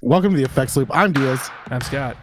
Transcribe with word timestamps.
Welcome 0.00 0.30
to 0.32 0.36
the 0.36 0.44
Effects 0.44 0.76
Loop. 0.76 0.88
I'm 0.92 1.12
Diaz, 1.12 1.50
I'm 1.70 1.80
Scott. 1.80 2.16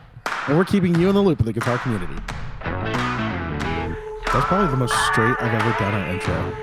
and 0.48 0.58
we're 0.58 0.64
keeping 0.66 0.96
you 1.00 1.10
in 1.10 1.16
the 1.16 1.22
loop 1.22 1.40
of 1.40 1.46
the 1.46 1.52
guitar 1.54 1.78
community. 1.80 2.16
That's 2.64 4.46
probably 4.48 4.68
the 4.72 4.78
most 4.78 4.96
straight 5.08 5.36
I've 5.40 5.54
ever 5.54 5.76
done 5.80 5.94
an 5.94 6.10
intro. 6.16 6.56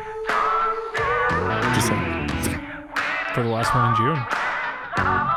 Just 1.75 1.91
like, 1.91 3.35
For 3.35 3.43
the 3.43 3.49
last 3.51 3.75
one 3.75 3.91
in 3.91 3.97
June. 3.97 4.17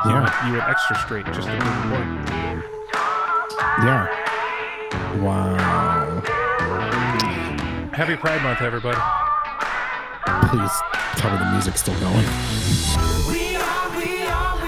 You 0.06 0.12
yeah, 0.12 0.22
went, 0.22 0.48
you 0.48 0.54
went 0.58 0.70
extra 0.70 0.96
straight 1.00 1.26
just 1.28 1.48
to 1.48 1.58
prove 1.58 1.64
the 1.64 1.90
point. 1.92 2.10
yeah. 3.84 4.08
Wow. 5.22 6.22
Happy 7.94 8.16
Pride 8.16 8.42
Month, 8.44 8.62
everybody. 8.62 8.98
Please 10.50 10.72
tell 11.18 11.32
me 11.32 11.38
the 11.38 11.52
music's 11.52 11.82
still 11.82 12.00
going. 12.00 13.45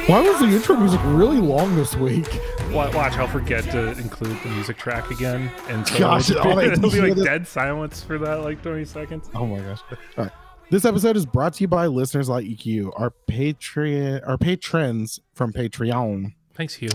Why 0.08 0.21
was 0.21 0.39
the 0.39 0.46
intro 0.48 0.78
music 0.78 1.02
really 1.04 1.39
long 1.39 1.76
this 1.76 1.94
week? 1.98 2.39
Wa- 2.71 2.89
Watch, 2.96 3.14
I'll 3.18 3.28
forget 3.28 3.66
to 3.66 3.89
include 4.00 4.38
the 4.42 4.50
music 4.50 4.78
track 4.78 5.11
again. 5.11 5.52
And 5.68 5.86
so 5.86 6.00
Gosh, 6.00 6.30
it'll, 6.30 6.56
be, 6.56 6.64
it'll 6.66 6.89
be 6.89 7.02
like 7.02 7.16
this- 7.16 7.25
dead 7.25 7.46
silence 7.46 8.04
for 8.04 8.18
that, 8.20 8.36
like 8.42 8.61
20 8.61 8.86
seconds. 8.86 9.30
Oh 9.36 9.46
my 9.46 9.60
gosh. 9.60 9.82
All 10.18 10.24
right. 10.24 10.32
This 10.70 10.86
episode 10.86 11.18
is 11.18 11.25
brought 11.25 11.56
to 11.56 11.61
you 11.64 11.68
by 11.68 11.88
listeners 11.88 12.30
like 12.30 12.66
you, 12.66 12.93
our 12.93 13.11
Patreon, 13.30 14.25
our 14.25 14.38
patrons 14.38 15.20
from 15.33 15.52
Patreon. 15.52 16.33
Thanks, 16.55 16.75
Hugh. 16.75 16.89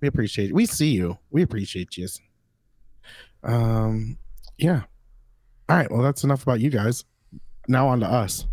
We 0.00 0.06
appreciate 0.06 0.50
it. 0.50 0.54
We 0.54 0.66
see 0.66 0.90
you. 0.90 1.18
We 1.32 1.42
appreciate 1.42 1.96
you. 1.96 2.06
Um, 3.42 4.18
yeah. 4.56 4.82
All 5.68 5.76
right. 5.76 5.90
Well, 5.90 6.02
that's 6.02 6.22
enough 6.22 6.44
about 6.44 6.60
you 6.60 6.70
guys. 6.70 7.04
Now 7.66 7.88
on 7.88 8.00
to 8.00 8.06
us. 8.06 8.46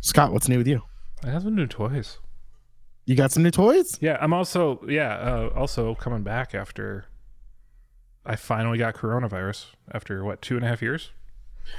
Scott, 0.00 0.32
what's 0.32 0.48
new 0.48 0.58
with 0.58 0.68
you? 0.68 0.82
I 1.24 1.30
have 1.30 1.42
some 1.42 1.56
new 1.56 1.66
toys. 1.66 2.18
You 3.10 3.16
got 3.16 3.32
some 3.32 3.42
new 3.42 3.50
toys? 3.50 3.98
Yeah, 4.00 4.16
I'm 4.20 4.32
also, 4.32 4.80
yeah, 4.86 5.14
uh, 5.16 5.50
also 5.56 5.96
coming 5.96 6.22
back 6.22 6.54
after 6.54 7.06
I 8.24 8.36
finally 8.36 8.78
got 8.78 8.94
coronavirus 8.94 9.66
after 9.92 10.22
what, 10.22 10.40
two 10.40 10.54
and 10.54 10.64
a 10.64 10.68
half 10.68 10.80
years? 10.80 11.10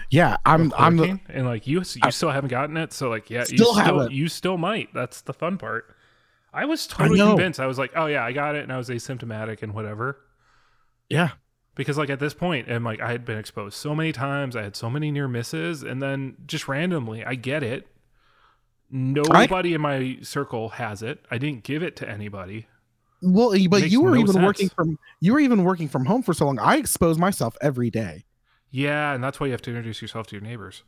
Yeah, 0.10 0.36
I'm. 0.46 0.74
I'm. 0.78 0.98
The, 0.98 1.22
and 1.30 1.46
like 1.46 1.68
you, 1.68 1.84
you 2.04 2.12
still 2.12 2.32
haven't 2.32 2.50
gotten 2.50 2.76
it. 2.76 2.92
So 2.92 3.10
like, 3.10 3.30
yeah, 3.30 3.46
you 3.48 3.58
Still 3.58 3.72
still, 3.72 3.74
haven't. 3.76 4.12
you 4.12 4.28
still 4.28 4.58
might. 4.58 4.94
That's 4.94 5.22
the 5.22 5.32
fun 5.32 5.58
part. 5.58 5.96
I 6.54 6.66
was 6.66 6.86
totally 6.86 7.18
know. 7.18 7.30
convinced. 7.30 7.62
I 7.62 7.66
was 7.66 7.80
like, 7.80 7.92
oh 7.96 8.08
yeah, 8.08 8.26
I 8.26 8.34
got 8.34 8.58
it, 8.58 8.64
and 8.64 8.74
I 8.74 8.78
was 8.78 8.90
asymptomatic 8.90 9.64
and 9.64 9.74
whatever. 9.74 10.20
yeah. 11.10 11.30
Because 11.76 11.98
like 11.98 12.10
at 12.10 12.20
this 12.20 12.34
point, 12.34 12.68
and 12.68 12.84
like 12.84 13.00
I 13.00 13.10
had 13.10 13.24
been 13.24 13.38
exposed 13.38 13.78
so 13.78 13.96
many 13.96 14.12
times, 14.12 14.58
I 14.58 14.64
had 14.64 14.76
so 14.76 14.90
many 14.90 15.12
near 15.12 15.30
misses, 15.30 15.82
and 15.82 16.02
then 16.02 16.36
just 16.46 16.68
randomly, 16.68 17.24
I 17.24 17.36
get 17.36 17.64
it. 17.64 17.88
Nobody 18.92 19.74
in 19.74 19.82
my 19.82 20.18
circle 20.22 20.70
has 20.70 21.02
it. 21.02 21.26
I 21.32 21.38
didn't 21.38 21.64
give 21.64 21.82
it 21.82 21.96
to 21.98 22.10
anybody. 22.10 22.68
Well, 23.22 23.56
but 23.70 23.90
you 23.90 24.02
were 24.02 24.12
no 24.12 24.22
even 24.22 24.34
sense. 24.34 24.46
working 24.46 24.70
from. 24.70 25.00
You 25.20 25.34
were 25.34 25.40
even 25.40 25.64
working 25.64 25.88
from 25.88 26.06
home 26.06 26.24
for 26.24 26.34
so 26.34 26.46
long. 26.46 26.60
I 26.60 26.78
expose 26.78 27.18
myself 27.18 27.56
every 27.62 27.90
day. 27.90 28.26
Yeah, 28.72 29.14
and 29.14 29.24
that's 29.24 29.40
why 29.40 29.48
you 29.48 29.52
have 29.52 29.62
to 29.64 29.70
introduce 29.70 30.02
yourself 30.02 30.28
to 30.28 30.36
your 30.36 30.42
neighbors. 30.42 30.84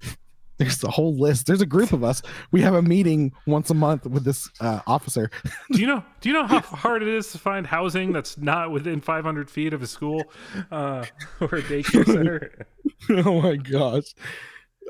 There's 0.58 0.82
a 0.84 0.90
whole 0.90 1.14
list. 1.14 1.46
There's 1.46 1.60
a 1.60 1.66
group 1.66 1.92
of 1.92 2.04
us. 2.04 2.22
We 2.52 2.62
have 2.62 2.74
a 2.74 2.82
meeting 2.82 3.32
once 3.46 3.68
a 3.70 3.74
month 3.74 4.06
with 4.06 4.24
this 4.24 4.48
uh, 4.60 4.80
officer. 4.86 5.30
Do 5.72 5.80
you 5.80 5.86
know? 5.86 6.04
Do 6.20 6.28
you 6.28 6.34
know 6.34 6.46
how 6.46 6.60
hard 6.60 7.02
it 7.02 7.08
is 7.08 7.32
to 7.32 7.38
find 7.38 7.66
housing 7.66 8.12
that's 8.12 8.38
not 8.38 8.70
within 8.70 9.00
500 9.00 9.50
feet 9.50 9.74
of 9.74 9.82
a 9.82 9.86
school 9.86 10.22
uh, 10.70 11.04
or 11.40 11.48
a 11.48 11.62
daycare 11.62 12.06
center? 12.06 12.66
oh 13.10 13.42
my 13.42 13.56
gosh. 13.56 14.14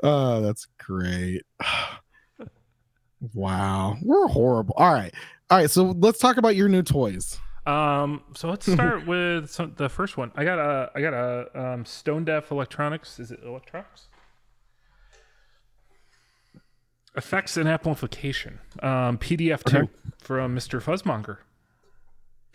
Oh, 0.03 0.41
that's 0.41 0.67
great. 0.77 1.41
wow. 3.33 3.97
We're 4.01 4.27
horrible. 4.27 4.73
All 4.77 4.93
right. 4.93 5.13
All 5.49 5.57
right. 5.59 5.69
So 5.69 5.83
let's 5.97 6.19
talk 6.19 6.37
about 6.37 6.55
your 6.55 6.69
new 6.69 6.81
toys. 6.83 7.39
Um, 7.65 8.23
so 8.35 8.49
let's 8.49 8.69
start 8.71 9.05
with 9.07 9.49
some, 9.49 9.73
the 9.77 9.87
first 9.89 10.17
one. 10.17 10.31
I 10.35 10.43
got 10.43 10.59
a 10.59 10.91
I 10.95 11.01
got 11.01 11.13
a 11.13 11.47
um, 11.59 11.85
Stone 11.85 12.25
Deaf 12.25 12.51
Electronics. 12.51 13.19
Is 13.19 13.31
it 13.31 13.39
electronics? 13.45 14.07
Effects 17.15 17.57
and 17.57 17.69
amplification. 17.69 18.59
Um, 18.81 19.17
PDF 19.19 19.63
two 19.63 19.77
Okay. 19.77 19.87
from 20.17 20.55
Mr. 20.55 20.81
Fuzzmonger. 20.81 21.37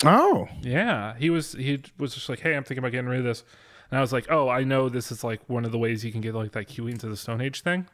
Oh. 0.05 0.49
Yeah, 0.61 1.15
he 1.17 1.31
was 1.31 1.53
he 1.53 1.83
was 1.97 2.15
just 2.15 2.29
like, 2.29 2.41
hey, 2.41 2.57
I'm 2.57 2.65
thinking 2.65 2.79
about 2.79 2.91
getting 2.93 3.09
rid 3.09 3.21
of 3.21 3.25
this, 3.25 3.45
and 3.91 3.99
I 3.99 4.01
was 4.01 4.13
like, 4.13 4.27
oh, 4.31 4.49
I 4.49 4.65
know 4.65 4.89
this 4.89 5.13
is 5.13 5.23
like 5.23 5.41
one 5.49 5.65
of 5.65 5.71
the 5.73 5.79
ways 5.79 6.05
you 6.05 6.11
can 6.13 6.21
get 6.21 6.35
like 6.35 6.53
that 6.53 6.75
Queens 6.75 7.05
of 7.05 7.11
the 7.11 7.17
Stone 7.17 7.41
Age 7.41 7.63
thing. 7.63 7.87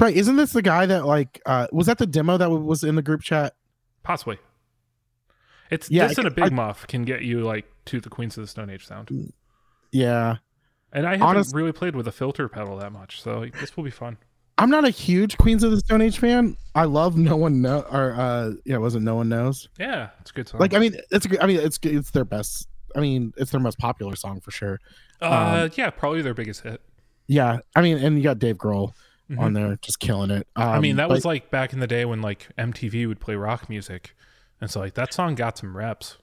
Right. 0.00 0.14
Isn't 0.16 0.36
this 0.36 0.52
the 0.52 0.62
guy 0.62 0.86
that 0.86 1.06
like 1.06 1.40
uh 1.46 1.66
was 1.72 1.86
that 1.86 1.98
the 1.98 2.06
demo 2.06 2.36
that 2.36 2.48
was 2.50 2.84
in 2.84 2.94
the 2.94 3.02
group 3.02 3.22
chat? 3.22 3.54
Possibly. 4.02 4.38
It's 5.70 5.90
Yeah, 5.90 6.06
this 6.08 6.18
I 6.18 6.22
and 6.22 6.28
a 6.28 6.30
big 6.30 6.44
I- 6.44 6.48
muff 6.50 6.86
can 6.86 7.04
get 7.04 7.22
you 7.22 7.40
like 7.42 7.66
to 7.86 8.00
the 8.00 8.08
Queens 8.08 8.36
of 8.38 8.42
the 8.44 8.48
Stone 8.48 8.70
Age 8.70 8.86
sound. 8.86 9.32
Yeah. 9.92 10.36
And 10.92 11.06
I 11.06 11.12
haven't 11.12 11.26
Honest- 11.26 11.54
really 11.54 11.72
played 11.72 11.94
with 11.94 12.06
a 12.08 12.12
filter 12.12 12.48
pedal 12.48 12.78
that 12.78 12.92
much, 12.92 13.20
so 13.20 13.44
this 13.60 13.76
will 13.76 13.84
be 13.84 13.90
fun. 13.90 14.16
I'm 14.56 14.70
not 14.70 14.84
a 14.84 14.90
huge 14.90 15.36
Queens 15.38 15.62
of 15.62 15.70
the 15.70 15.78
Stone 15.80 16.00
Age 16.00 16.18
fan. 16.18 16.56
I 16.74 16.84
love 16.84 17.16
No 17.16 17.36
One 17.36 17.60
Know 17.60 17.80
or 17.90 18.14
uh 18.14 18.52
yeah, 18.64 18.78
wasn't 18.78 19.04
No 19.04 19.16
One 19.16 19.28
Knows. 19.28 19.68
Yeah, 19.78 20.10
it's 20.20 20.30
a 20.30 20.34
good 20.34 20.48
song. 20.48 20.60
Like 20.60 20.74
I 20.74 20.78
mean, 20.78 20.96
it's 21.10 21.26
a 21.26 21.42
I 21.42 21.46
mean, 21.46 21.58
it's 21.60 21.78
it's 21.82 22.10
their 22.12 22.24
best. 22.24 22.68
I 22.96 23.00
mean, 23.00 23.34
it's 23.36 23.50
their 23.50 23.60
most 23.60 23.78
popular 23.78 24.16
song 24.16 24.40
for 24.40 24.50
sure. 24.50 24.80
uh, 25.20 25.64
um, 25.66 25.70
yeah, 25.74 25.90
probably 25.90 26.22
their 26.22 26.32
biggest 26.34 26.62
hit. 26.62 26.80
Yeah. 27.26 27.58
I 27.76 27.82
mean, 27.82 27.98
and 27.98 28.16
you 28.16 28.22
got 28.24 28.38
Dave 28.38 28.56
Grohl 28.56 28.92
Mhm. 29.30 29.38
on 29.38 29.52
there 29.52 29.78
just 29.82 30.00
killing 30.00 30.30
it. 30.30 30.46
Um, 30.56 30.68
I 30.68 30.80
mean, 30.80 30.96
that 30.96 31.08
but- 31.08 31.14
was 31.16 31.24
like 31.24 31.50
back 31.50 31.72
in 31.72 31.80
the 31.80 31.86
day 31.86 32.04
when 32.04 32.20
like 32.22 32.48
MTV 32.58 33.06
would 33.06 33.20
play 33.20 33.34
rock 33.34 33.68
music, 33.68 34.14
and 34.60 34.70
so 34.70 34.80
like 34.80 34.94
that 34.94 35.12
song 35.12 35.34
got 35.34 35.58
some 35.58 35.76
reps. 35.76 36.16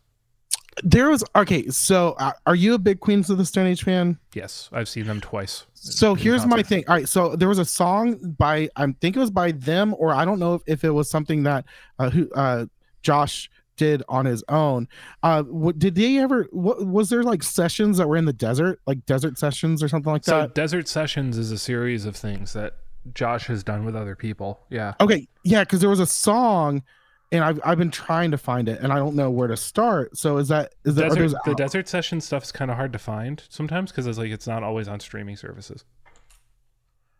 there 0.83 1.09
was 1.09 1.23
okay. 1.35 1.67
So 1.69 2.15
uh, 2.19 2.33
are 2.45 2.55
you 2.55 2.73
a 2.73 2.77
big 2.79 2.99
Queens 2.99 3.29
of 3.29 3.37
the 3.37 3.45
Stone 3.45 3.67
Age 3.67 3.83
fan? 3.83 4.19
Yes, 4.33 4.69
I've 4.73 4.89
seen 4.89 5.05
them 5.07 5.21
twice. 5.21 5.65
So 5.73 6.11
in 6.13 6.17
here's 6.17 6.45
my 6.45 6.63
thing. 6.63 6.83
All 6.89 6.95
right, 6.95 7.07
so 7.07 7.35
there 7.37 7.47
was 7.47 7.59
a 7.59 7.65
song 7.65 8.35
by 8.37 8.69
I 8.75 8.85
think 8.99 9.15
it 9.15 9.19
was 9.19 9.31
by 9.31 9.51
them, 9.53 9.95
or 9.97 10.13
I 10.13 10.25
don't 10.25 10.39
know 10.39 10.55
if, 10.55 10.61
if 10.67 10.83
it 10.83 10.89
was 10.89 11.09
something 11.09 11.43
that 11.43 11.63
uh, 11.97 12.09
who 12.09 12.29
uh, 12.31 12.65
Josh 13.03 13.49
did 13.77 14.03
on 14.09 14.25
his 14.25 14.43
own. 14.49 14.87
Uh, 15.23 15.43
what, 15.43 15.77
did 15.79 15.95
they 15.95 16.17
ever? 16.17 16.47
What 16.51 16.85
was 16.85 17.09
there 17.09 17.23
like 17.23 17.43
sessions 17.43 17.97
that 17.97 18.07
were 18.09 18.17
in 18.17 18.25
the 18.25 18.33
desert, 18.33 18.79
like 18.85 19.05
desert 19.05 19.37
sessions 19.37 19.81
or 19.83 19.87
something 19.87 20.11
like 20.11 20.25
So 20.25 20.41
that? 20.41 20.49
So 20.49 20.53
desert 20.55 20.87
Sessions 20.89 21.37
is 21.37 21.51
a 21.51 21.57
series 21.57 22.05
of 22.05 22.15
things 22.17 22.51
that 22.53 22.73
Josh 23.13 23.47
has 23.47 23.63
done 23.63 23.85
with 23.85 23.95
other 23.95 24.15
people. 24.15 24.59
Yeah. 24.69 24.93
Okay, 24.99 25.27
yeah, 25.43 25.63
because 25.63 25.79
there 25.81 25.89
was 25.89 25.99
a 25.99 26.05
song, 26.07 26.83
and 27.31 27.43
I've 27.43 27.59
I've 27.63 27.77
been 27.77 27.91
trying 27.91 28.31
to 28.31 28.37
find 28.37 28.67
it, 28.67 28.79
and 28.81 28.91
I 28.91 28.97
don't 28.97 29.15
know 29.15 29.29
where 29.29 29.47
to 29.47 29.57
start. 29.57 30.17
So 30.17 30.37
is 30.37 30.47
that 30.49 30.73
is 30.85 30.95
that 30.95 31.09
Desert, 31.13 31.37
the 31.45 31.55
Desert 31.55 31.87
Session 31.87 32.21
stuff 32.21 32.43
is 32.43 32.51
kind 32.51 32.71
of 32.71 32.77
hard 32.77 32.93
to 32.93 32.99
find 32.99 33.43
sometimes 33.49 33.91
because 33.91 34.07
it's 34.07 34.17
like 34.17 34.31
it's 34.31 34.47
not 34.47 34.63
always 34.63 34.87
on 34.87 34.99
streaming 34.99 35.35
services. 35.35 35.85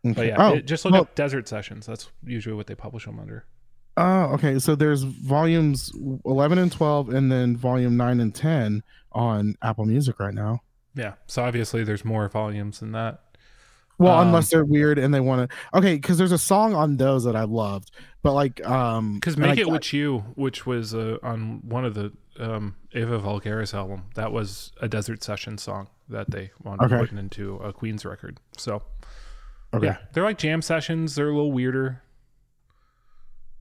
But 0.02 0.10
Okay. 0.18 0.28
yeah, 0.28 0.36
oh, 0.38 0.54
it- 0.54 0.66
just 0.66 0.84
look 0.84 0.92
well- 0.92 1.02
up 1.02 1.14
Desert 1.14 1.48
Sessions. 1.48 1.86
That's 1.86 2.10
usually 2.24 2.54
what 2.54 2.66
they 2.66 2.74
publish 2.74 3.04
them 3.06 3.18
under. 3.18 3.44
Oh, 3.96 4.24
okay. 4.34 4.58
So 4.58 4.74
there's 4.74 5.02
volumes 5.02 5.90
11 6.26 6.58
and 6.58 6.70
12, 6.70 7.08
and 7.08 7.32
then 7.32 7.56
volume 7.56 7.96
9 7.96 8.20
and 8.20 8.34
10 8.34 8.82
on 9.12 9.56
Apple 9.62 9.86
Music 9.86 10.20
right 10.20 10.34
now. 10.34 10.60
Yeah. 10.94 11.14
So 11.26 11.42
obviously 11.42 11.82
there's 11.82 12.04
more 12.04 12.28
volumes 12.28 12.80
than 12.80 12.92
that. 12.92 13.20
Well, 13.98 14.18
Um, 14.18 14.28
unless 14.28 14.50
they're 14.50 14.64
weird 14.64 14.98
and 14.98 15.12
they 15.14 15.20
want 15.20 15.50
to. 15.50 15.56
Okay, 15.78 15.94
because 15.94 16.18
there's 16.18 16.32
a 16.32 16.38
song 16.38 16.74
on 16.74 16.96
those 16.98 17.24
that 17.24 17.34
I 17.34 17.44
loved, 17.44 17.90
but 18.22 18.32
like, 18.34 18.64
um, 18.66 19.14
Because 19.14 19.36
Make 19.38 19.58
I- 19.58 19.62
It 19.62 19.70
With 19.70 19.92
You, 19.94 20.18
which 20.34 20.66
was 20.66 20.94
uh, 20.94 21.16
on 21.22 21.60
one 21.66 21.84
of 21.86 21.94
the 21.94 22.12
um, 22.38 22.76
Era 22.92 23.18
Vulgaris 23.18 23.72
album, 23.72 24.04
that 24.14 24.32
was 24.32 24.72
a 24.82 24.88
Desert 24.88 25.22
Session 25.24 25.56
song 25.56 25.88
that 26.10 26.30
they 26.30 26.50
wanted 26.62 26.84
Okay. 26.92 26.98
putting 26.98 27.16
into 27.18 27.56
a 27.56 27.72
Queen's 27.72 28.04
record. 28.04 28.38
So 28.58 28.82
okay, 29.72 29.86
yeah, 29.86 29.96
they're 30.12 30.24
like 30.24 30.36
jam 30.38 30.60
sessions. 30.60 31.14
They're 31.14 31.30
a 31.30 31.34
little 31.34 31.52
weirder. 31.52 32.02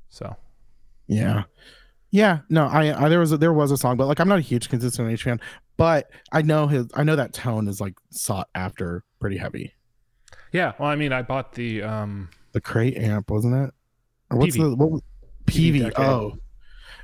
So 0.10 0.36
yeah, 1.08 1.44
yeah. 2.12 2.40
No, 2.50 2.66
I, 2.68 3.06
I 3.06 3.10
there 3.10 3.20
was 3.20 3.32
a, 3.32 3.38
there 3.38 3.54
was 3.54 3.72
a 3.72 3.78
song, 3.78 3.98
but 3.98 4.08
like, 4.08 4.20
I'm 4.20 4.28
not 4.28 4.40
a 4.40 4.42
huge 4.42 4.70
consistent 4.70 5.10
H 5.12 5.24
fan, 5.24 5.40
but 5.78 6.10
I 6.32 6.42
know 6.42 6.68
his, 6.68 6.88
I 6.94 7.04
know 7.04 7.16
that 7.16 7.34
tone 7.34 7.68
is 7.68 7.80
like 7.82 7.96
sought 8.12 8.50
after, 8.56 9.04
pretty 9.20 9.38
heavy. 9.38 9.74
Yeah, 10.56 10.72
well, 10.80 10.90
I 10.90 10.96
mean, 10.96 11.12
I 11.12 11.22
bought 11.22 11.54
the 11.54 11.84
um, 11.84 12.30
The 12.54 12.62
crate 12.62 12.98
amp, 12.98 13.30
wasn't 13.30 13.56
it? 13.68 13.74
Or 14.32 14.38
what's 14.40 14.56
PV. 14.56 14.60
the 14.62 14.76
what? 14.76 14.92
was- 14.92 15.02
PV 15.46 15.92
PV. 15.92 16.00
Oh, 16.00 16.38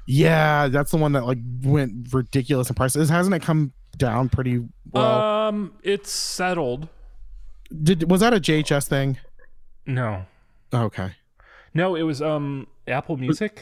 yeah, 0.07 0.67
that's 0.67 0.89
the 0.91 0.97
one 0.97 1.11
that 1.11 1.25
like 1.25 1.37
went 1.63 2.11
ridiculous 2.13 2.69
in 2.69 2.75
prices. 2.75 3.09
Hasn't 3.09 3.35
it 3.35 3.41
come 3.43 3.71
down 3.97 4.29
pretty 4.29 4.63
well? 4.91 5.21
um, 5.21 5.73
it's 5.83 6.09
settled. 6.11 6.87
Did 7.83 8.09
was 8.09 8.21
that 8.21 8.33
a 8.33 8.39
JHS 8.39 8.87
thing? 8.87 9.17
No, 9.85 10.25
Okay. 10.73 11.11
no, 11.73 11.95
it 11.95 12.01
was 12.01 12.21
um 12.21 12.65
Apple 12.87 13.17
Music 13.17 13.61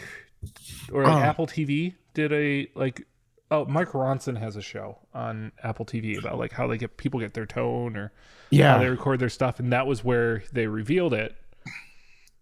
or 0.93 1.03
like 1.03 1.13
Oh. 1.13 1.19
Apple 1.19 1.47
TV 1.47 1.95
did 2.13 2.31
a 2.31 2.67
like. 2.75 3.05
Oh, 3.51 3.65
Mike 3.65 3.89
Ronson 3.89 4.37
has 4.39 4.55
a 4.55 4.61
show 4.61 4.99
on 5.13 5.51
Apple 5.63 5.85
TV 5.85 6.17
about 6.19 6.37
like 6.37 6.51
how 6.51 6.67
they 6.67 6.77
get 6.77 6.97
people 6.97 7.19
get 7.19 7.33
their 7.33 7.47
tone 7.47 7.95
or 7.97 8.11
Yeah. 8.51 8.73
how 8.73 8.79
they 8.79 8.89
record 8.89 9.19
their 9.19 9.29
stuff, 9.29 9.59
and 9.59 9.71
that 9.73 9.87
was 9.87 10.03
where 10.03 10.43
they 10.53 10.67
revealed 10.67 11.13
it 11.13 11.35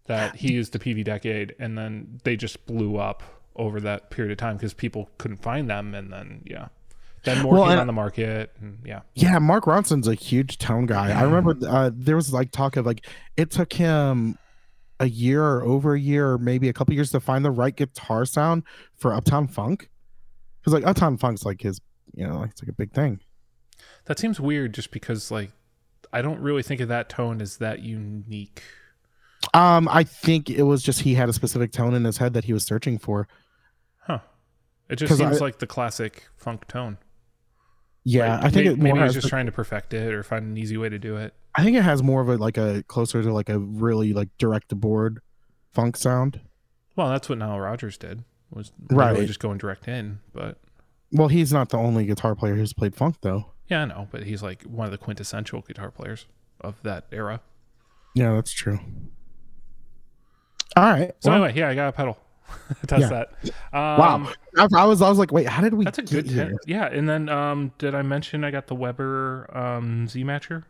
that 0.06 0.36
he 0.36 0.52
used 0.52 0.72
the 0.72 0.78
PV 0.78 1.04
Decade, 1.04 1.54
and 1.58 1.76
then 1.76 2.20
they 2.24 2.36
just 2.36 2.64
blew 2.66 2.96
up 2.96 3.22
over 3.56 3.80
that 3.80 4.10
period 4.10 4.32
of 4.32 4.38
time 4.38 4.56
because 4.56 4.72
people 4.74 5.10
couldn't 5.18 5.38
find 5.42 5.68
them, 5.68 5.94
and 5.94 6.12
then 6.12 6.42
yeah, 6.44 6.68
then 7.24 7.42
more 7.42 7.54
Well, 7.54 7.62
came 7.64 7.72
and- 7.72 7.80
on 7.80 7.86
the 7.86 7.92
market, 7.92 8.52
and 8.60 8.78
yeah, 8.84 9.00
Yeah, 9.14 9.38
Mark 9.38 9.64
Ronson's 9.64 10.08
a 10.08 10.14
huge 10.14 10.58
tone 10.58 10.86
guy. 10.86 11.10
I 11.18 11.22
remember 11.22 11.56
uh, 11.66 11.90
there 11.92 12.16
was 12.16 12.32
like 12.32 12.50
talk 12.52 12.76
of 12.76 12.86
like 12.86 13.06
it 13.36 13.50
took 13.50 13.72
him 13.72 14.38
a 15.00 15.08
year 15.08 15.42
or 15.44 15.62
over 15.62 15.94
a 15.94 16.00
year 16.00 16.32
or 16.32 16.38
maybe 16.38 16.68
a 16.68 16.72
couple 16.72 16.92
years 16.94 17.10
to 17.12 17.20
find 17.20 17.44
the 17.44 17.50
right 17.50 17.74
guitar 17.76 18.24
sound 18.24 18.62
for 18.96 19.14
Uptown 19.14 19.46
Funk. 19.46 19.88
Because 20.68 20.82
like 20.82 20.90
Uptown 20.90 21.16
Funk's 21.16 21.44
like 21.44 21.62
his, 21.62 21.80
you 22.14 22.26
know, 22.26 22.38
like 22.38 22.50
it's 22.50 22.62
like 22.62 22.68
a 22.68 22.74
big 22.74 22.92
thing. 22.92 23.20
that 24.04 24.18
seems 24.18 24.38
weird 24.38 24.74
just 24.74 24.90
because 24.90 25.30
like 25.30 25.50
I 26.12 26.20
don't 26.22 26.40
really 26.40 26.62
think 26.62 26.80
of 26.80 26.88
that 26.88 27.08
tone 27.08 27.40
as 27.40 27.56
that 27.58 27.80
unique. 27.80 28.62
Um, 29.54 29.88
I 29.90 30.04
think 30.04 30.50
it 30.50 30.64
was 30.64 30.82
just 30.82 31.00
he 31.02 31.14
had 31.14 31.28
a 31.28 31.32
specific 31.32 31.72
tone 31.72 31.94
in 31.94 32.04
his 32.04 32.18
head 32.18 32.34
that 32.34 32.44
he 32.44 32.52
was 32.52 32.64
searching 32.64 32.98
for. 32.98 33.28
Huh. 34.00 34.18
It 34.90 34.96
just 34.96 35.16
seems 35.16 35.40
I- 35.40 35.44
like 35.44 35.58
the 35.58 35.66
classic 35.66 36.24
funk 36.36 36.66
tone. 36.66 36.98
Yeah, 38.04 38.36
Like, 38.36 38.44
I 38.44 38.50
think 38.50 38.66
it 38.66 38.78
maybe 38.78 38.88
more 38.94 38.98
he 38.98 39.04
was 39.04 39.14
just 39.14 39.28
trying 39.28 39.46
to 39.46 39.52
perfect 39.52 39.92
it 39.92 40.14
or 40.14 40.22
find 40.22 40.46
an 40.46 40.56
easy 40.56 40.78
way 40.78 40.88
to 40.88 40.98
do 40.98 41.16
it. 41.16 41.34
I 41.54 41.62
think 41.62 41.76
it 41.76 41.82
has 41.82 42.02
more 42.02 42.22
of 42.22 42.28
a 42.28 42.36
like 42.36 42.56
a 42.56 42.82
closer 42.88 43.22
to 43.22 43.32
like 43.32 43.48
a 43.50 43.58
really 43.58 44.12
like 44.14 44.28
direct 44.38 44.70
to 44.70 44.74
board 44.76 45.20
funk 45.72 45.96
sound. 45.96 46.40
Well, 46.96 47.10
that's 47.10 47.28
what 47.28 47.38
Nile 47.38 47.60
Rodgers 47.60 47.98
did. 47.98 48.24
Was 48.52 48.72
Right. 48.90 49.26
just 49.26 49.40
going 49.40 49.58
direct 49.58 49.88
in, 49.88 50.20
but 50.32 50.58
Well, 51.12 51.28
he's 51.28 51.52
not 51.52 51.68
the 51.68 51.76
only 51.78 52.06
guitar 52.06 52.34
player 52.34 52.54
who's 52.54 52.72
played 52.72 52.94
funk 52.94 53.16
though. 53.20 53.52
yeah, 53.68 53.82
I 53.82 53.84
know. 53.84 54.08
But 54.10 54.22
he's 54.24 54.42
like 54.42 54.62
one 54.64 54.86
of 54.86 54.90
the 54.92 54.98
quintessential 54.98 55.60
guitar 55.62 55.90
players 55.90 56.26
of 56.60 56.82
that 56.82 57.04
era. 57.12 57.40
Yeah, 58.14 58.32
that's 58.34 58.52
true. 58.52 58.80
All 60.76 60.84
right. 60.84 61.12
So 61.20 61.30
well, 61.30 61.44
anyway, 61.44 61.58
yeah, 61.58 61.68
I 61.68 61.74
got 61.74 61.88
a 61.88 61.92
pedal. 61.92 62.18
Test 62.86 63.02
Yeah. 63.02 63.08
that. 63.08 63.28
Um, 63.76 64.24
wow. 64.24 64.32
I, 64.58 64.66
I 64.74 64.84
was 64.86 65.02
I 65.02 65.08
was 65.08 65.18
like, 65.18 65.32
wait, 65.32 65.46
how 65.46 65.60
did 65.62 65.74
we 65.74 65.84
That's 65.84 65.98
a 65.98 66.02
good 66.02 66.28
tip. 66.28 66.52
Yeah, 66.66 66.86
and 66.86 67.08
then 67.08 67.28
um, 67.28 67.72
did 67.78 67.94
I 67.94 68.02
mention 68.02 68.44
I 68.44 68.50
got 68.50 68.66
the 68.68 68.74
Weber 68.74 69.48
um, 69.56 70.08
Z 70.08 70.24
Matcher? 70.24 70.64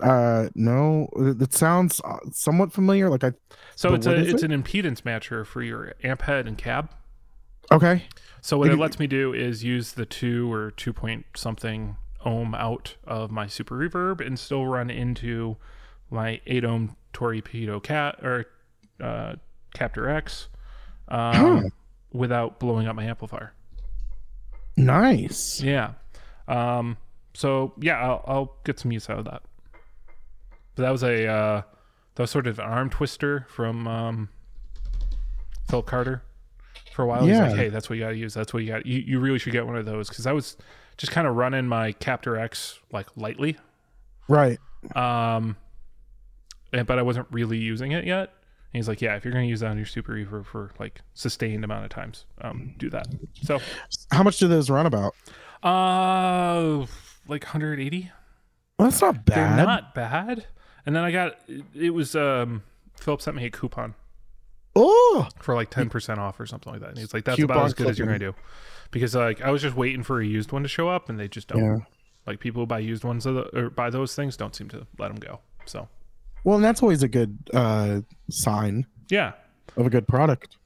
Uh, 0.00 0.48
no, 0.54 1.08
it 1.16 1.52
sounds 1.52 2.00
uh, 2.04 2.16
somewhat 2.32 2.72
familiar. 2.72 3.10
Like 3.10 3.24
I, 3.24 3.32
So 3.76 3.94
it's 3.94 4.06
a 4.06 4.16
it's 4.16 4.42
it? 4.42 4.50
an 4.50 4.62
impedance 4.62 5.02
matcher 5.02 5.44
for 5.46 5.62
your 5.62 5.94
amp 6.02 6.22
head 6.22 6.46
and 6.46 6.56
cab. 6.56 6.90
okay, 7.70 8.04
So 8.40 8.56
what 8.58 8.68
If 8.68 8.74
it 8.74 8.78
lets 8.78 8.98
me 8.98 9.06
do 9.06 9.34
is 9.34 9.62
use 9.62 9.92
the 9.92 10.06
two 10.06 10.50
or 10.52 10.70
two 10.70 10.92
point 10.92 11.26
something 11.36 11.96
ohm 12.24 12.54
out 12.54 12.96
of 13.04 13.30
my 13.30 13.46
super 13.46 13.76
reverb 13.76 14.26
and 14.26 14.38
still 14.38 14.66
run 14.66 14.90
into 14.90 15.56
my 16.10 16.40
eight 16.46 16.64
ohm 16.64 16.96
torpedo 17.12 17.80
Cab 17.80 18.22
or 18.24 18.46
uh, 19.00 19.34
Captor 19.74 20.08
X 20.08 20.48
um, 21.08 21.34
Huh. 21.34 21.62
without 22.12 22.58
blowing 22.60 22.86
up 22.86 22.96
my 22.96 23.04
amplifier. 23.04 23.52
nice. 24.76 25.60
Yeah. 25.62 25.92
Um, 26.48 26.96
so 27.34 27.72
yeah, 27.80 27.98
I'll, 28.00 28.24
I'll 28.26 28.56
get 28.64 28.78
some 28.78 28.90
use 28.92 29.08
out 29.08 29.18
of 29.18 29.24
that. 29.26 29.42
But 30.80 30.86
that 30.86 30.92
was 30.92 31.02
a 31.02 31.26
uh, 31.26 31.62
that 32.14 32.22
was 32.22 32.30
sort 32.30 32.46
of 32.46 32.58
an 32.58 32.64
arm 32.64 32.88
twister 32.88 33.44
from 33.50 33.86
um, 33.86 34.28
Phil 35.68 35.82
Carter. 35.82 36.22
For 36.94 37.02
a 37.02 37.06
while, 37.06 37.26
he's 37.26 37.36
like, 37.38 37.50
Yeah. 37.50 37.56
"Hey, 37.56 37.68
that's 37.68 37.90
what 37.90 37.98
you 37.98 38.04
got 38.04 38.10
to 38.12 38.16
use. 38.16 38.32
That's 38.32 38.54
what 38.54 38.62
you 38.62 38.70
got. 38.72 38.86
You, 38.86 38.98
you 39.00 39.20
really 39.20 39.38
should 39.38 39.52
get 39.52 39.66
one 39.66 39.76
of 39.76 39.84
those." 39.84 40.08
Because 40.08 40.26
I 40.26 40.32
was 40.32 40.56
just 40.96 41.12
kind 41.12 41.26
of 41.26 41.36
running 41.36 41.66
my 41.68 41.92
Captor 41.92 42.38
X 42.38 42.78
like 42.92 43.08
lightly, 43.14 43.58
Right. 44.26 44.58
um, 44.96 45.56
and, 46.72 46.86
but 46.86 46.98
I 46.98 47.02
wasn't 47.02 47.26
really 47.30 47.58
using 47.58 47.92
it 47.92 48.06
yet. 48.06 48.30
And 48.72 48.78
he's 48.78 48.88
like, 48.88 49.02
"Yeah, 49.02 49.16
if 49.16 49.24
you're 49.26 49.34
going 49.34 49.44
to 49.44 49.50
use 49.50 49.60
that 49.60 49.68
on 49.68 49.76
your 49.76 49.84
Super 49.84 50.14
Reverb 50.14 50.46
for 50.46 50.70
like 50.78 51.02
sustained 51.12 51.62
amount 51.62 51.84
of 51.84 51.90
times, 51.90 52.24
um, 52.40 52.74
do 52.78 52.88
that." 52.88 53.06
So, 53.42 53.60
How 54.12 54.22
much 54.22 54.38
do 54.38 54.48
those 54.48 54.70
run 54.70 54.86
about? 54.86 55.14
uh, 55.62 56.86
like 57.28 57.44
180. 57.44 58.10
Well, 58.78 58.88
that's 58.88 59.02
not 59.02 59.26
They're 59.26 59.36
bad. 59.36 59.66
not 59.66 59.94
bad. 59.94 60.46
And 60.86 60.96
then 60.96 61.04
I 61.04 61.10
got 61.10 61.38
it, 61.74 61.90
was 61.90 62.14
um 62.14 62.62
Philip 62.94 63.22
sent 63.22 63.36
me 63.36 63.46
a 63.46 63.50
coupon 63.50 63.94
Oh, 64.76 65.28
for 65.40 65.54
like 65.54 65.70
ten 65.70 65.88
percent 65.88 66.20
off 66.20 66.38
or 66.38 66.46
something 66.46 66.72
like 66.72 66.80
that. 66.80 66.90
And 66.90 66.98
he's 66.98 67.12
like, 67.12 67.24
That's 67.24 67.42
about 67.42 67.66
as 67.66 67.74
good 67.74 67.88
as 67.88 67.98
you're 67.98 68.06
gonna 68.06 68.18
do. 68.18 68.34
Because 68.90 69.14
like 69.14 69.40
I 69.42 69.50
was 69.50 69.62
just 69.62 69.76
waiting 69.76 70.02
for 70.02 70.20
a 70.20 70.26
used 70.26 70.52
one 70.52 70.62
to 70.62 70.68
show 70.68 70.88
up 70.88 71.08
and 71.08 71.18
they 71.18 71.28
just 71.28 71.48
don't. 71.48 71.62
Yeah. 71.62 71.78
Like 72.26 72.38
people 72.38 72.62
who 72.62 72.66
buy 72.66 72.78
used 72.78 73.02
ones 73.02 73.26
or 73.26 73.70
buy 73.70 73.90
those 73.90 74.14
things 74.14 74.36
don't 74.36 74.54
seem 74.54 74.68
to 74.68 74.86
let 74.98 75.08
them 75.08 75.16
go. 75.16 75.40
So 75.64 75.88
well, 76.44 76.56
and 76.56 76.64
that's 76.64 76.82
always 76.82 77.02
a 77.02 77.08
good 77.08 77.38
uh 77.52 78.00
sign 78.30 78.86
yeah. 79.08 79.32
of 79.76 79.86
a 79.86 79.90
good 79.90 80.06
product. 80.06 80.56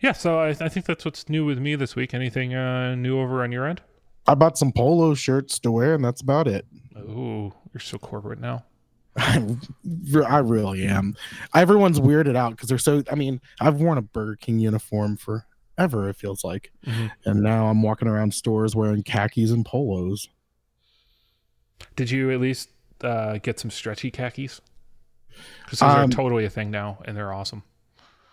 Yeah, 0.00 0.12
so 0.12 0.38
I, 0.38 0.48
I 0.48 0.68
think 0.68 0.86
that's 0.86 1.04
what's 1.04 1.28
new 1.28 1.44
with 1.44 1.58
me 1.58 1.74
this 1.74 1.96
week. 1.96 2.12
Anything 2.12 2.54
uh, 2.54 2.94
new 2.94 3.18
over 3.18 3.42
on 3.42 3.50
your 3.50 3.66
end? 3.66 3.80
I 4.28 4.34
bought 4.34 4.58
some 4.58 4.72
polo 4.72 5.14
shirts 5.14 5.58
to 5.60 5.70
wear, 5.70 5.94
and 5.94 6.04
that's 6.04 6.20
about 6.20 6.48
it. 6.48 6.66
Oh, 6.96 7.52
you're 7.72 7.80
so 7.80 7.98
corporate 7.98 8.40
now. 8.40 8.64
I, 9.16 9.56
I 10.28 10.38
really 10.38 10.86
am. 10.86 11.14
Everyone's 11.54 12.00
weirded 12.00 12.36
out 12.36 12.50
because 12.50 12.68
they're 12.68 12.78
so. 12.78 13.02
I 13.10 13.14
mean, 13.14 13.40
I've 13.60 13.76
worn 13.80 13.98
a 13.98 14.02
Burger 14.02 14.36
King 14.36 14.58
uniform 14.58 15.16
forever. 15.16 16.08
It 16.08 16.16
feels 16.16 16.42
like, 16.44 16.72
Mhm. 16.86 17.10
and 17.24 17.42
now 17.42 17.66
I'm 17.68 17.82
walking 17.82 18.08
around 18.08 18.34
stores 18.34 18.74
wearing 18.74 19.02
khakis 19.02 19.50
and 19.50 19.64
polos. 19.64 20.28
Did 21.94 22.10
you 22.10 22.30
at 22.30 22.40
least 22.40 22.70
uh, 23.02 23.38
get 23.38 23.60
some 23.60 23.70
stretchy 23.70 24.10
khakis? 24.10 24.60
Because 25.64 25.80
those 25.80 25.90
Um, 25.90 25.98
are 25.98 26.08
totally 26.08 26.44
a 26.46 26.50
thing 26.50 26.70
now, 26.70 26.98
and 27.04 27.16
they're 27.16 27.32
awesome. 27.32 27.62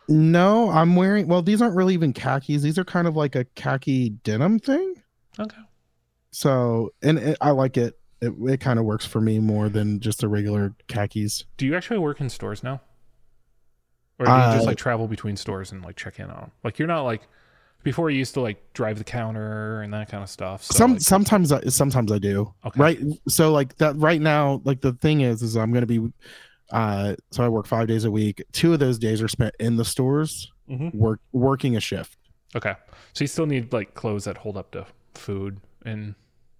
No, 0.10 0.70
I'm 0.70 0.96
wearing. 0.96 1.28
Well, 1.28 1.42
these 1.42 1.62
aren't 1.62 1.76
really 1.76 1.94
even 1.94 2.14
khakis. 2.14 2.62
These 2.62 2.78
are 2.78 2.84
kind 2.86 3.08
of 3.08 3.16
like 3.16 3.36
a 3.36 3.46
khaki 3.56 4.10
denim 4.10 4.60
thing. 4.60 4.96
Okay. 5.40 5.58
So, 6.34 6.92
and 7.02 7.18
it, 7.20 7.38
I 7.42 7.52
like 7.52 7.78
it. 7.78 7.98
It, 8.22 8.34
it 8.48 8.60
kind 8.60 8.80
of 8.80 8.86
works 8.86 9.06
for 9.06 9.22
me 9.22 9.40
more 9.40 9.70
than 9.70 10.00
just 10.00 10.20
the 10.22 10.28
regular 10.28 10.74
khakis. 10.88 11.46
Do 11.58 11.66
you 11.66 11.76
actually 11.76 12.00
work 12.00 12.20
in 12.22 12.30
stores 12.30 12.64
now? 12.64 12.82
Or 14.20 14.26
do 14.26 14.32
you 14.32 14.38
just 14.38 14.64
Uh, 14.64 14.68
like 14.68 14.78
travel 14.78 15.08
between 15.08 15.36
stores 15.36 15.72
and 15.72 15.84
like 15.84 15.96
check 15.96 16.20
in 16.20 16.30
on 16.30 16.36
them? 16.42 16.52
Like 16.64 16.80
you're 16.80 16.88
not 16.88 17.02
like 17.02 17.28
before 17.84 18.10
you 18.10 18.18
used 18.20 18.34
to 18.36 18.42
like 18.42 18.74
drive 18.74 18.98
the 18.98 19.04
counter 19.04 19.82
and 19.82 19.94
that 19.94 20.10
kind 20.10 20.24
of 20.24 20.30
stuff. 20.30 20.64
So, 20.64 20.74
Some 20.74 20.92
like, 20.94 21.02
sometimes 21.02 21.52
I, 21.52 21.62
sometimes 21.66 22.12
I 22.12 22.18
do. 22.20 22.54
Okay. 22.66 22.80
Right. 22.80 23.00
So 23.28 23.52
like 23.52 23.76
that 23.78 23.96
right 23.98 24.22
now, 24.22 24.62
like 24.64 24.82
the 24.82 24.94
thing 24.94 25.22
is, 25.22 25.42
is 25.42 25.58
I'm 25.58 25.74
gonna 25.74 25.86
be. 25.86 26.08
Uh, 26.72 27.16
so 27.32 27.44
I 27.44 27.50
work 27.50 27.68
five 27.68 27.88
days 27.88 28.06
a 28.06 28.12
week. 28.12 28.42
Two 28.54 28.74
of 28.74 28.80
those 28.80 28.98
days 28.98 29.22
are 29.22 29.28
spent 29.28 29.54
in 29.60 29.76
the 29.76 29.86
stores, 29.86 30.52
Mhm. 30.70 30.96
work 30.96 31.20
working 31.34 31.76
a 31.76 31.80
shift. 31.82 32.18
Okay. 32.56 32.74
So 33.12 33.24
you 33.24 33.28
still 33.28 33.46
need 33.46 33.74
like 33.74 33.94
clothes 33.96 34.24
that 34.24 34.38
hold 34.38 34.56
up 34.58 34.72
to 34.72 34.86
food 35.14 35.60
and 35.86 36.16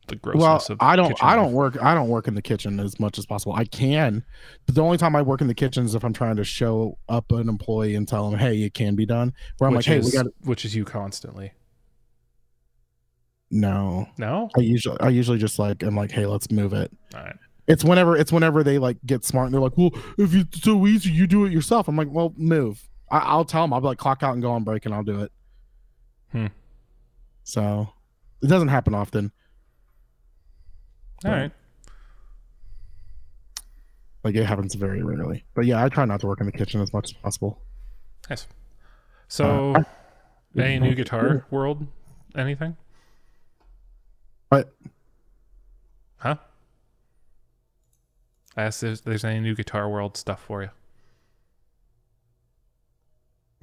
the 0.08 0.20
Well, 0.24 0.34
grossness 0.34 0.70
of 0.72 0.78
I 0.82 0.96
don't. 0.96 1.24
I 1.24 1.36
don't 1.36 1.54
work. 1.54 1.82
I 1.82 1.94
don't 1.96 2.10
work 2.10 2.28
in 2.28 2.36
the 2.36 2.42
kitchen 2.42 2.80
as 2.80 3.00
much 3.00 3.18
as 3.18 3.26
possible. 3.26 3.54
I 3.54 3.66
can, 3.66 4.24
but 4.66 4.76
the 4.76 4.82
only 4.82 4.98
time 4.98 5.16
I 5.16 5.22
work 5.22 5.42
in 5.42 5.48
the 5.48 5.56
kitchen 5.56 5.86
is 5.86 5.96
if 5.96 6.04
I'm 6.04 6.14
trying 6.14 6.36
to 6.38 6.44
show 6.44 6.98
up 7.10 7.32
an 7.32 7.50
employee 7.50 7.96
and 7.96 8.08
tell 8.08 8.30
them, 8.30 8.40
"Hey, 8.40 8.62
it 8.64 8.74
can 8.74 8.96
be 8.96 9.06
done." 9.06 9.34
Where 9.58 9.70
I'm 9.70 9.76
which 9.76 9.88
like, 9.88 9.94
"Hey, 9.94 10.00
is, 10.00 10.06
we 10.08 10.12
got." 10.12 10.26
which 10.44 10.66
is 10.66 10.76
you 10.76 10.86
constantly. 10.86 11.54
No, 13.56 14.08
No? 14.18 14.50
I 14.58 14.62
usually 14.62 15.00
I 15.00 15.10
usually 15.10 15.38
just 15.38 15.60
like 15.60 15.84
I'm 15.84 15.96
like, 15.96 16.12
"Hey, 16.12 16.26
let's 16.26 16.50
move 16.50 16.74
it." 16.74 16.92
All 17.14 17.22
right. 17.22 17.36
It's 17.68 17.84
whenever 17.84 18.18
it's 18.18 18.32
whenever 18.32 18.64
they 18.64 18.80
like 18.80 18.98
get 19.06 19.24
smart 19.24 19.46
and 19.46 19.54
they're 19.54 19.62
like, 19.62 19.78
"Well, 19.78 19.92
if 20.18 20.34
it's 20.34 20.62
so 20.62 20.88
easy, 20.88 21.12
you 21.12 21.28
do 21.28 21.46
it 21.46 21.52
yourself." 21.52 21.88
I'm 21.88 21.96
like, 21.96 22.10
"Well, 22.10 22.34
move." 22.36 22.90
I, 23.12 23.20
I'll 23.20 23.46
tell 23.46 23.62
them. 23.64 23.72
I'll 23.74 23.80
be 23.82 23.88
like, 23.88 24.00
"Clock 24.00 24.24
out 24.24 24.34
and 24.34 24.42
go 24.42 24.52
on 24.52 24.64
break," 24.64 24.86
and 24.86 24.94
I'll 24.96 25.04
do 25.04 25.22
it. 25.22 25.32
Hmm. 26.32 26.48
So, 27.44 27.90
it 28.42 28.48
doesn't 28.48 28.70
happen 28.70 28.96
often. 28.96 29.32
All 31.26 31.32
Right. 31.32 31.42
right. 31.42 31.52
Like 34.24 34.36
it 34.36 34.46
happens 34.46 34.74
very 34.76 35.04
rarely. 35.04 35.44
But 35.54 35.66
yeah, 35.66 35.84
I 35.84 35.90
try 35.90 36.06
not 36.06 36.22
to 36.22 36.28
work 36.28 36.40
in 36.40 36.46
the 36.46 36.52
kitchen 36.52 36.80
as 36.82 36.94
much 36.94 37.06
as 37.06 37.14
possible. 37.14 37.62
Nice. 38.30 38.48
So 39.28 39.74
Uh, 39.76 39.84
any 40.58 40.80
new 40.80 40.96
guitar 40.96 41.46
world? 41.52 41.86
Anything? 42.36 42.78
What? 44.50 44.74
Huh? 46.18 46.36
I 48.56 48.64
asked 48.64 48.84
if 48.84 49.04
there's 49.04 49.26
any 49.26 49.40
new 49.40 49.56
guitar 49.56 49.90
world 49.90 50.16
stuff 50.16 50.42
for 50.42 50.62
you. 50.64 50.70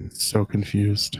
so 0.09 0.43
confused. 0.45 1.19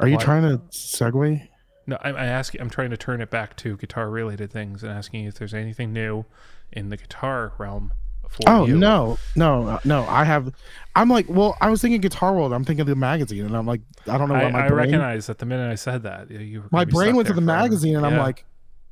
Are 0.00 0.06
you 0.08 0.16
trying 0.16 0.42
to 0.42 0.58
segue? 0.70 1.48
No, 1.88 1.96
I, 2.02 2.10
I 2.10 2.26
ask. 2.26 2.54
I'm 2.60 2.70
trying 2.70 2.90
to 2.90 2.96
turn 2.96 3.20
it 3.20 3.30
back 3.30 3.56
to 3.56 3.76
guitar-related 3.76 4.52
things 4.52 4.82
and 4.84 4.92
asking 4.92 5.24
if 5.24 5.34
there's 5.34 5.54
anything 5.54 5.92
new 5.92 6.24
in 6.70 6.90
the 6.90 6.96
guitar 6.96 7.52
realm 7.58 7.92
for 8.28 8.42
Oh 8.46 8.66
you. 8.66 8.76
no, 8.76 9.18
no, 9.34 9.80
no! 9.84 10.04
I 10.06 10.22
have. 10.24 10.52
I'm 10.94 11.08
like, 11.08 11.26
well, 11.28 11.56
I 11.62 11.70
was 11.70 11.80
thinking 11.80 12.00
Guitar 12.00 12.34
World. 12.34 12.52
I'm 12.52 12.62
thinking 12.64 12.84
the 12.84 12.94
magazine, 12.94 13.46
and 13.46 13.56
I'm 13.56 13.66
like, 13.66 13.80
I 14.06 14.18
don't 14.18 14.28
know 14.28 14.34
I, 14.34 14.50
my 14.50 14.64
I 14.66 14.68
brain. 14.68 14.76
recognize 14.90 15.26
that 15.28 15.38
the 15.38 15.46
minute 15.46 15.70
I 15.72 15.76
said 15.76 16.02
that, 16.02 16.30
you- 16.30 16.64
my 16.70 16.84
brain 16.84 17.16
went 17.16 17.26
to 17.28 17.34
the 17.34 17.40
magazine, 17.40 17.96
and 17.96 18.04
I'm 18.04 18.18
like, 18.18 18.44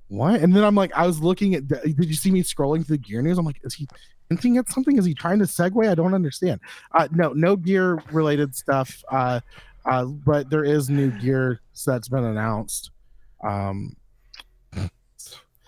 what? 0.09 0.41
And 0.41 0.57
then 0.57 0.65
I'm 0.65 0.75
like, 0.75 0.93
I 0.95 1.07
was 1.07 1.21
looking 1.21 1.55
at. 1.55 1.69
The, 1.69 1.77
did 1.85 2.07
you 2.07 2.15
see 2.15 2.31
me 2.31 2.43
scrolling 2.43 2.87
through 2.87 2.97
the 2.97 3.03
gear 3.03 3.21
news? 3.23 3.37
I'm 3.39 3.45
like, 3.45 3.61
is 3.63 3.75
he? 3.75 3.87
hinting 4.29 4.57
at 4.57 4.69
something? 4.69 4.99
Is 4.99 5.05
he 5.05 5.15
trying 5.15 5.39
to 5.39 5.45
segue? 5.45 5.89
I 5.89 5.95
don't 5.95 6.13
understand. 6.13 6.59
Uh, 6.93 7.07
no, 7.13 7.33
no 7.35 7.55
gear 7.55 8.03
related 8.11 8.57
stuff. 8.57 9.05
Uh, 9.09 9.39
uh, 9.87 10.05
but 10.05 10.51
there 10.51 10.65
is 10.65 10.91
new 10.91 11.11
gear 11.11 11.61
that's 11.87 12.09
been 12.09 12.25
announced. 12.25 12.91
Um, 13.47 13.97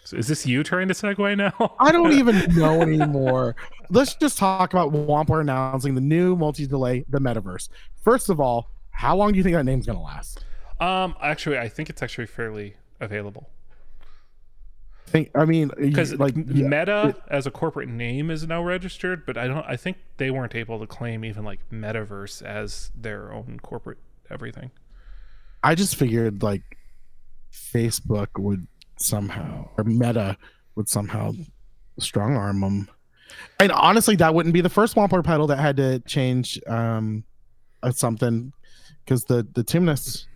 so 0.09 0.17
is 0.17 0.27
this 0.27 0.47
you 0.47 0.63
trying 0.63 0.89
to 0.89 0.95
segue 0.95 1.37
now? 1.37 1.75
I 1.79 1.93
don't 1.93 2.13
even 2.13 2.55
know 2.57 2.81
anymore. 2.81 3.55
Let's 3.91 4.15
just 4.15 4.39
talk 4.39 4.73
about 4.73 4.91
Wampler 4.91 5.43
announcing 5.43 5.95
the 5.95 6.01
new 6.01 6.35
multi-delay, 6.35 7.05
the 7.11 7.19
metaverse. 7.19 7.69
First 8.03 8.31
of 8.31 8.41
all, 8.41 8.71
how 8.91 9.15
long 9.15 9.33
do 9.33 9.37
you 9.37 9.43
think 9.45 9.55
that 9.55 9.65
name's 9.65 9.85
gonna 9.85 10.03
last? 10.03 10.47
Um, 10.81 11.15
actually, 11.21 11.59
I 11.59 11.69
think 11.69 11.91
it's 11.91 12.03
actually 12.03 12.27
fairly 12.27 12.77
available. 13.01 13.51
I 15.07 15.11
think 15.11 15.31
I 15.35 15.45
mean 15.45 15.71
because 15.79 16.15
like 16.15 16.37
Meta 16.37 17.09
it, 17.09 17.23
as 17.29 17.47
a 17.47 17.51
corporate 17.51 17.91
name 17.91 18.31
is 18.31 18.47
now 18.47 18.63
registered, 18.63 19.27
but 19.27 19.37
I 19.37 19.47
don't. 19.47 19.65
I 19.67 19.77
think 19.77 19.99
they 20.17 20.31
weren't 20.31 20.55
able 20.55 20.79
to 20.81 20.87
claim 20.87 21.23
even 21.23 21.45
like 21.45 21.61
Metaverse 21.71 22.43
as 22.43 22.91
their 22.95 23.31
own 23.31 23.61
corporate 23.63 23.99
everything. 24.31 24.71
I 25.63 25.75
just 25.75 25.97
figured 25.97 26.43
like 26.43 26.79
Facebook 27.53 28.29
would 28.39 28.67
somehow 28.97 29.69
or 29.77 29.85
Meta 29.85 30.37
would 30.75 30.89
somehow 30.89 31.33
strong 31.99 32.37
arm 32.37 32.61
them. 32.61 32.89
And 33.61 33.73
honestly, 33.73 34.17
that 34.17 34.35
wouldn't 34.35 34.53
be 34.53 34.61
the 34.61 34.69
first 34.69 34.95
Wampler 34.95 35.25
pedal 35.25 35.47
that 35.49 35.59
had 35.59 35.77
to 35.77 36.01
change 36.01 36.61
um 36.67 37.25
something 37.93 38.53
because 39.05 39.25
the 39.25 39.47
the 39.55 39.65
Tumnus 39.65 40.27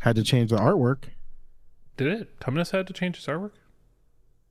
had 0.00 0.16
to 0.16 0.22
change 0.22 0.50
the 0.50 0.56
artwork. 0.56 1.04
Did 1.96 2.08
it? 2.08 2.40
Tumnus 2.40 2.70
had 2.70 2.86
to 2.86 2.92
change 2.92 3.16
its 3.18 3.26
artwork. 3.26 3.52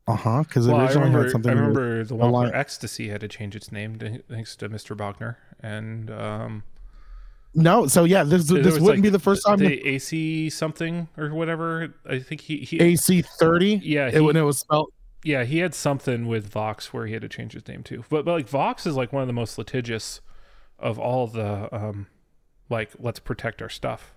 Uh 0.08 0.16
huh. 0.16 0.44
Because 0.44 0.68
well, 0.68 0.82
originally 0.82 1.06
I 1.06 1.08
remember, 1.08 1.24
had 1.24 1.32
something. 1.32 1.52
I 1.52 1.56
remember 1.56 2.04
the 2.04 2.16
Wampler 2.16 2.54
Ecstasy 2.54 3.10
had 3.10 3.22
to 3.22 3.28
change 3.28 3.56
its 3.56 3.72
name 3.72 3.98
thanks 4.30 4.56
to 4.58 4.70
Mr. 4.70 4.96
Bogner, 4.96 5.38
and 5.60 6.12
um, 6.12 6.64
no, 7.56 7.88
so 7.88 8.04
yeah, 8.04 8.24
this 8.24 8.48
this 8.48 8.64
wouldn't 8.64 8.84
like 8.84 9.02
be 9.02 9.10
the 9.10 9.20
first 9.20 9.46
time. 9.46 9.60
The 9.60 9.88
AC 9.88 10.50
something 10.50 11.08
or 11.18 11.34
whatever. 11.34 11.94
I 12.08 12.20
think 12.20 12.42
he, 12.42 12.58
he 12.58 12.80
AC 12.80 13.22
thirty. 13.22 13.82
Yeah, 13.84 14.12
he, 14.12 14.18
it, 14.18 14.22
when 14.22 14.36
it 14.36 14.42
was 14.42 14.60
spelled. 14.60 14.92
Yeah, 15.24 15.44
he 15.44 15.60
had 15.60 15.74
something 15.74 16.28
with 16.28 16.48
Vox 16.48 16.94
where 16.94 17.08
he 17.08 17.14
had 17.14 17.24
to 17.24 17.30
change 17.30 17.54
his 17.54 17.68
name 17.68 17.82
too. 17.82 18.04
But 18.10 18.26
but 18.26 18.34
like 18.34 18.50
Vox 18.50 18.86
is 18.86 18.96
like 18.96 19.12
one 19.14 19.24
of 19.24 19.28
the 19.28 19.34
most 19.34 19.58
litigious 19.58 20.22
of 20.78 21.00
all 21.00 21.28
the 21.28 21.74
um, 21.74 22.08
like 22.70 22.92
let's 23.00 23.20
protect 23.20 23.62
our 23.62 23.70
stuff. 23.70 24.14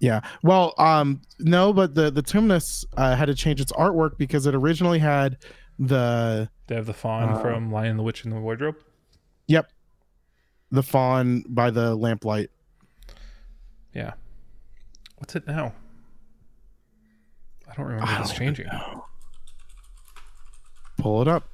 Yeah. 0.00 0.20
Well, 0.42 0.74
um, 0.78 1.22
no, 1.38 1.72
but 1.72 1.94
the 1.94 2.10
the 2.10 2.22
Tumnus 2.22 2.84
uh, 2.96 3.14
had 3.14 3.26
to 3.26 3.34
change 3.34 3.60
its 3.60 3.72
artwork 3.72 4.18
because 4.18 4.46
it 4.46 4.54
originally 4.54 4.98
had 4.98 5.38
the. 5.78 6.48
They 6.66 6.74
have 6.74 6.86
the 6.86 6.94
fawn 6.94 7.28
uh, 7.28 7.38
from 7.40 7.70
Lion, 7.70 7.96
the 7.96 8.02
Witch, 8.02 8.24
and 8.24 8.32
the 8.32 8.40
Wardrobe. 8.40 8.76
Yep. 9.48 9.70
The 10.70 10.82
fawn 10.82 11.44
by 11.48 11.70
the 11.70 11.94
lamplight. 11.94 12.50
Yeah. 13.94 14.14
What's 15.16 15.36
it 15.36 15.46
now? 15.46 15.72
I 17.70 17.74
don't 17.74 17.86
remember 17.86 18.22
this 18.22 18.32
changing. 18.32 18.66
Know. 18.66 19.06
Pull 20.98 21.22
it 21.22 21.28
up. 21.28 21.48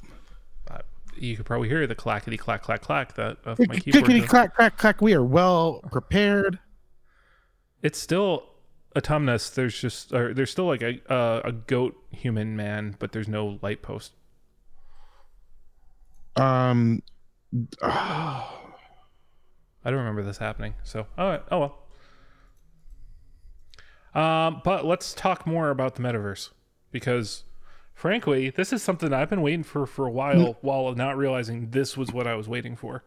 Uh, 0.70 0.78
you 1.16 1.36
could 1.36 1.46
probably 1.46 1.68
hear 1.68 1.86
the 1.86 1.94
clackety 1.94 2.36
clack 2.36 2.62
clack 2.62 2.82
clack 2.82 3.14
that 3.14 3.38
of 3.44 3.58
my 3.58 3.76
keyboard. 3.76 4.04
Clickety 4.04 4.26
clack 4.26 4.56
clack 4.56 4.76
clack. 4.76 5.00
We 5.00 5.14
are 5.14 5.24
well 5.24 5.80
prepared. 5.90 6.58
It's 7.82 7.98
still 7.98 8.44
autumnus. 8.96 9.54
There's 9.54 9.78
just 9.78 10.12
or 10.12 10.34
there's 10.34 10.50
still 10.50 10.66
like 10.66 10.82
a 10.82 11.00
uh, 11.12 11.42
a 11.44 11.52
goat 11.52 11.96
human 12.10 12.56
man, 12.56 12.96
but 12.98 13.12
there's 13.12 13.28
no 13.28 13.58
light 13.62 13.82
post. 13.82 14.12
Um. 16.36 17.02
I 19.82 19.90
don't 19.90 19.98
remember 19.98 20.22
this 20.22 20.38
happening. 20.38 20.74
So, 20.84 21.06
all 21.16 21.28
right. 21.28 21.42
oh 21.50 21.58
well. 21.58 21.79
Um, 24.14 24.60
but 24.64 24.84
let's 24.84 25.14
talk 25.14 25.46
more 25.46 25.70
about 25.70 25.94
the 25.94 26.02
metaverse 26.02 26.50
because, 26.90 27.44
frankly, 27.94 28.50
this 28.50 28.72
is 28.72 28.82
something 28.82 29.12
I've 29.12 29.30
been 29.30 29.42
waiting 29.42 29.62
for 29.62 29.86
for 29.86 30.06
a 30.06 30.10
while, 30.10 30.34
mm. 30.36 30.56
while 30.62 30.94
not 30.94 31.16
realizing 31.16 31.70
this 31.70 31.96
was 31.96 32.12
what 32.12 32.26
I 32.26 32.34
was 32.34 32.48
waiting 32.48 32.76
for. 32.76 33.04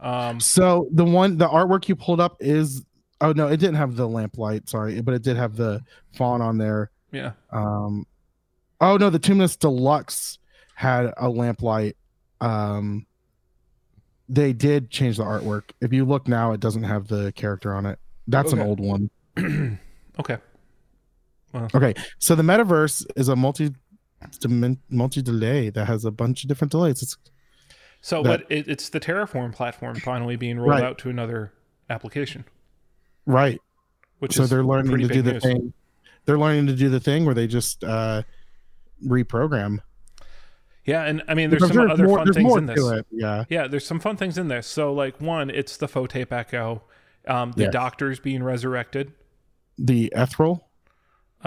Um, 0.00 0.40
so 0.40 0.88
the 0.92 1.04
one, 1.04 1.38
the 1.38 1.48
artwork 1.48 1.88
you 1.88 1.96
pulled 1.96 2.20
up 2.20 2.36
is 2.40 2.84
oh 3.20 3.32
no, 3.32 3.48
it 3.48 3.58
didn't 3.58 3.76
have 3.76 3.96
the 3.96 4.08
lamplight, 4.08 4.68
sorry, 4.68 5.00
but 5.00 5.14
it 5.14 5.22
did 5.22 5.36
have 5.36 5.56
the 5.56 5.82
fawn 6.12 6.40
on 6.40 6.58
there. 6.58 6.90
Yeah. 7.12 7.32
Um, 7.50 8.06
oh 8.80 8.96
no, 8.96 9.10
the 9.10 9.20
Tumnus 9.20 9.58
Deluxe 9.58 10.38
had 10.74 11.12
a 11.16 11.28
lamplight. 11.28 11.96
Um, 12.40 13.06
they 14.28 14.52
did 14.52 14.90
change 14.90 15.18
the 15.18 15.24
artwork. 15.24 15.70
If 15.80 15.92
you 15.92 16.04
look 16.04 16.28
now, 16.28 16.52
it 16.52 16.60
doesn't 16.60 16.82
have 16.82 17.08
the 17.08 17.32
character 17.32 17.74
on 17.74 17.86
it. 17.86 17.98
That's 18.26 18.52
okay. 18.52 18.60
an 18.60 18.66
old 18.66 18.80
one. 18.80 19.10
Okay. 20.18 20.38
Okay. 21.74 21.94
So 22.18 22.34
the 22.34 22.42
metaverse 22.42 23.06
is 23.16 23.28
a 23.28 23.36
multi 23.36 23.74
multi 24.88 25.22
delay 25.22 25.70
that 25.70 25.86
has 25.86 26.04
a 26.04 26.10
bunch 26.10 26.42
of 26.44 26.48
different 26.48 26.72
delays. 26.72 27.02
It's 27.02 27.16
so 28.00 28.22
that, 28.22 28.28
what 28.28 28.52
it, 28.52 28.68
it's 28.68 28.88
the 28.88 29.00
Terraform 29.00 29.52
platform 29.52 29.96
finally 29.96 30.36
being 30.36 30.58
rolled 30.58 30.70
right. 30.70 30.84
out 30.84 30.98
to 30.98 31.10
another 31.10 31.52
application. 31.90 32.44
Right. 33.26 33.60
Which 34.18 34.34
so 34.34 34.46
they're 34.46 34.64
learning 34.64 34.98
to 34.98 35.08
do 35.08 35.22
the 35.22 35.32
news. 35.34 35.42
thing. 35.42 35.72
They're 36.24 36.38
learning 36.38 36.66
to 36.68 36.74
do 36.74 36.88
the 36.88 37.00
thing 37.00 37.24
where 37.24 37.34
they 37.34 37.46
just 37.46 37.84
uh, 37.84 38.22
reprogram. 39.04 39.80
Yeah, 40.84 41.02
and 41.02 41.22
I 41.26 41.34
mean, 41.34 41.50
there's 41.50 41.66
some 41.66 41.76
there's 41.76 41.90
other 41.90 42.04
more, 42.04 42.18
fun 42.18 42.32
things 42.32 42.56
in 42.56 42.66
this. 42.66 43.02
Yeah, 43.10 43.44
yeah, 43.48 43.66
there's 43.66 43.84
some 43.84 43.98
fun 43.98 44.16
things 44.16 44.38
in 44.38 44.48
this. 44.48 44.66
So, 44.68 44.92
like 44.92 45.20
one, 45.20 45.50
it's 45.50 45.76
the 45.76 45.88
Faux 45.88 46.12
Tape 46.12 46.32
Echo, 46.32 46.82
um, 47.26 47.52
the 47.52 47.64
yes. 47.64 47.72
doctors 47.72 48.20
being 48.20 48.42
resurrected 48.42 49.12
the 49.78 50.12
ethereal 50.14 50.65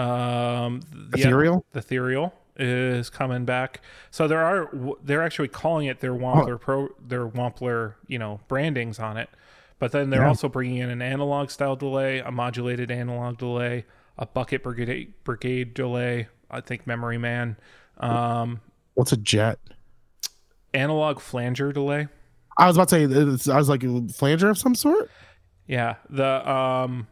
um 0.00 0.80
ethereal? 1.12 1.64
The 1.72 1.80
ethereal 1.80 2.34
is 2.56 3.10
coming 3.10 3.44
back. 3.44 3.80
So 4.10 4.28
there 4.28 4.44
are 4.44 4.70
they're 5.02 5.22
actually 5.22 5.48
calling 5.48 5.86
it 5.86 6.00
their 6.00 6.12
wampler 6.12 6.54
oh. 6.54 6.58
pro 6.58 6.88
their 7.06 7.26
wampler 7.26 7.94
you 8.06 8.18
know 8.18 8.40
brandings 8.48 8.98
on 8.98 9.16
it. 9.16 9.30
But 9.78 9.92
then 9.92 10.10
they're 10.10 10.20
yeah. 10.20 10.28
also 10.28 10.48
bringing 10.48 10.76
in 10.76 10.90
an 10.90 11.00
analog 11.02 11.50
style 11.50 11.74
delay 11.76 12.18
a 12.18 12.30
modulated 12.30 12.90
analog 12.90 13.38
delay 13.38 13.86
a 14.18 14.26
bucket 14.26 14.62
brigade 14.62 15.14
brigade 15.24 15.72
delay 15.72 16.28
i 16.50 16.60
think 16.60 16.86
memory 16.86 17.18
man. 17.18 17.56
Um 17.98 18.60
what's 18.94 19.12
a 19.12 19.16
jet? 19.16 19.58
Analog 20.74 21.18
flanger 21.18 21.72
delay. 21.72 22.08
I 22.58 22.66
was 22.66 22.76
about 22.76 22.88
to 22.90 23.38
say 23.38 23.52
i 23.52 23.56
was 23.56 23.68
like 23.68 23.82
flanger 24.12 24.50
of 24.50 24.58
some 24.58 24.74
sort? 24.74 25.10
Yeah 25.66 25.96
the 26.10 26.48
um 26.50 27.06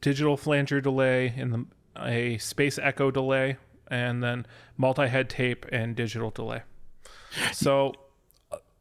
digital 0.00 0.36
flanger 0.36 0.80
delay 0.80 1.32
and 1.36 1.52
the, 1.52 1.66
a 1.96 2.38
space 2.38 2.78
echo 2.78 3.10
delay, 3.10 3.56
and 3.88 4.22
then 4.22 4.46
multi-head 4.76 5.28
tape 5.28 5.66
and 5.70 5.94
digital 5.94 6.30
delay. 6.30 6.62
So, 7.52 7.92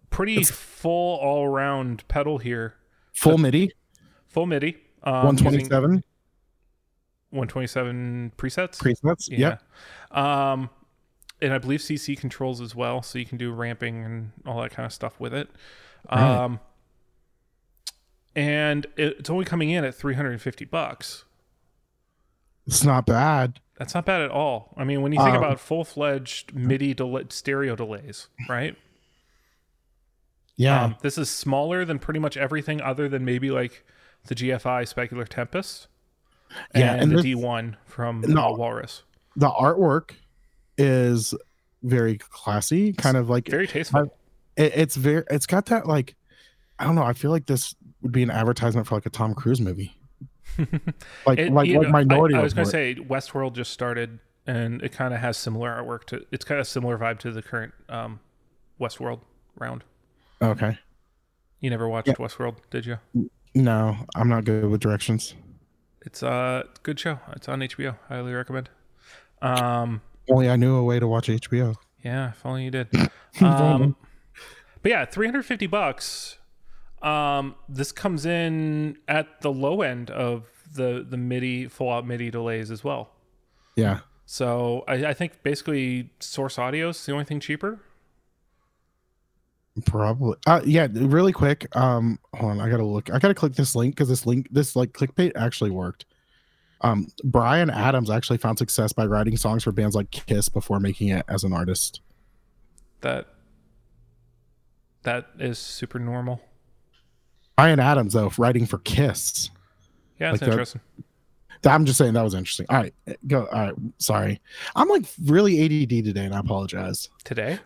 pretty 0.09 0.35
it's 0.35 0.51
full 0.51 1.17
all 1.19 1.47
round 1.47 2.07
pedal 2.07 2.37
here. 2.37 2.75
Full 3.13 3.37
MIDI. 3.37 3.71
Full 4.27 4.45
MIDI. 4.45 4.77
Um, 5.03 5.13
127. 5.35 6.03
127 7.31 8.33
presets. 8.37 8.77
Presets. 8.77 9.29
Yeah. 9.29 9.57
Yep. 10.11 10.17
Um, 10.17 10.69
and 11.41 11.53
I 11.53 11.57
believe 11.57 11.79
CC 11.79 12.17
controls 12.17 12.61
as 12.61 12.75
well, 12.75 13.01
so 13.01 13.17
you 13.17 13.25
can 13.25 13.37
do 13.37 13.51
ramping 13.51 14.03
and 14.03 14.31
all 14.45 14.61
that 14.61 14.71
kind 14.71 14.85
of 14.85 14.93
stuff 14.93 15.19
with 15.19 15.33
it. 15.33 15.49
Right. 16.11 16.21
Um, 16.21 16.59
and 18.35 18.85
it's 18.95 19.29
only 19.29 19.45
coming 19.45 19.69
in 19.71 19.83
at 19.83 19.95
350 19.95 20.65
bucks. 20.65 21.25
It's 22.71 22.85
not 22.85 23.05
bad. 23.05 23.59
That's 23.77 23.93
not 23.93 24.05
bad 24.05 24.21
at 24.21 24.31
all. 24.31 24.73
I 24.77 24.85
mean, 24.85 25.01
when 25.01 25.11
you 25.11 25.19
think 25.19 25.35
um, 25.35 25.43
about 25.43 25.59
full-fledged 25.59 26.55
MIDI 26.55 26.93
del- 26.93 27.23
stereo 27.29 27.75
delays, 27.75 28.29
right? 28.47 28.77
Yeah. 30.55 30.85
Um, 30.85 30.95
this 31.01 31.17
is 31.17 31.29
smaller 31.29 31.83
than 31.83 31.99
pretty 31.99 32.19
much 32.19 32.37
everything 32.37 32.79
other 32.79 33.09
than 33.09 33.25
maybe 33.25 33.51
like 33.51 33.83
the 34.27 34.35
GFI 34.35 34.83
Specular 34.83 35.27
Tempest 35.27 35.87
yeah, 36.73 36.93
and, 36.93 37.11
and 37.11 37.19
the 37.19 37.33
D1 37.33 37.75
from 37.85 38.21
no, 38.21 38.53
Walrus. 38.53 39.03
The 39.35 39.49
artwork 39.49 40.11
is 40.77 41.33
very 41.83 42.19
classy, 42.19 42.93
kind 42.93 43.17
of 43.17 43.29
like 43.29 43.47
very 43.47 43.67
tasteful. 43.67 44.15
It, 44.55 44.71
it's 44.75 44.95
very 44.95 45.23
it's 45.29 45.45
got 45.45 45.65
that 45.67 45.87
like 45.87 46.15
I 46.79 46.85
don't 46.85 46.95
know, 46.95 47.03
I 47.03 47.13
feel 47.13 47.31
like 47.31 47.47
this 47.47 47.75
would 48.01 48.11
be 48.11 48.23
an 48.23 48.31
advertisement 48.31 48.87
for 48.87 48.95
like 48.95 49.05
a 49.05 49.09
Tom 49.09 49.33
Cruise 49.33 49.59
movie. 49.59 49.95
like 51.25 51.39
it, 51.39 51.51
like, 51.51 51.69
like 51.69 51.69
know, 51.69 51.89
Minority. 51.89 52.35
I, 52.35 52.39
I 52.39 52.43
was 52.43 52.53
going 52.53 52.65
to 52.65 52.71
say 52.71 52.95
Westworld 52.95 53.53
just 53.53 53.71
started, 53.71 54.19
and 54.47 54.81
it 54.81 54.91
kind 54.91 55.13
of 55.13 55.19
has 55.19 55.37
similar 55.37 55.69
artwork 55.69 56.05
to. 56.05 56.25
It's 56.31 56.45
kind 56.45 56.59
of 56.59 56.67
similar 56.67 56.97
vibe 56.97 57.19
to 57.19 57.31
the 57.31 57.41
current 57.41 57.73
um, 57.89 58.19
Westworld 58.79 59.21
round. 59.57 59.83
Okay. 60.41 60.77
You 61.59 61.69
never 61.69 61.87
watched 61.87 62.07
yeah. 62.07 62.13
Westworld, 62.15 62.57
did 62.69 62.85
you? 62.85 62.97
No, 63.53 63.97
I'm 64.15 64.29
not 64.29 64.45
good 64.45 64.65
with 64.65 64.81
directions. 64.81 65.35
It's 66.03 66.23
a 66.23 66.65
good 66.83 66.99
show. 66.99 67.19
It's 67.33 67.47
on 67.47 67.59
HBO. 67.59 67.97
Highly 68.07 68.33
recommend. 68.33 68.69
Um, 69.41 70.01
only 70.29 70.49
I 70.49 70.55
knew 70.55 70.75
a 70.75 70.83
way 70.83 70.99
to 70.99 71.07
watch 71.07 71.27
HBO. 71.27 71.75
Yeah, 72.03 72.29
if 72.29 72.45
only 72.45 72.65
you 72.65 72.71
did. 72.71 72.87
Um, 73.39 73.95
But 74.81 74.89
yeah, 74.89 75.05
350 75.05 75.67
bucks. 75.67 76.37
Um, 77.01 77.55
this 77.67 77.91
comes 77.91 78.25
in 78.25 78.97
at 79.07 79.41
the 79.41 79.51
low 79.51 79.81
end 79.81 80.11
of 80.11 80.45
the 80.73 81.05
the 81.07 81.17
MIDI 81.17 81.67
full 81.67 81.91
out 81.91 82.05
MIDI 82.05 82.29
delays 82.29 82.71
as 82.71 82.83
well. 82.83 83.11
Yeah. 83.75 84.01
So 84.25 84.83
I, 84.87 85.07
I 85.07 85.13
think 85.13 85.43
basically 85.43 86.11
Source 86.19 86.57
Audio 86.57 86.89
is 86.89 87.05
the 87.05 87.11
only 87.11 87.25
thing 87.25 87.39
cheaper. 87.39 87.81
Probably. 89.85 90.37
Uh, 90.45 90.61
yeah. 90.65 90.87
Really 90.91 91.31
quick. 91.31 91.73
Um, 91.75 92.19
hold 92.35 92.51
on. 92.51 92.61
I 92.61 92.69
gotta 92.69 92.85
look. 92.85 93.09
I 93.11 93.19
gotta 93.19 93.33
click 93.33 93.53
this 93.53 93.75
link 93.75 93.95
because 93.95 94.09
this 94.09 94.25
link, 94.25 94.47
this 94.51 94.75
like 94.75 94.93
clickbait 94.93 95.31
actually 95.35 95.71
worked. 95.71 96.05
Um, 96.81 97.07
Bryan 97.23 97.69
Adams 97.69 98.09
actually 98.09 98.37
found 98.37 98.57
success 98.57 98.91
by 98.91 99.05
writing 99.05 99.37
songs 99.37 99.63
for 99.63 99.71
bands 99.71 99.95
like 99.95 100.11
Kiss 100.11 100.49
before 100.49 100.79
making 100.79 101.09
it 101.09 101.25
as 101.27 101.43
an 101.43 101.53
artist. 101.53 102.01
That 103.01 103.27
that 105.03 105.27
is 105.39 105.57
super 105.57 105.99
normal. 105.99 106.41
Bryan 107.57 107.79
Adams 107.79 108.13
though, 108.13 108.31
writing 108.37 108.65
for 108.65 108.79
Kiss. 108.79 109.49
Yeah, 110.19 110.31
that's 110.31 110.41
Like 110.41 110.45
that- 110.47 110.51
interesting. 110.53 110.81
I'm 111.63 111.85
just 111.85 111.99
saying 111.99 112.13
that 112.13 112.23
was 112.23 112.33
interesting. 112.33 112.65
All 112.69 112.77
right, 112.77 112.93
go. 113.27 113.45
All 113.45 113.59
right, 113.59 113.73
sorry. 113.99 114.41
I'm 114.75 114.87
like 114.89 115.05
really 115.25 115.61
ADD 115.63 116.03
today, 116.03 116.25
and 116.25 116.33
I 116.33 116.39
apologize. 116.39 117.09
Today? 117.23 117.59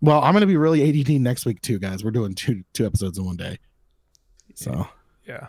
Well, 0.00 0.22
I'm 0.22 0.32
gonna 0.32 0.46
be 0.46 0.56
really 0.56 0.82
ADD 0.88 1.20
next 1.20 1.44
week 1.44 1.60
too, 1.60 1.78
guys. 1.78 2.02
We're 2.02 2.12
doing 2.12 2.34
two 2.34 2.64
two 2.72 2.86
episodes 2.86 3.18
in 3.18 3.26
one 3.26 3.36
day. 3.36 3.58
So 4.54 4.88
Yeah. 5.26 5.48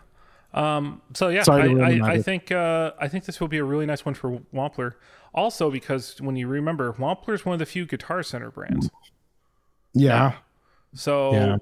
Um, 0.53 1.01
so 1.13 1.29
yeah, 1.29 1.45
I, 1.47 1.59
I, 1.69 2.11
I 2.15 2.21
think 2.21 2.51
uh, 2.51 2.91
I 2.99 3.07
think 3.07 3.23
this 3.23 3.39
will 3.39 3.47
be 3.47 3.59
a 3.59 3.63
really 3.63 3.85
nice 3.85 4.03
one 4.03 4.15
for 4.15 4.39
Wampler. 4.53 4.95
Also, 5.33 5.71
because 5.71 6.19
when 6.19 6.35
you 6.35 6.47
remember, 6.47 6.91
Wampler 6.91 7.35
is 7.35 7.45
one 7.45 7.53
of 7.53 7.59
the 7.59 7.65
few 7.65 7.85
Guitar 7.85 8.21
Center 8.21 8.51
brands. 8.51 8.89
yeah, 9.93 10.33
So 10.93 11.31
Yeah. 11.33 11.57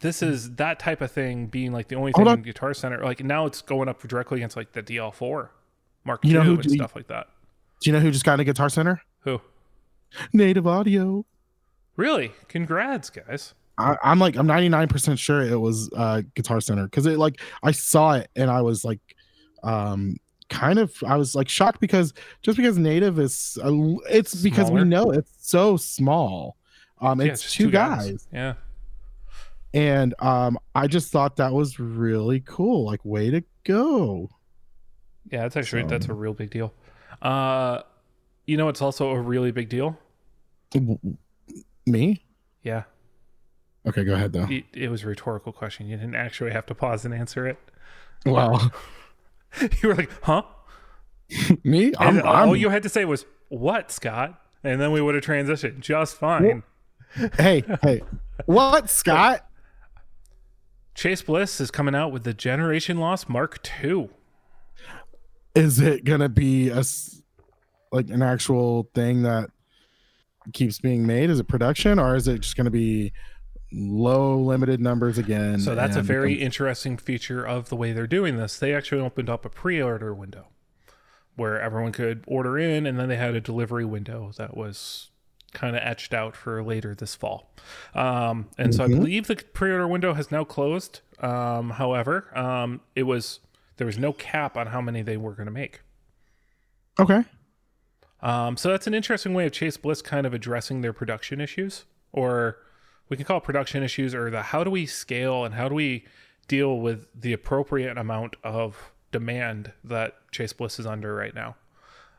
This 0.00 0.22
is 0.22 0.54
that 0.56 0.78
type 0.78 1.00
of 1.00 1.10
thing 1.10 1.46
being 1.46 1.72
like 1.72 1.88
the 1.88 1.96
only 1.96 2.12
thing 2.12 2.26
in 2.26 2.42
Guitar 2.42 2.74
Center. 2.74 3.02
Like 3.04 3.22
now, 3.24 3.46
it's 3.46 3.62
going 3.62 3.88
up 3.88 4.02
directly 4.06 4.38
against 4.38 4.56
like 4.56 4.72
the 4.72 4.82
DL4, 4.82 5.48
Mark 6.04 6.24
You 6.24 6.30
II, 6.30 6.34
know 6.38 6.42
who 6.44 6.54
and 6.54 6.70
stuff 6.70 6.94
like 6.96 7.06
that. 7.08 7.28
do 7.80 7.90
you 7.90 7.94
know 7.94 8.00
who 8.00 8.10
just 8.10 8.24
got 8.24 8.40
a 8.40 8.44
Guitar 8.44 8.68
Center? 8.68 9.02
Who? 9.20 9.40
Native 10.32 10.66
Audio. 10.66 11.24
Really? 11.96 12.32
Congrats, 12.48 13.10
guys. 13.10 13.54
I, 13.76 13.96
I'm 14.04 14.18
like 14.20 14.36
I'm 14.36 14.46
99 14.46 14.86
percent 14.88 15.18
sure 15.18 15.42
it 15.42 15.56
was 15.58 15.90
uh 15.96 16.22
Guitar 16.36 16.60
Center 16.60 16.84
because 16.84 17.06
it 17.06 17.18
like 17.18 17.40
I 17.62 17.72
saw 17.72 18.12
it 18.14 18.30
and 18.36 18.48
I 18.50 18.62
was 18.62 18.84
like, 18.84 19.00
um, 19.64 20.16
kind 20.48 20.78
of 20.78 20.94
I 21.04 21.16
was 21.16 21.34
like 21.34 21.48
shocked 21.48 21.80
because 21.80 22.14
just 22.42 22.56
because 22.56 22.78
Native 22.78 23.18
is 23.18 23.58
l- 23.64 24.00
it's 24.08 24.34
because 24.42 24.70
we 24.70 24.84
know 24.84 25.10
it's 25.10 25.32
so 25.40 25.76
small. 25.76 26.56
Um, 27.00 27.20
Yeah, 27.20 27.32
it's 27.32 27.42
just 27.42 27.56
two 27.56 27.70
guys. 27.70 28.28
Yeah. 28.32 28.54
And 29.74 30.14
um 30.20 30.56
i 30.74 30.86
just 30.86 31.10
thought 31.12 31.36
that 31.36 31.52
was 31.52 31.78
really 31.78 32.40
cool 32.46 32.86
like 32.86 33.04
way 33.04 33.28
to 33.30 33.42
go 33.64 34.30
Yeah, 35.30 35.42
that's 35.42 35.56
actually 35.56 35.82
So- 35.82 35.88
that's 35.88 36.06
a 36.08 36.14
real 36.14 36.32
big 36.34 36.50
deal. 36.50 36.72
Uh, 37.22 37.80
you 38.46 38.56
know, 38.58 38.68
it's 38.68 38.80
also 38.82 39.10
a 39.10 39.18
really 39.20 39.50
big 39.52 39.68
deal. 39.70 39.98
me 41.86 42.24
Yeah. 42.62 42.84
okay 43.86 44.04
go 44.04 44.14
ahead 44.14 44.32
though 44.32 44.46
It, 44.48 44.64
it 44.72 44.88
was 44.90 45.02
a 45.04 45.06
rhetorical 45.08 45.52
question. 45.52 45.86
You 45.86 45.96
didn't 45.96 46.14
actually 46.14 46.50
have 46.52 46.66
to 46.66 46.74
pause 46.74 47.04
and 47.04 47.14
answer 47.14 47.46
it. 47.46 47.58
well 48.26 48.70
You 49.82 49.88
were 49.90 49.94
like, 49.94 50.10
"Huh?" 50.22 50.42
me 51.64 51.92
I'm, 51.98 52.20
all 52.22 52.34
I'm 52.34 52.48
all 52.50 52.56
you 52.56 52.70
had 52.70 52.82
to 52.82 52.88
say 52.88 53.04
was, 53.04 53.24
"What, 53.48 53.92
Scott?" 53.92 54.40
And 54.64 54.80
then 54.80 54.90
we 54.90 55.00
would 55.00 55.14
have 55.14 55.22
transitioned 55.24 55.78
just 55.80 56.16
fine. 56.16 56.64
hey 57.38 57.62
hey 57.82 58.02
what 58.46 58.90
scott 58.90 59.46
Chase 60.94 61.22
Bliss 61.22 61.60
is 61.60 61.70
coming 61.70 61.94
out 61.94 62.12
with 62.12 62.24
the 62.24 62.34
Generation 62.34 62.98
Loss 62.98 63.28
Mark 63.28 63.58
II. 63.82 64.10
is 65.54 65.78
it 65.80 66.04
gonna 66.04 66.28
be 66.28 66.68
a 66.68 66.82
like 67.92 68.08
an 68.10 68.22
actual 68.22 68.88
thing 68.94 69.22
that 69.22 69.50
keeps 70.52 70.78
being 70.80 71.06
made 71.06 71.30
is 71.30 71.38
it 71.38 71.46
production 71.48 71.98
or 71.98 72.16
is 72.16 72.26
it 72.28 72.40
just 72.40 72.56
gonna 72.56 72.70
be 72.70 73.12
low 73.72 74.36
limited 74.38 74.80
numbers 74.80 75.16
again 75.18 75.58
So 75.60 75.74
that's 75.74 75.96
a 75.96 76.02
very 76.02 76.34
become- 76.34 76.46
interesting 76.46 76.96
feature 76.96 77.44
of 77.46 77.68
the 77.68 77.76
way 77.76 77.92
they're 77.92 78.06
doing 78.06 78.36
this. 78.36 78.58
They 78.58 78.72
actually 78.74 79.00
opened 79.00 79.28
up 79.30 79.44
a 79.44 79.48
pre-order 79.48 80.14
window 80.14 80.48
where 81.36 81.60
everyone 81.60 81.90
could 81.90 82.22
order 82.28 82.56
in, 82.56 82.86
and 82.86 82.98
then 83.00 83.08
they 83.08 83.16
had 83.16 83.34
a 83.34 83.40
delivery 83.40 83.84
window 83.84 84.30
that 84.36 84.56
was 84.56 85.10
kind 85.54 85.74
of 85.76 85.82
etched 85.82 86.12
out 86.12 86.36
for 86.36 86.62
later 86.62 86.94
this 86.94 87.14
fall. 87.14 87.50
Um, 87.94 88.48
and 88.58 88.74
so 88.74 88.84
I 88.84 88.88
Mhm. 88.88 88.96
believe 88.96 89.26
the 89.28 89.36
pre-order 89.36 89.88
window 89.88 90.12
has 90.12 90.30
now 90.30 90.44
closed. 90.44 91.00
Um, 91.20 91.70
however, 91.70 92.36
um, 92.36 92.80
it 92.94 93.04
was 93.04 93.40
there 93.76 93.86
was 93.86 93.98
no 93.98 94.12
cap 94.12 94.56
on 94.56 94.68
how 94.68 94.80
many 94.80 95.02
they 95.02 95.16
were 95.16 95.32
going 95.34 95.46
to 95.46 95.52
make. 95.52 95.80
okay 97.00 97.24
Um, 98.20 98.56
so 98.56 98.70
that's 98.70 98.86
an 98.86 98.94
interesting 98.94 99.34
way 99.34 99.46
of 99.46 99.52
Chase 99.52 99.76
Bliss 99.76 100.00
kind 100.00 100.26
of 100.26 100.32
addressing 100.32 100.80
their 100.80 100.92
production 100.92 101.40
issues, 101.40 101.84
or 102.12 102.58
we 103.08 103.16
can 103.16 103.26
call 103.26 103.38
it 103.38 103.44
production 103.44 103.82
issues, 103.82 104.14
or 104.14 104.30
the 104.30 104.42
how 104.42 104.64
do 104.64 104.70
we 104.70 104.86
scale 104.86 105.44
and 105.44 105.54
how 105.54 105.68
do 105.68 105.74
we 105.74 106.06
deal 106.48 106.78
with 106.78 107.06
the 107.20 107.32
appropriate 107.32 107.98
amount 107.98 108.36
of 108.42 108.92
demand 109.12 109.72
that 109.82 110.16
Chase 110.32 110.52
Bliss 110.54 110.78
is 110.78 110.86
under 110.86 111.14
right 111.14 111.34
now, 111.34 111.56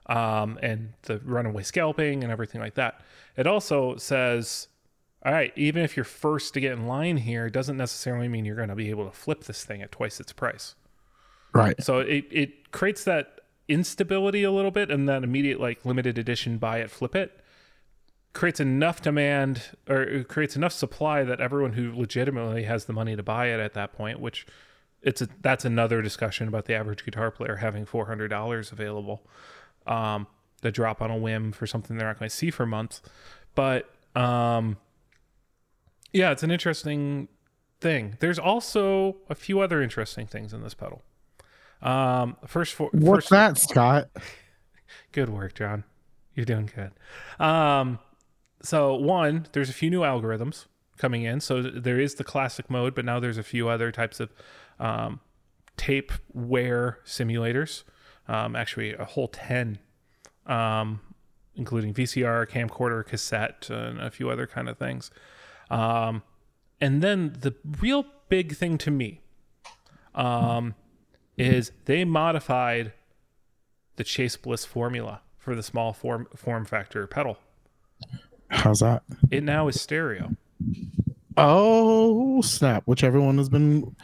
um, 0.07 0.59
and 0.61 0.93
the 1.03 1.19
runaway 1.19 1.63
scalping 1.63 2.23
and 2.23 2.31
everything 2.31 2.61
like 2.61 2.75
that. 2.75 3.01
It 3.35 3.47
also 3.47 3.95
says, 3.97 4.67
all 5.25 5.31
right, 5.31 5.51
even 5.55 5.83
if 5.83 5.97
you're 5.97 6.03
first 6.03 6.53
to 6.53 6.59
get 6.59 6.73
in 6.73 6.87
line 6.87 7.17
here, 7.17 7.47
it 7.47 7.53
doesn't 7.53 7.77
necessarily 7.77 8.27
mean 8.27 8.45
you're 8.45 8.55
going 8.55 8.69
to 8.69 8.75
be 8.75 8.89
able 8.89 9.05
to 9.05 9.11
flip 9.11 9.45
this 9.45 9.63
thing 9.63 9.81
at 9.81 9.91
twice 9.91 10.19
its 10.19 10.33
price. 10.33 10.75
right 11.53 11.81
So 11.83 11.99
it, 11.99 12.25
it 12.31 12.71
creates 12.71 13.03
that 13.05 13.41
instability 13.67 14.43
a 14.43 14.51
little 14.51 14.71
bit 14.71 14.91
and 14.91 15.09
that 15.09 15.23
immediate 15.23 15.59
like 15.59 15.83
limited 15.85 16.17
edition 16.17 16.57
buy 16.57 16.79
it, 16.79 16.91
flip 16.91 17.15
it 17.15 17.41
creates 18.35 18.59
enough 18.59 19.01
demand 19.01 19.61
or 19.89 20.23
creates 20.25 20.55
enough 20.57 20.73
supply 20.73 21.23
that 21.23 21.39
everyone 21.39 21.73
who 21.73 21.95
legitimately 21.95 22.63
has 22.63 22.83
the 22.83 22.93
money 22.93 23.15
to 23.15 23.23
buy 23.23 23.47
it 23.47 23.61
at 23.61 23.73
that 23.73 23.93
point, 23.93 24.19
which 24.19 24.45
it's 25.01 25.21
a, 25.21 25.29
that's 25.41 25.63
another 25.63 26.01
discussion 26.01 26.47
about 26.47 26.65
the 26.65 26.75
average 26.75 27.05
guitar 27.05 27.31
player 27.31 27.55
having 27.55 27.85
four 27.85 28.07
hundred 28.07 28.27
dollars 28.27 28.71
available, 28.73 29.25
um, 29.87 30.27
to 30.61 30.71
drop 30.71 31.01
on 31.01 31.11
a 31.11 31.17
whim 31.17 31.51
for 31.51 31.67
something 31.67 31.97
they're 31.97 32.07
not 32.07 32.19
going 32.19 32.29
to 32.29 32.35
see 32.35 32.51
for 32.51 32.65
months. 32.65 33.01
But 33.53 33.89
um, 34.15 34.77
yeah, 36.11 36.31
it's 36.31 36.43
an 36.43 36.51
interesting 36.51 37.27
thing. 37.81 38.17
There's 38.19 38.39
also 38.39 39.17
a 39.29 39.35
few 39.35 39.59
other 39.59 39.81
interesting 39.81 40.27
things 40.27 40.53
in 40.53 40.61
this 40.61 40.73
pedal. 40.73 41.01
Um, 41.81 42.37
first, 42.47 42.73
for, 42.73 42.89
what's 42.93 43.27
first, 43.27 43.29
that 43.29 43.57
scott 43.57 44.09
Good 45.11 45.29
work, 45.29 45.55
John. 45.55 45.83
You're 46.33 46.45
doing 46.45 46.69
good. 46.75 46.91
Um, 47.43 47.99
so 48.61 48.95
one, 48.95 49.47
there's 49.53 49.69
a 49.69 49.73
few 49.73 49.89
new 49.89 50.01
algorithms 50.01 50.65
coming 50.97 51.23
in. 51.23 51.39
So 51.39 51.61
there 51.61 51.99
is 51.99 52.15
the 52.15 52.23
classic 52.23 52.69
mode, 52.69 52.95
but 52.95 53.05
now 53.05 53.19
there's 53.19 53.37
a 53.37 53.43
few 53.43 53.69
other 53.69 53.91
types 53.91 54.19
of 54.19 54.33
um, 54.79 55.19
tape 55.77 56.11
wear 56.33 56.99
simulators. 57.05 57.83
Um, 58.27 58.55
actually, 58.55 58.93
a 58.93 59.05
whole 59.05 59.27
ten, 59.27 59.79
um, 60.45 60.99
including 61.55 61.93
VCR, 61.93 62.47
camcorder, 62.49 63.05
cassette, 63.05 63.69
and 63.69 63.99
a 63.99 64.09
few 64.09 64.29
other 64.29 64.47
kind 64.47 64.67
of 64.67 64.77
things. 64.77 65.11
Um, 65.69 66.23
and 66.81 67.01
then 67.01 67.38
the 67.39 67.55
real 67.79 68.05
big 68.29 68.55
thing 68.55 68.77
to 68.79 68.91
me 68.91 69.21
um, 70.13 70.75
is 71.38 71.71
they 71.85 72.03
modified 72.03 72.93
the 73.95 74.03
Chase 74.03 74.38
Bliss 74.38 74.65
formula 74.65 75.21
for 75.38 75.55
the 75.55 75.63
small 75.63 75.93
form 75.93 76.27
form 76.35 76.65
factor 76.65 77.05
pedal. 77.07 77.38
how's 78.49 78.79
that 78.79 79.03
It 79.31 79.43
now 79.43 79.67
is 79.67 79.79
stereo. 79.79 80.35
Oh 81.38 82.41
snap! 82.41 82.83
Which 82.85 83.03
everyone 83.03 83.38
has 83.38 83.49
been 83.49 83.95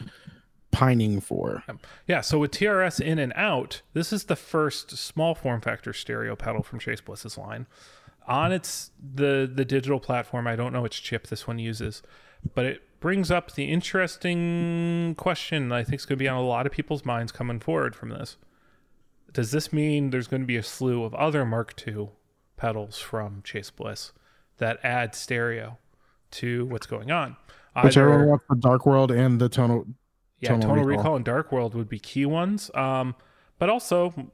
pining 0.72 1.20
for. 1.20 1.62
Yeah, 2.08 2.20
so 2.20 2.40
with 2.40 2.50
TRS 2.50 3.00
in 3.00 3.20
and 3.20 3.32
out, 3.36 3.82
this 3.92 4.12
is 4.12 4.24
the 4.24 4.34
first 4.34 4.96
small 4.96 5.36
form 5.36 5.60
factor 5.60 5.92
stereo 5.92 6.34
pedal 6.34 6.62
from 6.64 6.80
Chase 6.80 7.00
Bliss's 7.00 7.38
line. 7.38 7.66
On 8.26 8.52
its 8.52 8.90
the 9.00 9.50
the 9.52 9.64
digital 9.64 10.00
platform, 10.00 10.46
I 10.46 10.56
don't 10.56 10.72
know 10.72 10.82
which 10.82 11.02
chip 11.02 11.28
this 11.28 11.46
one 11.46 11.58
uses, 11.58 12.02
but 12.54 12.64
it 12.64 12.82
brings 13.00 13.30
up 13.30 13.52
the 13.52 13.64
interesting 13.64 15.14
question 15.16 15.68
that 15.68 15.78
I 15.78 15.84
think 15.84 16.00
is 16.00 16.06
going 16.06 16.18
to 16.18 16.22
be 16.22 16.28
on 16.28 16.36
a 16.36 16.46
lot 16.46 16.66
of 16.66 16.72
people's 16.72 17.04
minds 17.04 17.32
coming 17.32 17.60
forward 17.60 17.94
from 17.94 18.10
this. 18.10 18.36
Does 19.32 19.50
this 19.50 19.72
mean 19.72 20.10
there's 20.10 20.28
going 20.28 20.42
to 20.42 20.46
be 20.46 20.56
a 20.56 20.62
slew 20.62 21.04
of 21.04 21.14
other 21.14 21.44
Mark 21.44 21.74
II 21.86 22.10
pedals 22.56 22.98
from 22.98 23.42
Chase 23.42 23.70
Bliss 23.70 24.12
that 24.58 24.78
add 24.84 25.14
stereo 25.14 25.78
to 26.32 26.66
what's 26.66 26.86
going 26.86 27.10
on? 27.10 27.36
Either- 27.74 28.10
one 28.10 28.28
wants 28.28 28.44
the 28.48 28.56
Dark 28.56 28.86
World 28.86 29.10
and 29.10 29.40
the 29.40 29.48
tonal. 29.48 29.86
Yeah, 30.42 30.50
Tonal 30.58 30.76
Recall. 30.76 30.86
Recall. 30.86 31.16
and 31.16 31.24
Dark 31.24 31.50
World 31.52 31.74
would 31.74 31.88
be 31.88 31.98
key 31.98 32.26
ones. 32.26 32.70
Um, 32.74 33.14
but 33.58 33.70
also, 33.70 34.30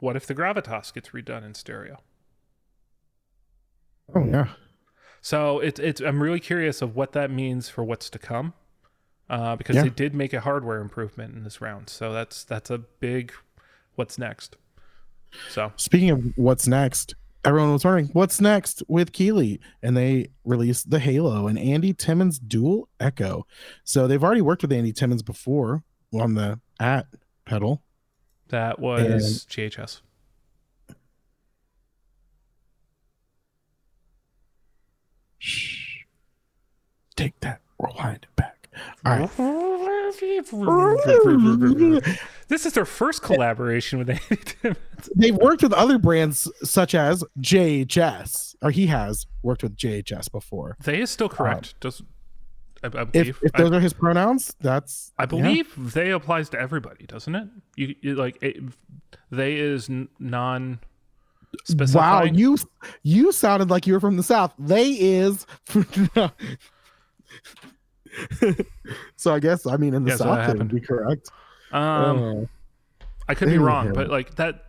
what 0.00 0.16
if 0.16 0.26
the 0.26 0.34
Gravitas 0.34 0.92
gets 0.92 1.10
redone 1.10 1.44
in 1.44 1.54
stereo? 1.54 1.98
Oh 4.14 4.24
yeah. 4.24 4.48
So 5.20 5.60
it's 5.60 5.78
it's 5.78 6.00
I'm 6.00 6.22
really 6.22 6.40
curious 6.40 6.82
of 6.82 6.96
what 6.96 7.12
that 7.12 7.30
means 7.30 7.68
for 7.68 7.84
what's 7.84 8.08
to 8.10 8.18
come, 8.18 8.54
uh, 9.28 9.54
because 9.56 9.76
Yeah. 9.76 9.82
they 9.82 9.90
did 9.90 10.14
make 10.14 10.32
a 10.32 10.40
hardware 10.40 10.80
improvement 10.80 11.34
in 11.34 11.44
this 11.44 11.60
round. 11.60 11.88
So 11.90 12.12
that's 12.12 12.42
that's 12.42 12.70
a 12.70 12.78
big 12.78 13.32
what's 13.94 14.18
next. 14.18 14.56
So 15.50 15.72
Speaking 15.76 16.10
of 16.10 16.24
what's 16.36 16.66
next, 16.66 17.14
everyone 17.44 17.72
was 17.72 17.84
wondering 17.84 18.10
what's 18.12 18.40
next 18.40 18.82
with 18.88 19.12
Keeley, 19.12 19.60
and 19.82 19.96
they 19.96 20.28
released 20.44 20.90
the 20.90 20.98
Halo 20.98 21.46
and 21.46 21.58
Andy 21.58 21.92
Timmons 21.92 22.38
Dual 22.38 22.88
Echo. 22.98 23.46
So 23.84 24.06
they've 24.06 24.22
already 24.22 24.42
worked 24.42 24.62
with 24.62 24.72
Andy 24.72 24.92
Timmons 24.92 25.22
before 25.22 25.82
on 26.12 26.34
the 26.34 26.60
at 26.78 27.06
pedal. 27.44 27.82
that 28.48 28.78
was 28.78 29.46
JHS. 29.48 30.00
Shh. 35.38 36.04
Take 37.16 37.38
that, 37.40 37.60
rewind 37.78 38.24
it 38.24 38.36
back. 38.36 38.49
All 39.04 39.18
right. 39.18 39.30
this 42.48 42.66
is 42.66 42.72
their 42.72 42.84
first 42.84 43.22
collaboration 43.22 43.98
with 43.98 44.10
Andy 44.10 44.36
Timmons. 44.44 44.78
They've 45.16 45.34
worked 45.36 45.62
with 45.62 45.72
other 45.72 45.98
brands 45.98 46.50
such 46.62 46.94
as 46.94 47.24
JHS, 47.40 48.56
or 48.62 48.70
he 48.70 48.86
has 48.88 49.26
worked 49.42 49.62
with 49.62 49.76
JHS 49.76 50.30
before. 50.30 50.76
They 50.84 51.00
is 51.00 51.10
still 51.10 51.28
correct. 51.28 51.74
Um, 51.74 51.76
Does 51.80 52.02
I, 52.82 52.86
I 52.86 53.02
If 53.02 53.12
believe 53.12 53.38
if 53.42 53.50
I- 53.54 53.58
those 53.62 53.72
are 53.72 53.80
his 53.80 53.92
pronouns, 53.92 54.54
that's 54.60 55.12
I 55.18 55.22
yeah. 55.22 55.26
believe 55.26 55.92
they 55.92 56.10
applies 56.10 56.48
to 56.50 56.60
everybody, 56.60 57.06
doesn't 57.06 57.34
it? 57.34 57.48
You, 57.76 57.94
you 58.00 58.14
like 58.14 58.42
it, 58.42 58.56
they 59.30 59.56
is 59.56 59.88
non 60.18 60.80
Wow, 61.92 62.22
you 62.22 62.56
you 63.02 63.32
sounded 63.32 63.70
like 63.70 63.84
you 63.86 63.92
were 63.92 64.00
from 64.00 64.16
the 64.16 64.22
south. 64.22 64.54
They 64.58 64.90
is 64.92 65.46
so 69.16 69.34
I 69.34 69.40
guess 69.40 69.66
I 69.66 69.76
mean 69.76 69.94
in 69.94 70.04
the 70.04 70.10
Yeah, 70.10 70.16
south 70.16 70.48
it 70.54 70.58
would 70.58 70.68
be 70.68 70.80
correct. 70.80 71.30
um, 71.72 72.18
Oh. 72.18 72.48
I 73.28 73.34
could 73.34 73.48
be 73.48 73.58
wrong, 73.58 73.88
him. 73.88 73.94
but 73.94 74.08
like 74.08 74.34
that 74.36 74.64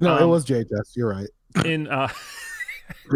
no, 0.00 0.16
it 0.16 0.22
um, 0.22 0.30
was 0.30 0.46
JHS. 0.46 0.96
You're 0.96 1.08
right. 1.10 1.28
in 1.64 1.88
uh 1.88 2.08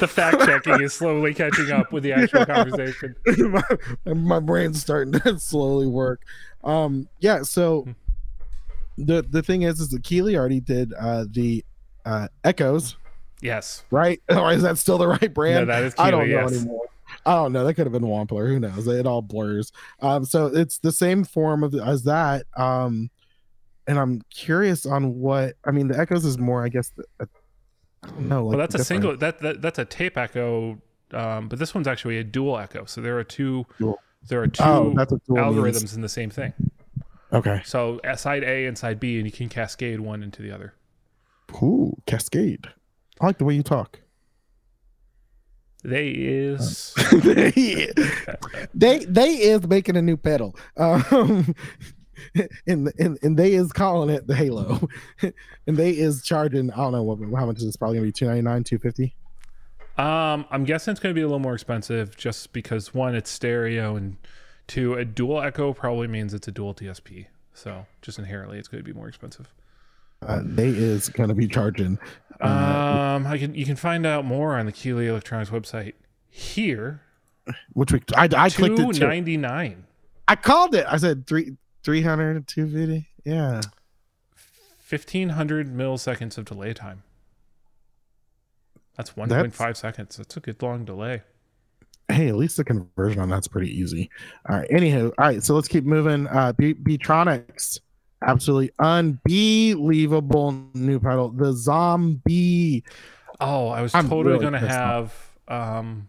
the 0.00 0.08
fact 0.08 0.40
checking 0.44 0.80
is 0.80 0.92
slowly 0.94 1.34
catching 1.34 1.70
up 1.70 1.92
with 1.92 2.02
the 2.02 2.12
actual 2.16 2.44
conversation. 2.46 3.14
my, 3.26 3.62
my 4.14 4.40
brain's 4.40 4.80
starting 4.80 5.12
to 5.12 5.38
slowly 5.38 5.86
work. 5.86 6.22
Um, 6.64 7.08
yeah. 7.20 7.42
So 7.42 7.82
Hmm. 7.82 7.92
the 9.06 9.22
the 9.22 9.42
thing 9.42 9.62
is, 9.62 9.80
is 9.80 9.88
that 9.90 10.02
Keeley 10.04 10.36
already 10.36 10.60
did 10.60 10.92
uh, 10.98 11.24
the 11.30 11.64
uh, 12.04 12.28
Eccos, 12.44 12.96
Yes. 13.42 13.84
right? 13.90 14.22
Or 14.30 14.52
is 14.52 14.62
that 14.62 14.78
still 14.78 14.96
the 14.98 15.08
right 15.08 15.20
No, 15.22 15.28
brand? 15.28 15.68
that 15.68 15.82
is 15.82 15.94
I 15.98 16.10
don't 16.10 16.28
know 16.28 16.40
yes. 16.42 16.52
anymore. 16.52 16.86
I 17.26 17.34
don't 17.34 17.52
know. 17.52 17.64
That 17.66 17.74
could 17.74 17.86
have 17.86 17.92
been 17.92 18.02
Wampler. 18.08 18.48
Who 18.48 18.58
knows? 18.58 18.86
It 18.86 19.06
all 19.06 19.20
blurs. 19.20 19.70
Um, 20.00 20.24
so 20.24 20.46
it's 20.46 20.78
the 20.78 20.92
same 20.92 21.24
form 21.24 21.62
of 21.62 21.74
as 21.74 22.04
that. 22.04 22.46
Um, 22.56 23.10
and 23.86 23.98
I'm 23.98 24.22
curious 24.30 24.86
on 24.86 25.18
what 25.18 25.54
I 25.64 25.72
mean. 25.72 25.88
The 25.88 25.94
Eccos 25.94 26.24
is 26.24 26.38
more, 26.38 26.64
I 26.64 26.68
guess. 26.68 26.90
The, 26.96 27.04
uh, 27.20 27.26
I 28.04 28.06
don't 28.08 28.28
know. 28.28 28.44
Well, 28.44 28.58
like, 28.58 28.58
that's 28.70 28.74
a 28.76 28.78
different. 28.78 28.86
single 29.02 29.16
that, 29.18 29.38
that 29.40 29.60
that's 29.62 29.78
a 29.78 29.84
tape 29.84 30.16
echo 30.16 30.80
um, 31.12 31.48
but 31.48 31.58
this 31.58 31.74
one's 31.74 31.86
actually 31.86 32.16
a 32.18 32.24
dual 32.24 32.56
echo. 32.58 32.86
So 32.86 33.00
there 33.02 33.18
are 33.18 33.24
two 33.24 33.66
Dual. 33.78 34.00
there 34.28 34.40
are 34.42 34.46
two 34.46 34.62
Oh, 34.64 34.94
algorithms 34.96 35.74
means. 35.80 35.94
in 35.94 36.00
the 36.00 36.08
same 36.08 36.30
thing. 36.30 36.54
Okay. 37.32 37.60
So 37.66 38.00
uh, 38.04 38.16
side 38.16 38.44
A 38.44 38.64
and 38.66 38.78
side 38.78 38.98
B, 38.98 39.16
and 39.18 39.26
you 39.26 39.32
can 39.32 39.48
cascade 39.50 40.00
one 40.00 40.22
into 40.22 40.40
the 40.42 40.50
other. 40.50 40.72
Ooh, 41.62 41.94
Cascade. 42.06 42.66
I 43.22 43.26
like 43.26 43.38
the 43.38 43.44
way 43.44 43.54
you 43.54 43.62
talk. 43.62 44.00
They 45.84 46.10
is 46.10 46.94
they, 47.12 47.90
they 48.74 49.04
they 49.04 49.30
is 49.30 49.66
making 49.66 49.96
a 49.96 50.02
new 50.02 50.16
pedal. 50.16 50.56
Um 50.76 51.54
and, 52.66 52.92
and 52.98 53.18
and 53.22 53.36
they 53.36 53.52
is 53.54 53.72
calling 53.72 54.10
it 54.10 54.26
the 54.26 54.34
Halo. 54.34 54.88
and 55.22 55.76
they 55.76 55.90
is 55.90 56.22
charging, 56.22 56.70
I 56.72 56.76
don't 56.76 56.92
know 56.92 57.02
what 57.02 57.18
how 57.38 57.46
much 57.46 57.58
is 57.58 57.64
this 57.64 57.76
probably 57.76 57.96
gonna 57.96 58.06
be 58.06 58.12
299, 58.12 58.64
250. 58.64 59.16
Um, 59.98 60.46
I'm 60.50 60.64
guessing 60.64 60.92
it's 60.92 61.00
going 61.00 61.14
to 61.14 61.18
be 61.18 61.20
a 61.20 61.26
little 61.26 61.38
more 61.38 61.52
expensive 61.52 62.16
just 62.16 62.54
because 62.54 62.94
one, 62.94 63.14
it's 63.14 63.28
stereo, 63.28 63.94
and 63.94 64.16
two, 64.66 64.94
a 64.94 65.04
dual 65.04 65.42
echo 65.42 65.74
probably 65.74 66.08
means 66.08 66.32
it's 66.32 66.48
a 66.48 66.50
dual 66.50 66.72
DSP. 66.74 67.26
So 67.52 67.84
just 68.00 68.18
inherently, 68.18 68.58
it's 68.58 68.68
going 68.68 68.82
to 68.82 68.90
be 68.90 68.98
more 68.98 69.06
expensive. 69.06 69.52
Uh, 70.26 70.40
they 70.44 70.68
is 70.68 71.08
gonna 71.08 71.34
be 71.34 71.48
charging. 71.48 71.98
Uh, 72.42 73.14
Um, 73.16 73.26
I 73.26 73.38
can 73.38 73.54
you 73.54 73.64
can 73.64 73.76
find 73.76 74.04
out 74.06 74.24
more 74.24 74.56
on 74.58 74.66
the 74.66 74.72
Keeley 74.72 75.06
Electronics 75.06 75.50
website 75.50 75.94
here. 76.28 77.02
which 77.72 77.92
we 77.92 78.00
I, 78.16 78.28
I 78.36 78.50
clicked 78.50 78.76
Two 78.76 78.90
it 78.90 78.94
too. 78.96 79.06
ninety 79.06 79.36
nine, 79.36 79.84
I 80.28 80.36
called 80.36 80.74
it. 80.74 80.86
I 80.88 80.96
said 80.96 81.26
three 81.26 81.56
300 81.84 82.46
250. 82.46 83.08
Yeah. 83.24 83.60
fifteen 84.78 85.30
hundred 85.30 85.68
milliseconds 85.74 86.38
of 86.38 86.44
delay 86.46 86.72
time. 86.74 87.02
That's 88.96 89.16
one 89.16 89.28
point 89.28 89.54
five 89.54 89.76
seconds. 89.76 90.16
That's 90.16 90.36
a 90.36 90.40
good 90.40 90.62
long 90.62 90.84
delay. 90.84 91.22
hey, 92.08 92.28
at 92.28 92.36
least 92.36 92.56
the 92.58 92.64
conversion 92.64 93.20
on 93.20 93.28
that's 93.30 93.48
pretty 93.48 93.70
easy. 93.70 94.10
All 94.48 94.56
right. 94.56 94.68
Anywho, 94.70 95.06
all 95.18 95.26
right. 95.26 95.42
So 95.42 95.54
let's 95.54 95.68
keep 95.68 95.84
moving. 95.84 96.26
Uh, 96.28 96.52
B- 96.52 96.74
Beetronics, 96.74 97.80
absolutely 98.26 98.70
unbelievable 98.78 100.52
new 100.74 100.98
pedal. 101.00 101.30
The 101.30 101.52
Zzombee. 101.52 102.82
Oh, 103.40 103.68
I 103.68 103.82
was 103.82 103.94
I'm 103.94 104.08
totally 104.08 104.34
really 104.34 104.44
gonna 104.44 104.58
have 104.60 105.14
um 105.48 106.08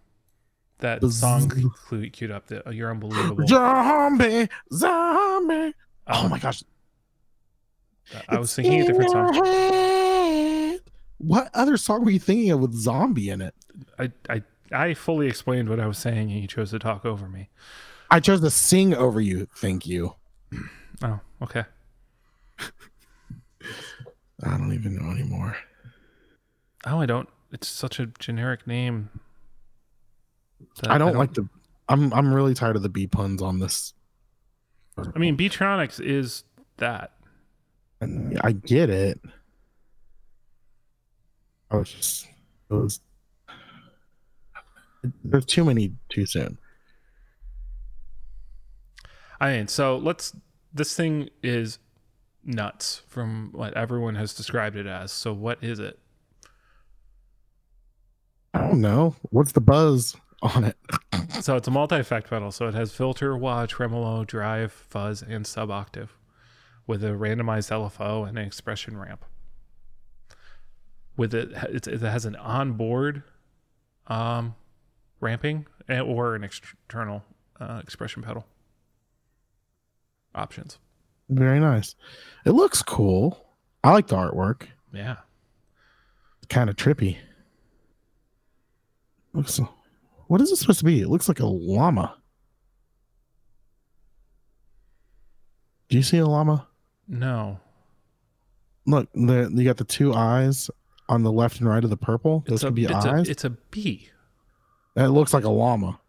that 0.80 1.02
The 1.02 1.10
song 1.12 1.49
z- 1.49 1.67
clu- 1.88 2.10
queued 2.10 2.32
up. 2.32 2.47
That 2.47 2.73
you're 2.73 2.91
unbelievable. 2.91 3.47
Zombie, 3.47 4.49
zombie. 4.73 5.73
Oh 6.08 6.26
Um, 6.26 6.30
my 6.30 6.39
gosh. 6.39 6.63
I 8.28 8.38
was 8.38 8.49
It's 8.49 8.56
thinking 8.58 8.82
a 8.82 8.86
different 8.86 9.10
song. 9.12 9.34
head. 9.34 10.80
What 11.19 11.49
other 11.54 11.78
song 11.78 12.04
were 12.04 12.12
you 12.12 12.19
thinking 12.19 12.52
of 12.52 12.60
with 12.60 12.73
zombie 12.73 13.30
in 13.30 13.41
it? 13.41 13.56
I, 13.97 14.12
I 14.30 14.43
I 14.71 14.93
fully 14.93 15.28
explained 15.28 15.69
what 15.69 15.80
I 15.80 15.88
was 15.88 15.97
saying, 15.97 16.32
and 16.32 16.41
you 16.41 16.47
chose 16.47 16.71
to 16.71 16.80
talk 16.80 17.06
over 17.06 17.30
me. 17.30 17.49
I 18.12 18.19
chose 18.19 18.41
to 18.41 18.49
sing 18.52 18.93
over 18.93 19.21
you. 19.21 19.47
Thank 19.56 19.88
you. 19.88 20.15
Oh, 21.02 21.19
okay. 21.41 21.63
I 24.43 24.58
don't 24.58 24.73
even 24.73 24.95
know 24.95 25.12
anymore. 25.12 25.56
Oh, 26.86 26.99
I 26.99 27.06
don't. 27.06 27.30
It's 27.52 27.67
such 27.67 27.99
a 27.99 28.08
generic 28.08 28.67
name. 28.67 29.10
that 30.82 30.91
I 30.91 30.97
don't, 30.97 31.15
like 31.15 31.34
the. 31.34 31.47
I'm 31.88 32.13
I'm 32.13 32.34
really 32.34 32.54
tired 32.54 32.76
of 32.76 32.82
the 32.82 32.89
B 32.89 33.08
puns 33.08 33.41
on 33.41 33.60
this. 33.60 33.93
I 34.97 35.19
mean, 35.19 35.38
Beetronics 35.38 36.04
is 36.04 36.43
that. 36.78 37.12
And 38.02 38.39
I 38.43 38.52
get 38.52 38.89
it. 38.89 39.19
I 41.71 41.78
was 41.78 41.91
just 41.91 42.28
it 42.69 42.73
was 42.73 42.99
there's 45.23 45.45
too 45.45 45.65
many 45.65 45.93
too 46.10 46.26
soon. 46.26 46.58
I 49.39 49.58
mean, 49.58 49.67
so 49.67 49.97
let's. 49.97 50.36
This 50.73 50.95
thing 50.95 51.30
is 51.43 51.78
nuts 52.45 53.01
from 53.08 53.49
what 53.53 53.73
everyone 53.75 54.15
has 54.15 54.34
described 54.34 54.75
it 54.75 54.88
as. 54.88 55.12
So, 55.12 55.34
what 55.34 55.63
is 55.63 55.79
it? 55.79 55.99
I 58.53 58.60
don't 58.67 58.82
know. 58.82 59.15
What's 59.32 59.51
the 59.51 59.62
buzz 59.62 60.15
on 60.41 60.65
it? 60.65 60.77
So 61.41 61.58
it's 61.58 61.67
a 61.67 61.71
multi-effect 61.71 62.29
pedal. 62.29 62.51
So 62.51 62.67
it 62.67 62.73
has 62.73 62.93
filter, 62.93 63.36
wah, 63.36 63.65
tremolo, 63.65 64.23
drive, 64.23 64.71
fuzz, 64.71 65.21
and 65.21 65.45
sub-octave, 65.45 66.15
with 66.86 67.03
a 67.03 67.10
randomized 67.10 67.71
LFO 67.71 68.27
and 68.27 68.38
an 68.38 68.45
expression 68.45 68.97
ramp. 68.97 69.25
With 71.17 71.34
it, 71.34 71.51
it 71.88 72.01
has 72.01 72.25
an 72.25 72.36
onboard 72.36 73.23
um, 74.08 74.56
ramping 75.19 75.67
or 75.89 76.36
an 76.36 76.43
external 76.43 77.23
uh, 77.60 77.82
expression 77.84 78.23
pedal 78.23 78.45
options. 80.34 80.77
Very 81.29 81.59
nice. 81.59 81.95
It 82.45 82.51
looks 82.51 82.81
cool. 82.81 83.45
I 83.83 83.91
like 83.91 84.07
the 84.07 84.15
artwork. 84.15 84.67
Yeah, 84.93 85.17
It's 86.38 86.47
Kind 86.47 86.69
of 86.69 86.75
trippy. 86.75 87.17
Looks 89.33 89.59
what 90.27 90.41
is 90.41 90.51
it 90.51 90.57
supposed 90.57 90.79
to 90.79 90.86
be? 90.86 91.01
It 91.01 91.09
looks 91.09 91.27
like 91.27 91.39
a 91.39 91.45
llama. 91.45 92.15
Do 95.89 95.97
you 95.97 96.03
see 96.03 96.17
a 96.17 96.25
llama? 96.25 96.67
no, 97.07 97.59
Look, 98.86 99.09
the, 99.13 99.49
you 99.53 99.63
got 99.63 99.77
the 99.77 99.83
two 99.83 100.13
eyes 100.13 100.69
on 101.07 101.23
the 101.23 101.31
left 101.31 101.59
and 101.59 101.69
right 101.69 101.83
of 101.83 101.89
the 101.89 101.97
purple. 101.97 102.43
Those 102.47 102.55
it's 102.55 102.63
a, 102.63 102.67
could 102.67 102.75
be 102.75 102.86
it's 102.86 102.93
eyes. 102.93 103.27
a 103.27 103.31
it's 103.31 103.43
a 103.43 103.49
bee. 103.51 104.09
It 104.95 105.07
looks 105.07 105.33
like 105.33 105.43
a 105.43 105.49
llama. 105.49 105.99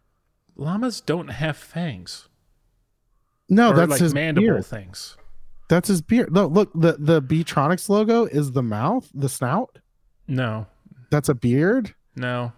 Llamas 0.57 1.01
don't 1.01 1.29
have 1.29 1.57
fangs. 1.57 2.29
No, 3.49 3.71
or 3.73 3.77
that's 3.77 3.91
like 3.93 4.01
his 4.01 4.15
mandible 4.15 4.47
beard. 4.47 4.67
things. 4.67 5.17
That's 5.69 5.89
his 5.89 6.01
beard. 6.03 6.33
Look, 6.33 6.53
look, 6.53 6.71
the 6.75 6.97
the 6.99 7.21
Beetronics 7.23 7.89
logo 7.89 8.25
is 8.25 8.53
the 8.53 8.63
mouth, 8.63 9.11
the 9.15 9.29
snout. 9.29 9.79
No, 10.27 10.67
That's 11.11 11.29
a 11.29 11.35
beard. 11.35 11.95
No. 12.17 12.53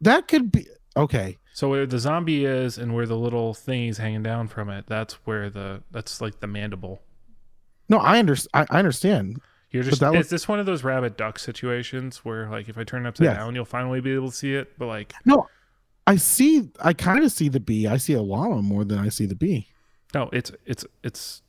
That 0.00 0.28
could 0.28 0.52
be 0.52 0.66
okay. 0.96 1.36
So 1.52 1.68
where 1.70 1.86
the 1.86 1.96
Zzombee 1.96 2.42
is 2.46 2.78
and 2.78 2.94
where 2.94 3.06
the 3.06 3.16
little 3.16 3.52
thingy's 3.52 3.98
hanging 3.98 4.22
down 4.22 4.46
from 4.46 4.68
it, 4.70 4.86
that's 4.86 5.14
where 5.24 5.50
the 5.50 5.82
that's 5.90 6.20
like 6.20 6.38
the 6.38 6.46
mandible. 6.46 7.02
No, 7.88 7.98
I 7.98 8.18
understand. 8.20 8.66
I, 8.70 8.78
understand. 8.78 9.40
You're 9.70 9.82
just 9.82 10.00
is 10.02 10.10
was- 10.12 10.28
this 10.30 10.46
one 10.46 10.60
of 10.60 10.66
those 10.66 10.84
rabbit 10.84 11.16
duck 11.16 11.38
situations 11.40 12.18
where 12.24 12.48
like 12.48 12.68
if 12.68 12.78
I 12.78 12.84
turn 12.84 13.04
it 13.04 13.08
upside 13.08 13.24
Yes. 13.24 13.36
down, 13.38 13.54
you'll 13.56 13.64
finally 13.64 14.00
be 14.00 14.12
able 14.12 14.30
to 14.30 14.36
see 14.36 14.54
it, 14.54 14.78
but 14.78 14.86
like 14.86 15.12
No, 15.24 15.48
I 16.06 16.14
see. 16.16 16.70
I 16.80 16.92
kind 16.92 17.24
of 17.24 17.32
see 17.32 17.48
the 17.48 17.60
bee. 17.60 17.86
I 17.88 17.96
see 17.96 18.12
a 18.12 18.22
llama 18.22 18.62
more 18.62 18.84
than 18.84 18.98
I 19.00 19.08
see 19.08 19.26
the 19.26 19.34
bee. 19.34 19.66
No, 20.14 20.30
it's 20.32 20.50
it's 20.64 20.84
it's 21.02 21.42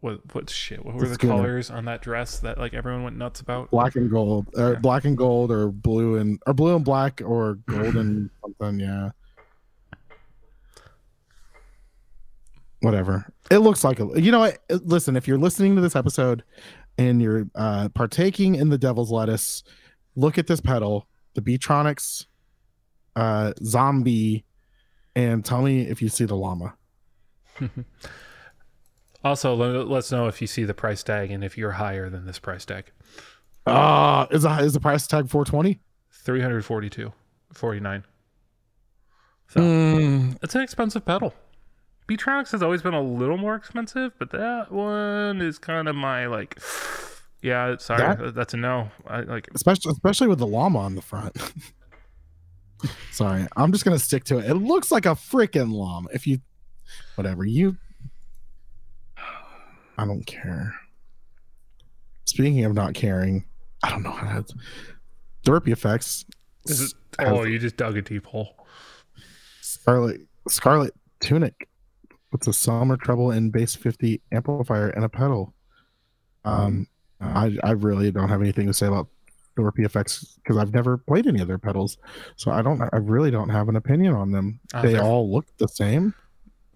what 0.00 0.20
what 0.34 0.48
shit? 0.50 0.84
What 0.84 0.94
were 0.94 1.04
It's 1.04 1.16
the 1.16 1.26
colors 1.26 1.70
on 1.70 1.86
that 1.86 2.02
dress 2.02 2.38
that 2.40 2.58
like 2.58 2.74
everyone 2.74 3.02
went 3.02 3.16
nuts 3.16 3.40
about? 3.40 3.70
Black 3.70 3.96
and 3.96 4.10
gold, 4.10 4.46
or 4.56 4.74
Yeah. 4.74 4.78
black 4.78 5.04
and 5.04 5.16
gold, 5.16 5.50
or 5.50 5.68
blue 5.68 6.16
and 6.16 6.40
or 6.46 6.54
blue 6.54 6.76
and 6.76 6.84
black, 6.84 7.20
or 7.24 7.54
gold 7.66 7.96
and 7.96 8.30
something. 8.42 8.78
Yeah. 8.80 9.10
Whatever. 12.80 13.32
It 13.50 13.58
looks 13.58 13.82
like 13.82 13.98
a. 13.98 14.08
You 14.20 14.30
know 14.30 14.38
what? 14.40 14.58
Listen, 14.70 15.16
if 15.16 15.26
you're 15.26 15.38
listening 15.38 15.74
to 15.74 15.80
this 15.80 15.96
episode 15.96 16.44
and 16.96 17.20
you're 17.20 17.46
uh 17.54 17.88
partaking 17.88 18.54
in 18.54 18.68
the 18.68 18.78
devil's 18.78 19.10
lettuce, 19.10 19.64
look 20.14 20.38
at 20.38 20.46
this 20.46 20.60
pedal, 20.60 21.08
the 21.34 21.40
Beetronics, 21.40 22.26
uh, 23.16 23.52
Zzombee, 23.62 24.44
and 25.16 25.44
tell 25.44 25.62
me 25.62 25.82
if 25.88 26.00
you 26.00 26.08
see 26.08 26.24
the 26.24 26.36
llama. 26.36 26.74
Also, 29.24 29.52
let, 29.54 29.88
let's 29.88 30.12
know 30.12 30.28
if 30.28 30.40
you 30.40 30.46
see 30.46 30.62
the 30.64 30.74
price 30.74 31.02
tag 31.02 31.32
and 31.32 31.42
if 31.42 31.58
you're 31.58 31.72
higher 31.72 32.08
than 32.08 32.24
this 32.24 32.38
price 32.38 32.64
tag. 32.64 32.84
Uh 33.66 34.26
is 34.30 34.42
the 34.44 34.50
is 34.60 34.72
the 34.74 34.80
price 34.80 35.06
tag 35.08 35.28
420? 35.28 35.80
342 36.24 37.12
49 37.52 38.04
so 39.48 39.60
Hmm. 39.60 40.32
it's 40.42 40.54
an 40.54 40.60
expensive 40.62 41.04
pedal 41.04 41.34
Beetronics 42.08 42.52
has 42.52 42.62
always 42.62 42.80
been 42.82 42.94
a 42.94 43.02
little 43.02 43.36
more 43.38 43.54
expensive 43.56 44.12
but 44.18 44.30
that 44.30 44.70
one 44.70 45.40
is 45.40 45.58
kind 45.58 45.88
of 45.88 45.96
my 45.96 46.26
like 46.26 46.58
yeah 47.42 47.76
sorry 47.78 48.14
That- 48.16 48.34
that's 48.34 48.54
a 48.54 48.56
no 48.58 48.90
i 49.06 49.20
like 49.22 49.48
especially 49.54 49.90
especially 49.92 50.28
with 50.28 50.38
the 50.38 50.46
llama 50.46 50.78
on 50.78 50.94
the 50.94 51.02
front. 51.02 51.36
Sorry, 53.10 53.44
I'm 53.56 53.72
just 53.72 53.84
gonna 53.84 53.98
stick 53.98 54.22
to 54.24 54.38
it. 54.38 54.48
It 54.48 54.54
looks 54.54 54.92
like 54.92 55.04
a 55.04 55.10
freaking 55.16 55.72
llama. 55.72 56.08
If 56.14 56.28
you, 56.28 56.38
whatever 57.16 57.44
you, 57.44 57.76
I 59.96 60.04
don't 60.04 60.24
care. 60.26 60.74
Speaking 62.24 62.64
of 62.64 62.74
not 62.74 62.94
caring, 62.94 63.44
I 63.82 63.90
don't 63.90 64.02
know 64.02 64.10
how 64.10 64.40
to. 64.42 64.54
Thorpy 65.44 65.68
effects. 65.68 66.24
is 66.66 66.80
it, 66.80 66.92
oh 67.20 67.44
you 67.44 67.58
just 67.58 67.76
dug 67.76 67.96
a 67.96 68.02
deep 68.02 68.26
hole 68.26 68.66
Scarlet 69.60 70.20
Scarlet 70.48 70.94
Tunic. 71.20 71.68
It's 72.34 72.46
a 72.46 72.50
Selmer 72.50 73.00
Treble 73.00 73.30
and 73.30 73.50
Bass 73.50 73.74
50 73.74 74.20
amplifier 74.32 74.90
and 74.90 75.04
a 75.04 75.08
pedal. 75.08 75.54
Um, 76.44 76.86
I 77.20 77.56
I 77.64 77.70
really 77.72 78.10
don't 78.10 78.28
have 78.28 78.42
anything 78.42 78.66
to 78.66 78.74
say 78.74 78.86
about 78.86 79.08
Thorpy 79.56 79.84
effects 79.84 80.38
because 80.42 80.56
I've 80.56 80.72
never 80.72 80.98
played 80.98 81.26
any 81.26 81.40
of 81.40 81.48
their 81.48 81.58
pedals, 81.58 81.98
so 82.36 82.50
I 82.50 82.62
don't. 82.62 82.80
I 82.80 82.98
really 82.98 83.30
don't 83.30 83.48
have 83.48 83.68
an 83.68 83.76
opinion 83.76 84.14
on 84.14 84.30
them. 84.30 84.60
Uh, 84.72 84.82
they 84.82 84.98
all 84.98 85.30
look 85.30 85.46
the 85.56 85.68
same. 85.68 86.14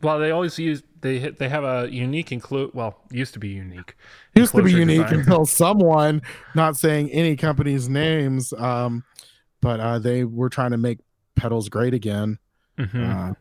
Well 0.03 0.19
they 0.19 0.31
always 0.31 0.59
use 0.59 0.83
they 1.01 1.19
hit 1.19 1.39
they 1.39 1.49
have 1.49 1.65
a 1.65 1.89
unique 1.91 2.31
include 2.33 2.71
well 2.75 3.01
used 3.11 3.33
to 3.35 3.39
be 3.41 3.49
unique 3.49 3.97
Used 4.35 4.55
to 4.55 4.63
be 4.63 4.73
unique 4.73 5.03
design. 5.03 5.21
until 5.21 5.47
someone, 5.47 6.23
not 6.55 6.77
saying 6.77 7.11
any 7.11 7.37
company's 7.37 7.89
names, 7.89 8.53
um, 8.55 9.05
but 9.61 9.79
uh, 9.81 9.99
they 9.99 10.25
were 10.25 10.49
trying 10.49 10.71
to 10.73 10.77
make 10.79 10.99
pedals 11.37 11.69
great 11.69 11.93
again. 11.95 12.39
Mhm. 12.79 13.31
Uh, 13.31 13.35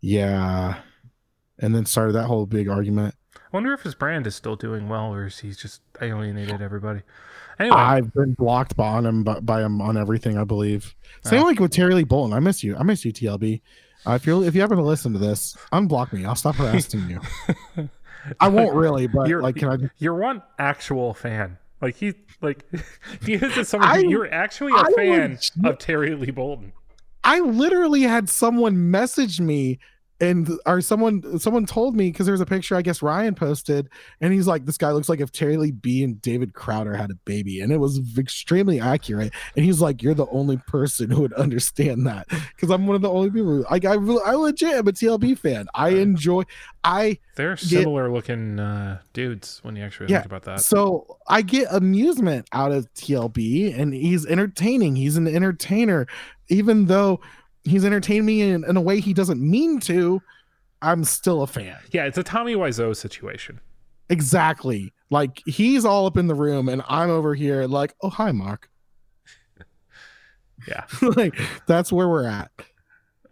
yeah, 0.00 0.80
and 1.58 1.74
then 1.74 1.84
started 1.86 2.12
that 2.12 2.24
whole 2.26 2.46
big 2.46 2.68
argument. 2.68 3.14
i 3.36 3.38
wonder 3.52 3.72
if 3.72 3.82
his 3.82 3.94
brand 3.94 4.26
is 4.26 4.34
still 4.34 4.56
doing 4.56 4.88
well 4.88 5.12
or 5.14 5.26
is 5.26 5.38
he's 5.38 5.56
just 5.58 5.82
alienated 6.00 6.60
everybody 6.62 7.00
anyway 7.58 7.76
I've 7.76 8.12
been 8.14 8.32
blocked 8.34 8.76
by 8.76 8.88
on 8.88 9.04
him 9.06 9.24
by, 9.24 9.40
by 9.40 9.62
him 9.62 9.80
on 9.82 9.96
everything. 9.96 10.38
I 10.38 10.44
believe. 10.44 10.94
Same 11.24 11.42
Oh. 11.42 11.46
like 11.46 11.60
with 11.60 11.70
Terry 11.72 11.94
Lee 11.94 12.04
Bolton. 12.04 12.32
I 12.36 12.40
miss 12.40 12.62
you. 12.64 12.76
I 12.76 12.82
miss 12.82 13.04
you, 13.04 13.12
TLB. 13.12 13.60
Uh, 14.06 14.12
if 14.12 14.26
you're 14.26 14.44
if 14.44 14.54
you 14.54 14.60
happen 14.60 14.76
to 14.76 14.82
listen 14.82 15.12
to 15.12 15.18
this, 15.18 15.56
unblock 15.72 16.12
me. 16.12 16.24
I'll 16.24 16.34
stop 16.34 16.54
harassing 16.56 17.08
you. 17.08 17.20
I 18.40 18.48
won't 18.48 18.74
really, 18.74 19.06
but 19.06 19.28
You're- 19.28 19.42
like, 19.42 19.56
can 19.56 19.68
I? 19.68 19.90
You're 19.98 20.14
one 20.14 20.42
actual 20.58 21.14
fan. 21.14 21.58
Like 21.80 21.96
he, 21.96 22.14
like 22.42 22.64
he 23.24 23.34
is 23.34 23.68
someone. 23.68 23.88
I- 23.88 23.98
you're 23.98 24.32
actually 24.32 24.72
a 24.72 24.76
I 24.76 24.92
fan 24.94 25.30
legit- 25.32 25.52
of 25.64 25.78
Terry 25.78 26.14
Lee 26.14 26.30
Bolton. 26.30 26.72
I 27.24 27.40
literally 27.40 28.02
had 28.02 28.28
someone 28.30 28.90
message 28.90 29.40
me 29.40 29.78
and 30.20 30.50
or 30.66 30.80
someone 30.80 31.38
someone 31.38 31.66
told 31.66 31.96
me 31.96 32.10
because 32.10 32.26
there's 32.26 32.40
a 32.40 32.46
picture 32.46 32.76
I 32.76 32.82
guess 32.82 33.02
Ryan 33.02 33.34
posted 33.34 33.88
and 34.20 34.32
he's 34.32 34.46
like 34.46 34.66
this 34.66 34.76
guy 34.76 34.92
looks 34.92 35.08
like 35.08 35.20
if 35.20 35.32
Terry 35.32 35.56
Lee 35.56 35.70
B 35.70 36.04
and 36.04 36.20
David 36.20 36.54
Crowder 36.54 36.94
had 36.94 37.10
a 37.10 37.14
baby 37.24 37.60
and 37.60 37.72
it 37.72 37.78
was 37.78 38.00
extremely 38.18 38.80
accurate 38.80 39.32
and 39.56 39.64
he's 39.64 39.80
like 39.80 40.02
you're 40.02 40.14
the 40.14 40.28
only 40.28 40.58
person 40.58 41.10
who 41.10 41.22
would 41.22 41.32
understand 41.34 42.06
that 42.06 42.28
because 42.28 42.70
I'm 42.70 42.86
one 42.86 42.96
of 42.96 43.02
the 43.02 43.10
only 43.10 43.30
people 43.30 43.48
who, 43.48 43.64
like 43.70 43.84
I 43.84 43.94
really, 43.94 44.22
I 44.24 44.34
legit 44.34 44.74
am 44.74 44.88
a 44.88 44.92
TLB 44.92 45.38
fan 45.38 45.66
I 45.74 45.90
enjoy 45.90 46.42
I 46.84 47.18
They're 47.34 47.56
similar 47.56 48.10
looking 48.10 48.58
uh, 48.58 49.00
dudes 49.12 49.60
when 49.62 49.76
you 49.76 49.84
actually 49.84 50.10
Yeah, 50.10 50.18
think 50.18 50.26
about 50.26 50.42
that. 50.44 50.60
So 50.60 51.18
I 51.28 51.42
get 51.42 51.68
amusement 51.70 52.48
out 52.52 52.72
of 52.72 52.92
TLB, 52.94 53.78
and 53.78 53.92
he's 53.92 54.26
entertaining. 54.26 54.96
He's 54.96 55.16
an 55.16 55.26
entertainer, 55.26 56.06
even 56.48 56.86
though 56.86 57.20
he's 57.70 57.84
entertained 57.84 58.26
me 58.26 58.42
in, 58.42 58.64
in 58.64 58.76
a 58.76 58.80
way 58.80 59.00
he 59.00 59.14
doesn't 59.14 59.40
mean 59.40 59.80
to. 59.80 60.20
I'm 60.82 61.04
still 61.04 61.42
a 61.42 61.46
fan. 61.46 61.76
Yeah, 61.92 62.04
it's 62.06 62.18
a 62.18 62.22
Tommy 62.22 62.54
Wiseau 62.54 62.96
situation. 62.96 63.60
Exactly. 64.08 64.92
Like 65.10 65.42
he's 65.46 65.84
all 65.84 66.06
up 66.06 66.16
in 66.16 66.26
the 66.26 66.34
room, 66.34 66.68
and 66.68 66.82
I'm 66.88 67.10
over 67.10 67.34
here 67.34 67.66
like, 67.66 67.94
oh 68.02 68.10
hi, 68.10 68.32
Mark. 68.32 68.68
Yeah, 70.68 70.84
like 71.16 71.36
that's 71.66 71.92
where 71.92 72.08
we're 72.08 72.26
at. 72.26 72.50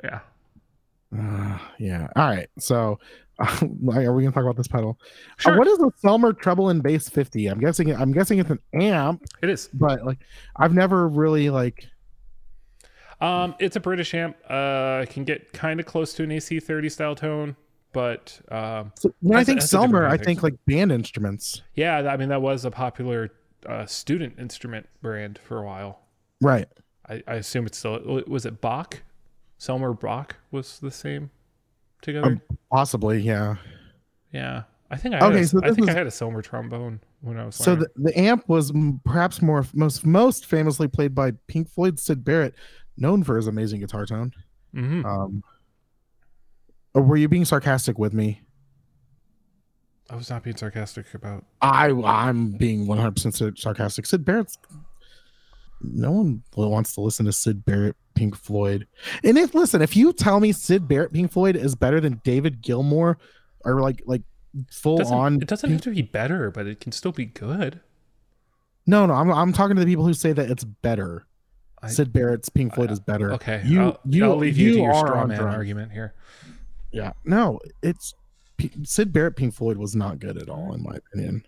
yeah. 0.02 0.20
Uh, 1.16 1.58
yeah. 1.78 2.08
All 2.16 2.28
right. 2.28 2.48
So. 2.58 2.98
are 3.62 4.12
we 4.12 4.24
gonna 4.24 4.32
talk 4.32 4.42
about 4.42 4.56
this 4.56 4.66
pedal? 4.66 4.98
Uh, 5.00 5.04
Sure, 5.36 5.58
what 5.58 5.68
is 5.68 5.78
a 5.78 5.92
Selmer 6.04 6.36
treble 6.36 6.70
and 6.70 6.82
bass 6.82 7.08
50? 7.08 7.46
I'm 7.46 7.60
guessing 7.60 7.94
I'm 7.94 8.10
guessing 8.10 8.40
it's 8.40 8.50
an 8.50 8.58
amp, 8.74 9.22
it 9.40 9.48
is. 9.48 9.68
but 9.72 10.04
like 10.04 10.18
I've 10.56 10.74
never 10.74 11.08
really 11.08 11.48
like 11.48 11.86
Um, 13.20 13.54
it's 13.58 13.76
a 13.76 13.80
British 13.80 14.14
amp. 14.14 14.36
Uh, 14.48 15.00
it 15.02 15.10
can 15.10 15.24
get 15.24 15.52
kind 15.52 15.80
of 15.80 15.86
close 15.86 16.12
to 16.14 16.22
an 16.22 16.30
AC30 16.30 16.90
style 16.90 17.14
tone, 17.16 17.56
but 17.92 18.40
um, 18.50 18.92
So 18.96 19.12
when 19.20 19.38
I 19.38 19.44
think 19.44 19.60
that's 19.60 19.72
a 19.72 19.76
different 19.76 19.94
Selmer, 19.94 20.08
I 20.10 20.16
think 20.16 20.42
like 20.42 20.54
band 20.66 20.92
instruments. 20.92 21.62
yeah, 21.74 21.96
I 21.98 22.16
mean 22.16 22.28
that 22.28 22.42
was 22.42 22.64
a 22.64 22.70
popular 22.70 23.30
uh, 23.66 23.86
student 23.86 24.38
instrument 24.38 24.86
brand 25.02 25.38
for 25.42 25.58
a 25.58 25.66
while. 25.66 26.00
Right. 26.40 26.68
I, 27.08 27.22
I 27.26 27.34
assume 27.36 27.66
it's 27.66 27.78
still 27.78 28.22
was 28.28 28.46
it 28.46 28.60
Bach? 28.60 29.02
Selmer 29.58 29.98
Bach 29.98 30.36
was 30.52 30.78
the 30.78 30.90
same 30.92 31.30
together. 32.02 32.26
Um, 32.28 32.42
Possibly, 32.70 33.20
yeah. 33.20 33.56
yeah, 34.32 34.62
I 34.90 34.96
think 34.96 35.14
I 35.14 35.18
had 35.18 35.32
okay, 35.32 35.40
a, 35.40 35.46
so 35.46 35.60
I 35.64 35.68
think 35.72 35.88
is- 35.88 35.88
I 35.88 35.98
had 35.98 36.06
a 36.06 36.10
Selmer 36.10 36.42
trombone 36.44 37.00
when 37.22 37.36
I 37.38 37.46
was 37.46 37.56
So 37.56 37.72
learning. 37.72 37.88
the, 37.96 38.02
the 38.12 38.18
amp 38.20 38.48
was 38.48 38.70
m- 38.70 39.00
perhaps 39.04 39.42
more 39.42 39.64
most 39.74 40.06
most 40.06 40.46
famously 40.46 40.86
played 40.86 41.14
by 41.16 41.32
Pink 41.48 41.68
Floyd 41.68 41.98
Syd 41.98 42.24
Barrett, 42.24 42.54
known 42.98 43.22
for 43.22 43.36
his 43.36 43.46
amazing 43.46 43.80
guitar 43.80 44.06
tone. 44.06 44.32
Mhm. 44.74 45.04
Um, 45.04 45.42
or 46.94 47.02
were 47.02 47.16
you 47.16 47.28
being 47.28 47.44
sarcastic 47.44 47.98
with 47.98 48.12
me? 48.12 48.42
I 50.10 50.16
was 50.16 50.30
not 50.30 50.42
being 50.42 50.56
sarcastic 50.56 51.12
about. 51.14 51.44
I 51.60 51.90
I'm 51.90 52.52
being 52.52 52.86
100% 52.86 53.58
sarcastic. 53.58 54.06
Syd 54.06 54.24
Barrett's 54.24 54.58
no 55.80 56.10
one 56.10 56.42
wants 56.56 56.94
to 56.94 57.00
listen 57.00 57.26
to 57.26 57.32
Syd 57.32 57.64
Barrett 57.64 57.96
Pink 58.14 58.34
Floyd. 58.34 58.86
And 59.22 59.38
if 59.38 59.54
listen, 59.54 59.82
if 59.82 59.96
you 59.96 60.12
tell 60.12 60.40
me 60.40 60.52
Syd 60.52 60.88
Barrett 60.88 61.12
Pink 61.12 61.30
Floyd 61.30 61.56
is 61.56 61.74
better 61.74 62.00
than 62.00 62.20
David 62.24 62.62
Gilmour 62.62 63.16
or 63.64 63.80
like 63.80 64.02
like 64.06 64.22
full 64.72 64.98
Doesn't, 64.98 65.16
on 65.16 65.34
it 65.36 65.46
doesn't 65.48 65.70
have 65.70 65.80
to 65.82 65.90
be 65.90 66.02
better, 66.02 66.50
but 66.50 66.66
it 66.66 66.80
can 66.80 66.92
still 66.92 67.12
be 67.12 67.26
good. 67.26 67.80
No, 68.86 69.06
no, 69.06 69.14
I'm 69.14 69.30
I'm 69.30 69.52
talking 69.52 69.76
to 69.76 69.80
the 69.84 69.86
people 69.86 70.06
who 70.06 70.14
say 70.14 70.32
that 70.32 70.50
it's 70.50 70.64
better. 70.64 71.26
I- 71.82 71.88
Syd 71.88 72.12
Barrett's 72.12 72.48
Pink 72.48 72.74
Floyd 72.74 72.90
is 72.90 73.00
better. 73.00 73.32
Okay, 73.34 73.62
you 73.64 73.80
I'll, 73.82 74.00
you 74.04 74.24
I'll 74.24 74.36
leave 74.36 74.56
you, 74.58 74.72
to 74.74 74.78
your 74.80 74.94
straw 74.94 75.26
man 75.26 75.38
drugs. 75.38 75.54
argument 75.54 75.92
here. 75.92 76.14
Yeah, 76.90 77.12
no, 77.24 77.60
it's 77.82 78.14
P- 78.56 78.70
Syd 78.82 79.12
Barrett 79.12 79.36
Pink 79.36 79.54
Floyd 79.54 79.76
was 79.76 79.94
not 79.94 80.18
good 80.18 80.36
at 80.36 80.48
all 80.48 80.72
in 80.74 80.82
my 80.82 80.96
opinion. 80.96 81.44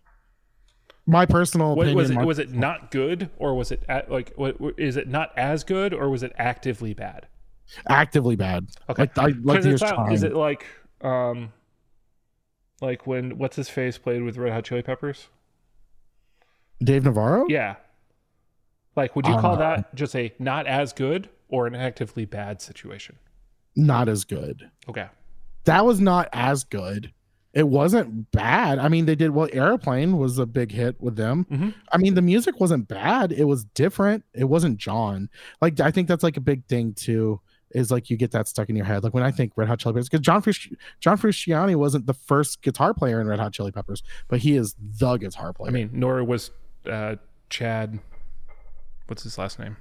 My 1.06 1.26
personal 1.26 1.74
What, 1.74 1.88
opinion. 1.88 1.96
was 1.96 2.10
it? 2.10 2.14
my- 2.14 2.24
Was 2.24 2.38
it 2.38 2.52
not 2.52 2.90
good, 2.92 3.30
or 3.38 3.54
was 3.56 3.72
it 3.72 3.82
at, 3.88 4.10
like? 4.12 4.32
What, 4.36 4.56
is 4.78 4.96
it 4.96 5.08
not 5.08 5.32
as 5.36 5.64
good, 5.64 5.92
or 5.92 6.08
was 6.08 6.22
it 6.22 6.32
actively 6.36 6.94
bad? 6.94 7.26
actively 7.88 8.34
bad? 8.36 8.66
Okay, 8.88 9.02
Like 9.02 9.18
I 9.18 9.26
like 9.42 9.64
it's 9.64 9.80
not- 9.82 10.12
is 10.12 10.22
it 10.22 10.34
like 10.34 10.66
um, 11.02 11.52
like 12.80 13.06
when 13.06 13.38
what's 13.38 13.56
his 13.56 13.68
face 13.68 13.96
played 13.98 14.22
with 14.22 14.36
Red 14.36 14.52
Hot 14.52 14.64
Chili 14.64 14.82
Peppers? 14.82 15.28
Dave 16.82 17.04
Navarro? 17.04 17.46
Yeah, 17.48 17.76
Like, 18.96 19.14
would 19.16 19.26
you 19.26 19.36
call 19.36 19.54
Uh, 19.54 19.58
that 19.58 19.94
just 19.94 20.14
a 20.16 20.32
not 20.38 20.66
as 20.66 20.92
good 20.92 21.28
or 21.48 21.66
an 21.66 21.74
actively 21.74 22.24
bad 22.24 22.60
situation? 22.60 23.16
Not 23.76 24.08
as 24.08 24.24
good. 24.24 24.70
Okay. 24.88 25.06
That 25.64 25.84
was 25.84 26.00
not 26.00 26.28
as 26.32 26.64
good. 26.64 27.12
It 27.52 27.68
wasn't 27.68 28.30
bad. 28.30 28.78
I 28.78 28.88
mean, 28.88 29.06
they 29.06 29.14
did 29.16 29.30
well. 29.30 29.48
Aeroplane 29.52 30.16
was 30.18 30.38
a 30.38 30.46
big 30.46 30.70
hit 30.72 31.00
with 31.00 31.16
them. 31.16 31.46
Mhm. 31.50 31.74
I 31.92 31.98
mean, 31.98 32.14
the 32.14 32.22
music 32.22 32.60
wasn't 32.60 32.86
bad. 32.88 33.32
It 33.32 33.44
was 33.44 33.64
different. 33.64 34.24
It 34.34 34.44
wasn't 34.44 34.78
John. 34.78 35.28
Like, 35.60 35.80
I 35.80 35.90
think 35.90 36.06
that's 36.08 36.22
like 36.22 36.36
a 36.36 36.40
big 36.40 36.64
thing 36.66 36.94
too. 36.94 37.40
Is 37.72 37.90
like 37.92 38.10
you 38.10 38.16
get 38.16 38.32
that 38.32 38.48
stuck 38.48 38.68
in 38.68 38.74
your 38.74 38.84
head. 38.84 39.04
Like 39.04 39.14
when 39.14 39.22
I 39.22 39.30
think 39.30 39.52
Red 39.54 39.68
Hot 39.68 39.78
Chili 39.78 39.92
Peppers, 39.94 40.08
because 40.08 40.24
John 40.24 40.42
Frus- 40.42 40.74
John 40.98 41.16
Frusciante 41.16 41.76
wasn't 41.76 42.06
the 42.06 42.14
first 42.14 42.62
guitar 42.62 42.92
player 42.92 43.20
in 43.20 43.28
Red 43.28 43.38
Hot 43.38 43.52
Chili 43.52 43.70
Peppers, 43.70 44.02
but 44.26 44.40
he 44.40 44.56
is 44.56 44.74
the 44.80 45.16
guitar 45.18 45.52
player. 45.52 45.70
I 45.70 45.72
mean, 45.72 45.90
nor 45.92 46.22
was 46.24 46.50
uh, 46.90 47.14
Chad. 47.48 48.00
What's 49.10 49.24
his 49.24 49.38
last 49.38 49.58
name? 49.58 49.76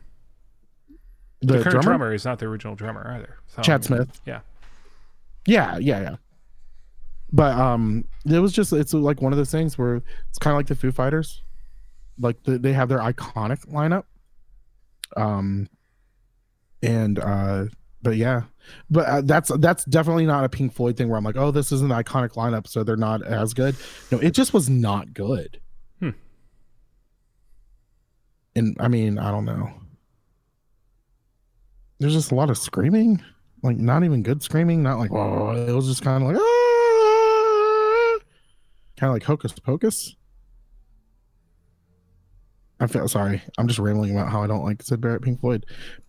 The, 1.42 1.58
the, 1.58 1.64
current 1.64 1.70
drummer, 1.70 1.82
drummer? 1.82 2.14
is 2.16 2.26
not 2.26 2.40
the 2.40 2.48
original 2.48 2.74
drummer 2.74 3.14
either. 3.16 3.38
So, 3.46 3.62
Chad 3.62 3.86
Smith. 3.86 4.20
Yeah. 4.26 4.40
Yeah, 5.46 5.78
yeah, 5.78 6.02
yeah. 6.02 6.16
But 7.32 7.56
um, 7.56 8.06
it 8.26 8.40
was 8.40 8.52
just 8.54 8.74
it's 8.74 8.92
like 8.92 9.22
one 9.22 9.32
of 9.32 9.38
those 9.38 9.52
things 9.52 9.78
where 9.78 10.02
it's 10.30 10.40
kind 10.40 10.54
of 10.54 10.58
like 10.58 10.66
the 10.66 10.74
Foo 10.74 10.92
Fighters, 10.92 11.44
like 12.18 12.42
the, 12.42 12.58
they 12.58 12.74
have 12.74 12.90
their 12.90 12.98
iconic 12.98 13.68
lineup. 13.68 14.06
Um, 15.16 15.70
and 16.82 17.20
uh, 17.20 17.66
but 18.02 18.18
yeah, 18.18 18.46
but 18.90 19.06
uh, 19.06 19.22
that's 19.22 19.52
that's 19.60 19.86
definitely 19.86 20.26
not 20.26 20.44
a 20.44 20.50
Pink 20.50 20.74
Floyd 20.74 20.98
thing 20.98 21.08
where 21.08 21.20
I'm 21.20 21.24
like, 21.24 21.38
oh, 21.38 21.52
this 21.52 21.72
is 21.72 21.84
an 21.84 21.90
iconic 21.90 22.32
lineup, 22.32 22.68
so 22.68 22.84
they're 22.84 22.98
not 22.98 23.24
as 23.24 23.54
good. 23.54 23.76
No, 24.12 24.18
it 24.18 24.32
just 24.32 24.56
was 24.56 24.72
not 24.72 25.14
good. 25.14 25.60
And 28.56 28.76
I 28.80 28.88
mean, 28.88 29.18
I 29.18 29.32
don't 29.32 29.46
know. 29.46 29.70
There's 32.00 32.14
just 32.14 32.32
a 32.32 32.36
lot 32.36 32.50
of 32.50 32.58
screaming 32.58 33.22
like 33.64 33.78
not 33.78 34.04
even 34.04 34.24
good 34.24 34.42
screaming, 34.42 34.84
not 34.84 35.00
like 35.00 35.12
oh, 35.12 35.52
it 35.52 35.72
was 35.74 35.88
just 35.88 36.02
kind 36.02 36.24
of 36.24 36.30
like 36.30 36.38
ah! 36.40 38.20
kind 38.98 39.10
of 39.10 39.16
like 39.16 39.24
hocus 39.24 39.54
pocus. 39.54 40.16
I 42.82 42.88
feel 42.88 43.10
sorry. 43.10 43.42
I'm 43.58 43.68
just 43.68 43.80
rambling 43.80 44.12
about 44.12 44.32
how 44.32 44.42
I 44.42 44.48
don't 44.48 44.64
like 44.64 44.82
Syd 44.82 45.02
Barrett 45.02 45.22
Pink 45.22 45.42
Floyd. 45.42 45.66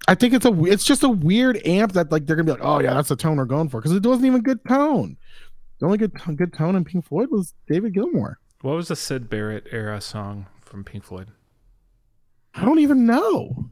I 0.06 0.14
think 0.14 0.34
it's 0.34 0.46
a 0.46 0.64
it's 0.64 0.84
just 0.84 1.02
a 1.02 1.08
weird 1.08 1.60
amp 1.66 1.92
that 1.92 2.12
like 2.12 2.26
they're 2.26 2.36
gonna 2.36 2.46
be 2.46 2.52
like, 2.52 2.64
oh 2.64 2.80
yeah, 2.80 2.94
that's 2.94 3.08
the 3.08 3.16
tone 3.16 3.36
we're 3.36 3.44
going 3.44 3.68
for 3.68 3.80
because 3.80 3.96
it 3.96 4.06
wasn't 4.06 4.26
even 4.26 4.42
good 4.42 4.60
tone. 4.68 5.16
The 5.80 5.86
only 5.86 5.98
good 5.98 6.12
good 6.36 6.52
tone 6.52 6.76
in 6.76 6.84
Pink 6.84 7.04
Floyd 7.06 7.30
was 7.30 7.54
David 7.66 7.94
Gilmour. 7.94 8.36
What 8.60 8.76
was 8.76 8.88
the 8.88 8.96
Syd 8.96 9.28
Barrett 9.28 9.66
era 9.72 10.00
song 10.00 10.46
from 10.60 10.84
Pink 10.84 11.04
Floyd? 11.04 11.28
I 12.54 12.64
don't 12.64 12.78
even 12.80 13.06
know. 13.06 13.68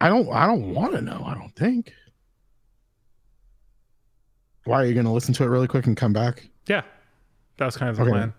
I 0.00 0.08
don't 0.08 0.28
I 0.32 0.46
don't 0.46 0.74
want 0.74 0.92
to 0.94 1.00
know, 1.02 1.22
I 1.26 1.34
don't 1.34 1.54
think. 1.54 1.92
Why 4.64 4.82
are 4.82 4.86
you 4.86 4.94
gonna 4.94 5.12
listen 5.12 5.34
to 5.34 5.44
it 5.44 5.48
really 5.48 5.68
quick 5.68 5.86
and 5.86 5.96
come 5.96 6.12
back? 6.12 6.48
Yeah. 6.66 6.82
That 7.58 7.66
was 7.66 7.76
kind 7.76 7.90
of 7.90 7.96
the 7.96 8.02
Okay. 8.02 8.10
plan. 8.10 8.34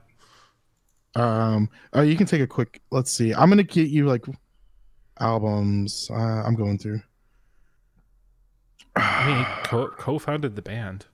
Um 1.16 1.70
oh 1.94 2.02
you 2.02 2.16
can 2.16 2.26
take 2.28 2.42
a 2.42 2.48
quick 2.48 2.82
let's 2.92 3.12
see. 3.12 3.34
I'm 3.34 3.50
gonna 3.50 3.64
get 3.64 3.90
you 3.90 4.08
like 4.08 4.26
albums. 5.20 6.10
Uh, 6.12 6.16
I'm 6.44 6.56
going 6.56 6.78
through. 6.78 7.02
I 8.96 9.26
mean, 9.28 9.38
he 9.38 9.46
co- 9.64 9.90
co-founded 9.98 10.56
the 10.56 10.62
band. 10.62 11.06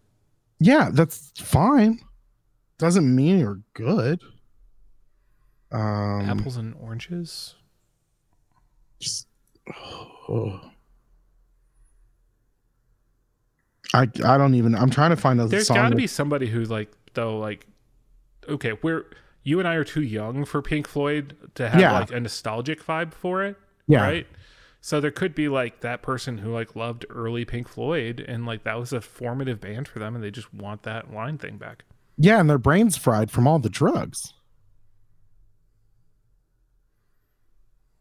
Yeah, 0.60 0.90
that's 0.92 1.32
fine. 1.38 2.00
Doesn't 2.80 3.14
mean 3.14 3.40
you're 3.40 3.60
good. 3.74 4.22
Um 5.72 6.30
Apples 6.30 6.58
and 6.58 6.76
oranges. 6.82 7.56
just- 9.00 9.28
oh. 10.30 10.62
I 13.94 14.02
I 14.24 14.38
don't 14.38 14.56
even 14.56 14.76
I'm 14.76 14.90
trying 14.90 15.12
to 15.12 15.16
find 15.16 15.40
a 15.40 15.48
There's 15.48 15.70
got 15.70 15.90
to 15.90 15.96
be 15.96 16.08
somebody 16.08 16.48
who 16.48 16.64
like 16.66 16.92
though 17.14 17.38
like 17.38 17.68
okay, 18.50 18.74
we're 18.82 19.06
you 19.44 19.60
and 19.60 19.68
I 19.68 19.76
are 19.76 19.84
too 19.84 20.02
young 20.02 20.44
for 20.46 20.62
Pink 20.62 20.88
Floyd 20.88 21.36
to 21.56 21.70
have 21.70 21.80
Yeah. 21.80 21.94
like 22.00 22.12
a 22.12 22.20
nostalgic 22.20 22.84
vibe 22.86 23.14
for 23.14 23.44
it, 23.44 23.56
yeah. 23.88 24.02
right? 24.02 24.28
So 24.82 25.00
there 25.02 25.12
could 25.12 25.34
be 25.36 25.48
like 25.48 25.82
that 25.82 26.02
person 26.02 26.38
who 26.40 26.52
like 26.54 26.76
loved 26.76 27.06
early 27.10 27.46
Pink 27.46 27.68
Floyd 27.70 28.24
and 28.28 28.46
like 28.46 28.64
that 28.64 28.78
was 28.80 28.92
a 28.94 29.02
formative 29.02 29.60
band 29.62 29.88
for 29.88 30.00
them 30.00 30.16
and 30.16 30.24
they 30.24 30.32
just 30.32 30.54
want 30.54 30.84
that 30.84 31.14
line 31.14 31.38
thing 31.38 31.58
back. 31.58 31.84
Yeah, 32.18 32.40
and 32.40 32.50
their 32.50 32.58
brains 32.58 32.98
fried 32.98 33.32
from 33.32 33.48
all 33.48 33.60
the 33.60 33.70
drugs. 33.70 34.34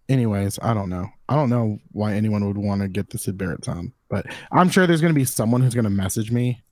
Anyways, 0.08 0.58
I 0.62 0.72
don't 0.72 0.88
know. 0.88 1.08
I 1.28 1.34
don't 1.34 1.50
know 1.50 1.78
why 1.92 2.14
anyone 2.14 2.46
would 2.46 2.58
want 2.58 2.82
to 2.82 2.88
get 2.88 3.10
the 3.10 3.18
Syd 3.18 3.36
Barrett 3.36 3.64
sound, 3.64 3.92
but 4.08 4.26
I'm 4.52 4.68
sure 4.68 4.86
there's 4.86 5.00
going 5.00 5.12
to 5.12 5.18
be 5.18 5.24
someone 5.24 5.62
who's 5.62 5.74
going 5.74 5.84
to 5.84 5.90
message 5.90 6.30
me 6.30 6.62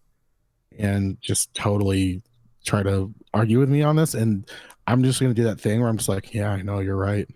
and 0.79 1.21
just 1.21 1.53
totally 1.55 2.23
try 2.65 2.83
to 2.83 3.13
argue 3.33 3.59
with 3.59 3.69
me 3.69 3.83
on 3.83 3.97
this. 3.97 4.15
And 4.15 4.49
I'm 4.87 5.03
just 5.03 5.21
going 5.21 5.35
to 5.35 5.41
do 5.41 5.49
that 5.49 5.61
thing 5.61 5.81
where 5.81 5.89
I'm 5.89 5.97
just 5.97 6.09
like, 6.09 6.33
yeah, 6.33 6.51
I 6.51 6.63
know 6.63 6.79
you're 6.79 6.97
right. 6.97 7.29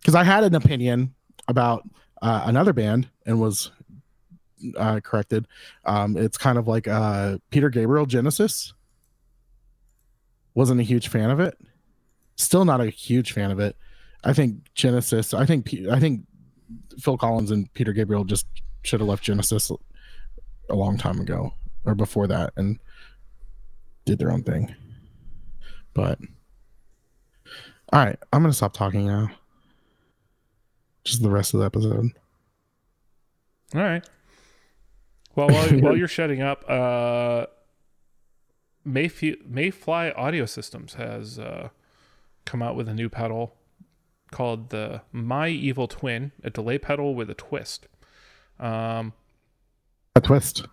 Because 0.00 0.14
I 0.14 0.22
had 0.22 0.44
an 0.44 0.54
opinion 0.54 1.14
about 1.48 1.88
uh, 2.22 2.44
another 2.46 2.72
band 2.72 3.08
and 3.26 3.40
was 3.40 3.70
uh, 4.76 5.00
corrected. 5.00 5.46
Um, 5.84 6.16
it's 6.16 6.38
kind 6.38 6.58
of 6.58 6.68
like 6.68 6.86
uh, 6.86 7.38
Peter 7.50 7.68
Gabriel 7.68 8.06
Genesis 8.06 8.74
wasn't 10.54 10.80
a 10.80 10.84
huge 10.84 11.08
fan 11.08 11.30
of 11.30 11.40
it. 11.40 11.58
Still 12.36 12.64
not 12.64 12.80
a 12.80 12.90
huge 12.90 13.32
fan 13.32 13.50
of 13.50 13.60
it. 13.60 13.76
I 14.24 14.32
think 14.32 14.72
Genesis. 14.74 15.34
I 15.34 15.44
think 15.44 15.72
I 15.90 16.00
think 16.00 16.22
Phil 16.98 17.18
Collins 17.18 17.50
and 17.50 17.72
Peter 17.74 17.92
Gabriel 17.92 18.24
just 18.24 18.46
should 18.82 19.00
have 19.00 19.08
left 19.08 19.22
Genesis 19.22 19.70
a 20.70 20.74
long 20.74 20.96
time 20.96 21.20
ago 21.20 21.52
or 21.84 21.94
before 21.94 22.26
that 22.26 22.52
and 22.56 22.78
did 24.06 24.18
their 24.18 24.30
own 24.30 24.42
thing. 24.42 24.74
But 25.92 26.18
all 27.92 28.04
right, 28.04 28.18
I'm 28.32 28.42
gonna 28.42 28.54
stop 28.54 28.72
talking 28.72 29.06
now. 29.06 29.30
Just 31.04 31.22
the 31.22 31.30
rest 31.30 31.52
of 31.52 31.60
the 31.60 31.66
episode. 31.66 32.10
All 33.74 33.80
right. 33.80 34.04
Well, 35.36 35.48
while, 35.48 35.68
while 35.80 35.96
you're 35.96 36.08
shutting 36.08 36.40
up, 36.40 36.64
uh, 36.68 37.46
Mayf- 38.86 39.46
Mayfly 39.46 40.12
Audio 40.16 40.46
Systems 40.46 40.94
has 40.94 41.38
uh, 41.38 41.68
come 42.46 42.62
out 42.62 42.74
with 42.74 42.88
a 42.88 42.94
new 42.94 43.10
pedal 43.10 43.54
called 44.34 44.70
the 44.70 45.00
My 45.12 45.48
Evil 45.48 45.86
Twin, 45.88 46.32
a 46.42 46.50
delay 46.50 46.76
pedal 46.78 47.14
with 47.14 47.30
a 47.30 47.34
twist. 47.34 47.86
Um, 48.58 49.12
A 50.16 50.20
twist. 50.20 50.66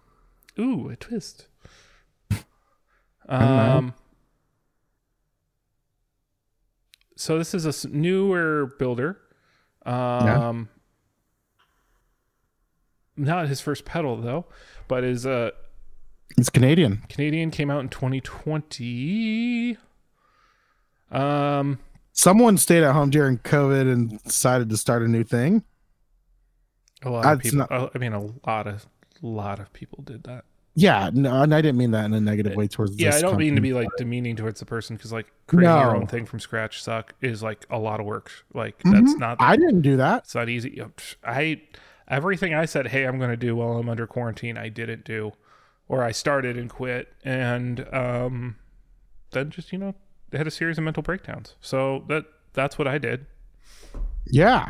ooh, 0.59 0.89
a 0.89 0.95
twist. 0.95 1.47
Um, 3.29 3.93
so 7.15 7.37
this 7.37 7.53
is 7.53 7.85
a 7.85 7.87
newer 7.87 8.65
builder. 8.77 9.19
Um, 9.85 10.67
not 13.15 13.47
his 13.47 13.61
first 13.61 13.85
pedal 13.85 14.17
though, 14.17 14.47
but 14.89 15.03
is 15.05 15.25
a 15.25 15.53
It's 16.37 16.49
Canadian. 16.49 17.03
Canadian 17.09 17.51
came 17.51 17.69
out 17.69 17.79
in 17.81 17.89
2020. 17.89 19.77
Um, 21.11 21.79
Someone 22.13 22.57
stayed 22.57 22.83
at 22.83 22.93
home 22.93 23.09
during 23.09 23.37
COVID 23.39 23.91
and 23.91 24.21
decided 24.23 24.69
to 24.69 24.77
start 24.77 25.01
a 25.01 25.07
new 25.07 25.23
thing. 25.23 25.63
a 27.03 27.09
lot 27.09 27.25
of 27.25 27.39
That's 27.39 27.41
people. 27.51 27.59
not- 27.59 27.71
uh, 27.71 27.89
I 27.95 27.97
mean, 27.97 28.13
a 28.13 28.29
lot 28.47 28.67
of 28.67 28.85
lot 29.23 29.59
of 29.59 29.71
people 29.73 30.03
did 30.03 30.23
that. 30.23 30.45
Yeah, 30.75 31.09
no, 31.13 31.41
and 31.41 31.53
I 31.53 31.61
didn't 31.61 31.77
mean 31.77 31.91
that 31.91 32.05
in 32.05 32.13
a 32.13 32.21
negative 32.21 32.55
way 32.55 32.67
towards. 32.67 32.95
Yeah, 32.99 33.15
I 33.15 33.21
don't 33.21 33.37
mean 33.37 33.55
to 33.55 33.61
be 33.61 33.73
like 33.73 33.87
demeaning 33.97 34.35
towards 34.35 34.59
the 34.59 34.65
person 34.65 34.95
because 34.97 35.11
like 35.11 35.25
creating 35.47 35.69
your 35.75 35.95
own 35.95 36.05
thing 36.07 36.25
from 36.25 36.39
scratch 36.39 36.81
suck 36.81 37.13
is 37.21 37.41
like 37.43 37.65
a 37.69 37.77
lot 37.79 37.99
of 37.99 38.05
work. 38.05 38.31
Like 38.53 38.77
that's 38.83 39.15
Mhm. 39.15 39.19
not 39.19 39.37
I 39.41 39.55
didn't 39.57 39.81
do 39.81 39.97
that. 39.97 40.23
it's 40.25 40.35
not 40.35 40.47
easy. 40.47 40.69
You 40.71 40.75
know, 40.83 40.89
psh, 40.95 41.15
I 41.25 41.61
everything 42.07 42.53
I 42.53 42.65
said, 42.65 42.87
hey, 42.89 43.05
I'm 43.05 43.17
going 43.17 43.31
to 43.31 43.37
do 43.37 43.55
while 43.55 43.77
I'm 43.77 43.89
under 43.89 44.05
quarantine, 44.07 44.57
I 44.57 44.69
didn't 44.69 45.03
do, 45.03 45.31
or 45.87 46.03
I 46.03 46.11
started 46.11 46.55
and 46.57 46.69
quit, 46.69 47.11
and 47.23 47.85
um, 47.93 48.55
then 49.31 49.49
just 49.49 49.71
you 49.73 49.77
know 49.79 49.95
had 50.33 50.47
a 50.47 50.51
series 50.51 50.77
of 50.77 50.83
mental 50.83 51.03
breakdowns. 51.03 51.55
So 51.61 52.03
that 52.07 52.25
that's 52.53 52.77
what 52.77 52.87
I 52.87 52.97
did. 52.97 53.25
Yeah, 54.25 54.69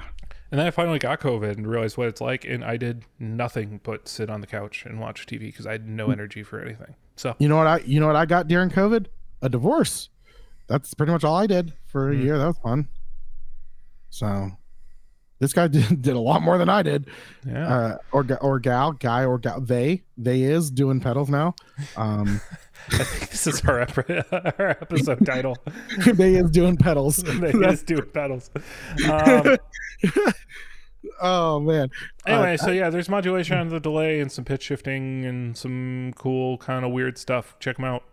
And 0.49 0.59
then 0.59 0.65
I 0.67 0.71
finally 0.71 0.97
got 0.99 1.19
COVID 1.19 1.57
and 1.57 1.67
realized 1.67 1.97
what 1.97 2.07
it's 2.07 2.21
like, 2.21 2.45
and 2.45 2.63
I 2.63 2.77
did 2.77 3.03
nothing 3.19 3.79
but 3.83 4.07
sit 4.07 4.29
on 4.29 4.41
the 4.41 4.47
couch 4.47 4.85
and 4.85 4.99
watch 4.99 5.25
TV 5.25 5.39
because 5.41 5.67
I 5.67 5.73
had 5.73 5.87
no 5.87 6.05
Hmm. 6.05 6.11
energy 6.13 6.43
for 6.43 6.59
anything. 6.61 6.95
So 7.15 7.35
you 7.39 7.47
know 7.49 7.57
what 7.57 7.67
I 7.67 7.77
you 7.85 7.99
know 7.99 8.07
what 8.07 8.15
I 8.15 8.25
got 8.25 8.47
during 8.47 8.69
COVID? 8.69 9.07
A 9.41 9.49
divorce. 9.49 10.09
That's 10.67 10.93
pretty 10.93 11.11
much 11.11 11.23
all 11.23 11.35
I 11.35 11.47
did 11.47 11.73
for 11.85 12.09
a 12.11 12.15
Mm. 12.15 12.23
year. 12.23 12.37
That 12.37 12.47
was 12.47 12.57
fun. 12.59 12.87
So, 14.09 14.51
this 15.39 15.53
guy 15.53 15.67
did, 15.69 16.01
did 16.01 16.15
a 16.15 16.19
lot 16.19 16.41
more 16.41 16.57
than 16.57 16.69
I 16.69 16.81
did. 16.83 17.07
yeah, 17.45 17.67
Uh, 17.67 17.97
or 18.11 18.25
or 18.41 18.59
gal, 18.59 18.93
guy 18.93 19.25
or 19.25 19.37
gal, 19.37 19.59
they 19.61 20.03
they 20.17 20.43
is 20.43 20.71
doing 20.71 20.99
pedals 21.01 21.29
now. 21.29 21.55
Um, 21.95 22.41
I 22.89 22.97
think 23.03 23.31
this 23.31 23.47
is 23.47 23.61
our, 23.65 23.81
ep- 23.81 24.09
our 24.59 24.69
episode 24.81 25.25
title. 25.25 25.57
they 26.13 26.35
is 26.35 26.51
doing 26.51 26.77
pedals. 26.77 27.17
they 27.17 27.51
just 27.53 27.85
do 27.85 28.01
pedals. 28.01 28.49
Um, 29.09 29.57
oh 31.21 31.59
man. 31.59 31.89
anyway, 32.25 32.53
Uh, 32.53 32.57
so 32.57 32.71
yeah, 32.71 32.89
there's 32.89 33.09
modulation 33.09 33.57
on 33.57 33.69
the 33.69 33.79
delay 33.79 34.19
and 34.19 34.31
some 34.31 34.45
pitch 34.45 34.63
shifting 34.63 35.25
and 35.25 35.57
some 35.57 36.13
cool 36.15 36.57
kind 36.57 36.85
of 36.85 36.91
weird 36.91 37.17
stuff. 37.17 37.55
Check 37.59 37.77
them 37.77 37.85
out. 37.85 38.03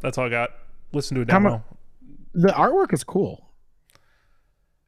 That's 0.00 0.16
all 0.18 0.26
I 0.26 0.30
got. 0.30 0.50
Listen 0.92 1.14
to 1.16 1.20
a 1.22 1.24
demo. 1.24 1.64
the 2.34 2.48
artwork 2.48 2.92
is 2.92 3.04
cool. 3.04 3.46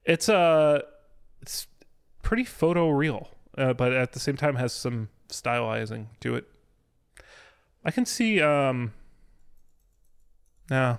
it's 0.05 0.29
uh 0.29 0.81
it's 1.41 1.67
pretty 2.23 2.45
photo 2.45 2.89
real, 2.91 3.29
uh, 3.59 3.73
but 3.73 3.93
at 3.93 4.13
the 4.13 4.21
same 4.21 4.37
time 4.37 4.57
has 4.57 4.73
some 4.73 5.09
stylizing 5.29 6.07
to 6.21 6.35
it. 6.35 6.47
I 7.85 7.91
can 7.91 8.07
see 8.07 8.41
um 8.41 8.93
no. 10.71 10.99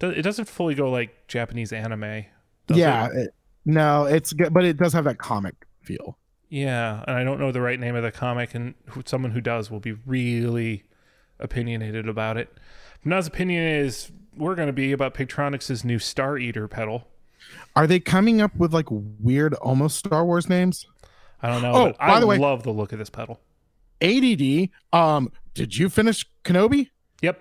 It 0.00 0.22
doesn't 0.22 0.46
fully 0.48 0.74
go 0.74 0.90
like 0.90 1.26
Japanese 1.28 1.72
anime. 1.72 2.24
yeah. 2.68 3.06
it? 3.06 3.12
it- 3.16 3.34
no, 3.66 4.04
it's 4.04 4.34
good, 4.34 4.52
but 4.52 4.66
it 4.66 4.76
does 4.76 4.92
have 4.92 5.04
that 5.04 5.16
comic 5.16 5.54
feel. 5.80 6.18
Yeah, 6.50 7.02
and 7.08 7.16
I 7.16 7.24
don't 7.24 7.40
know 7.40 7.50
the 7.50 7.62
right 7.62 7.80
name 7.80 7.96
of 7.96 8.02
the 8.02 8.12
comic, 8.12 8.54
and 8.54 8.74
who, 8.90 9.02
someone 9.06 9.30
who 9.30 9.40
does 9.40 9.70
will 9.70 9.80
be 9.80 9.92
really 10.04 10.84
opinionated 11.40 12.06
about 12.06 12.36
it. 12.36 12.58
Now's 13.06 13.26
opinion 13.26 13.62
is 13.64 14.12
we're 14.36 14.54
going 14.54 14.66
to 14.66 14.72
be 14.74 14.92
about 14.92 15.14
Pigtronix' 15.14 15.82
new 15.82 15.98
Star 15.98 16.36
Eater 16.36 16.68
pedal. 16.68 17.08
Are 17.74 17.86
they 17.86 18.00
coming 18.00 18.42
up 18.42 18.54
with 18.54 18.74
like 18.74 18.88
weird, 18.90 19.54
almost 19.54 19.96
Star 19.96 20.26
Wars 20.26 20.46
names? 20.46 20.86
I 21.40 21.48
don't 21.48 21.62
know. 21.62 21.72
Oh, 21.74 21.92
by 21.98 22.16
I 22.16 22.20
the 22.20 22.26
way- 22.26 22.36
love 22.36 22.64
the 22.64 22.70
look 22.72 22.92
of 22.92 22.98
this 22.98 23.08
pedal. 23.08 23.40
ADD. 24.02 24.68
Um, 24.92 25.32
did 25.54 25.76
you 25.76 25.88
finish 25.88 26.24
Kenobi? 26.44 26.90
Yep, 27.22 27.40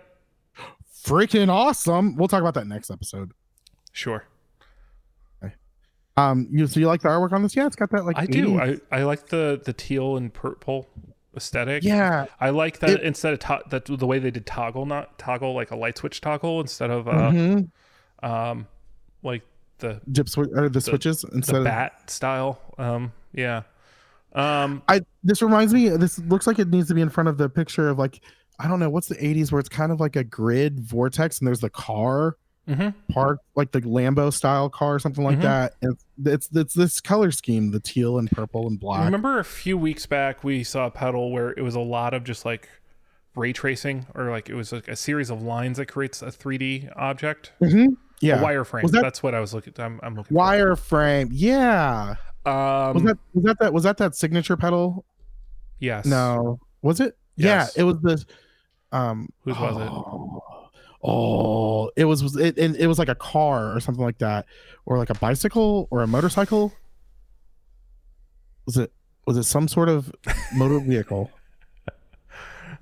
Freaking 1.06 1.50
awesome. 1.50 2.16
We'll 2.16 2.28
talk 2.30 2.42
about 2.42 2.54
that 2.54 2.68
next 2.68 2.90
episode. 2.90 3.32
sure. 3.92 4.26
Um, 6.16 6.48
you 6.52 6.68
so 6.68 6.80
you 6.80 6.86
like 6.88 7.02
the 7.02 7.10
artwork 7.10 7.32
on 7.34 7.42
this? 7.42 7.56
Yeah, 7.56 7.66
it's 7.66 7.76
got 7.76 7.90
that 7.90 8.06
like 8.06 8.20
I 8.20 8.28
do. 8.28 8.60
I, 8.60 8.78
I 8.92 9.02
like 9.04 9.30
the 9.30 9.60
the 9.66 9.74
teal 9.74 10.16
and 10.16 10.32
purple 10.32 10.88
aesthetic. 11.36 11.84
yeah. 11.84 12.28
I 12.40 12.52
like 12.52 12.80
that 12.82 12.92
It- 12.92 13.02
instead 13.02 13.34
of 13.34 13.40
to- 13.40 13.64
that 13.72 13.86
the 13.86 14.06
way 14.06 14.20
they 14.20 14.30
did 14.30 14.46
toggle, 14.46 14.86
not 14.86 15.18
toggle 15.18 15.56
like 15.56 15.72
a 15.72 15.76
light 15.76 15.98
switch 15.98 16.22
toggle 16.22 16.62
instead 16.62 16.92
of 16.92 17.08
uh 17.08 17.32
mhm. 17.32 17.72
um 18.22 18.68
like 19.24 19.42
the 19.80 20.02
Dip 20.12 20.28
swi- 20.28 20.56
or 20.56 20.70
the 20.70 20.82
switches 20.82 21.26
instead 21.34 21.56
the 21.56 21.60
of 21.60 21.66
bat 21.66 22.08
style. 22.12 22.62
Um 22.78 23.12
yeah. 23.34 23.64
Um 24.36 24.82
I 24.88 25.02
this 25.24 25.42
reminds 25.42 25.74
me 25.74 25.90
this 25.90 26.20
looks 26.20 26.48
like 26.48 26.60
it 26.60 26.70
needs 26.70 26.88
to 26.88 26.94
be 26.94 27.02
in 27.02 27.10
front 27.10 27.30
of 27.30 27.38
the 27.38 27.50
picture 27.50 27.90
of 27.90 27.98
like 28.00 28.22
I 28.60 28.68
don't 28.68 28.80
know 28.80 28.90
what's 28.90 29.08
the 29.08 29.16
80s 29.16 29.52
where 29.52 29.60
it's 29.60 29.70
kind 29.70 29.92
of 29.92 30.00
like 30.00 30.16
a 30.16 30.24
grid 30.24 30.80
vortex 30.80 31.40
and 31.40 31.48
there's 31.48 31.60
the 31.60 31.70
car 31.70 32.38
mhm. 32.68 32.94
park 33.10 33.40
like 33.56 33.72
the 33.72 33.82
Lambo 33.82 34.32
style 34.32 34.70
car 34.70 34.96
or 34.96 35.00
something 35.00 35.24
like 35.24 35.40
Mhm. 35.40 35.42
that. 35.42 35.74
And 35.82 35.94
it's, 35.94 36.06
it's 36.26 36.50
it's 36.56 36.74
this 36.74 37.02
color 37.02 37.32
scheme, 37.32 37.72
the 37.72 37.80
teal 37.80 38.18
and 38.18 38.30
purple 38.32 38.68
and 38.68 38.80
black. 38.80 39.06
Remember 39.06 39.40
a 39.40 39.44
few 39.44 39.78
weeks 39.78 40.06
back 40.06 40.44
we 40.44 40.64
saw 40.64 40.86
a 40.86 40.92
pedal 40.92 41.32
where 41.32 41.50
it 41.52 41.62
was 41.62 41.76
a 41.76 41.80
lot 41.82 42.14
of 42.14 42.24
just 42.24 42.46
like 42.46 42.70
ray 43.36 43.52
tracing 43.52 44.06
or 44.14 44.30
like 44.30 44.50
it 44.50 44.54
was 44.56 44.72
like 44.72 44.88
a 44.88 44.96
series 44.96 45.30
of 45.32 45.42
lines 45.42 45.78
that 45.78 45.88
creates 45.88 46.22
a 46.22 46.28
3D 46.32 46.90
object. 46.96 47.52
Mhm. 47.62 47.98
Yeah. 48.22 48.42
Wireframe. 48.42 48.90
That- 48.92 49.02
That's 49.02 49.22
what 49.24 49.34
I 49.36 49.40
was 49.42 49.54
looking 49.54 49.74
I'm, 49.80 50.00
I'm 50.04 50.16
looking 50.16 50.38
Wireframe. 50.38 51.30
Yeah. 51.32 52.16
Um 52.46 52.94
Was 52.96 53.04
that 53.04 53.18
was 53.34 53.44
that 53.44 53.60
that 53.60 53.74
was 53.74 53.84
that 53.84 53.98
that 53.98 54.16
signature 54.16 54.58
pedal? 54.58 55.06
yes. 55.80 56.06
No. 56.06 56.60
Was 56.82 57.00
it? 57.00 57.18
Yes. 57.36 57.74
Yeah, 57.76 57.82
it 57.82 57.86
was 57.86 58.00
the 58.02 58.26
um 58.92 59.30
Whose 59.42 59.58
was 59.58 59.78
it? 59.78 59.90
oh, 59.90 60.44
Oh, 61.06 61.92
it 61.98 62.06
was 62.06 62.24
was 62.24 62.38
it, 62.38 62.58
it 62.58 62.78
it 62.78 62.88
was 62.88 62.98
like 62.98 63.10
a 63.10 63.16
car 63.16 63.76
or 63.76 63.80
something 63.82 64.04
like 64.04 64.20
that 64.20 64.46
or 64.86 64.98
like 64.98 65.10
a 65.10 65.16
bicycle 65.16 65.88
or 65.92 66.02
a 66.02 66.08
motorcycle? 66.08 66.72
Was 68.66 68.78
it 68.78 68.92
was 69.26 69.36
it 69.38 69.44
some 69.44 69.68
sort 69.68 69.90
of 69.90 70.14
motor 70.56 70.80
vehicle? 70.86 71.30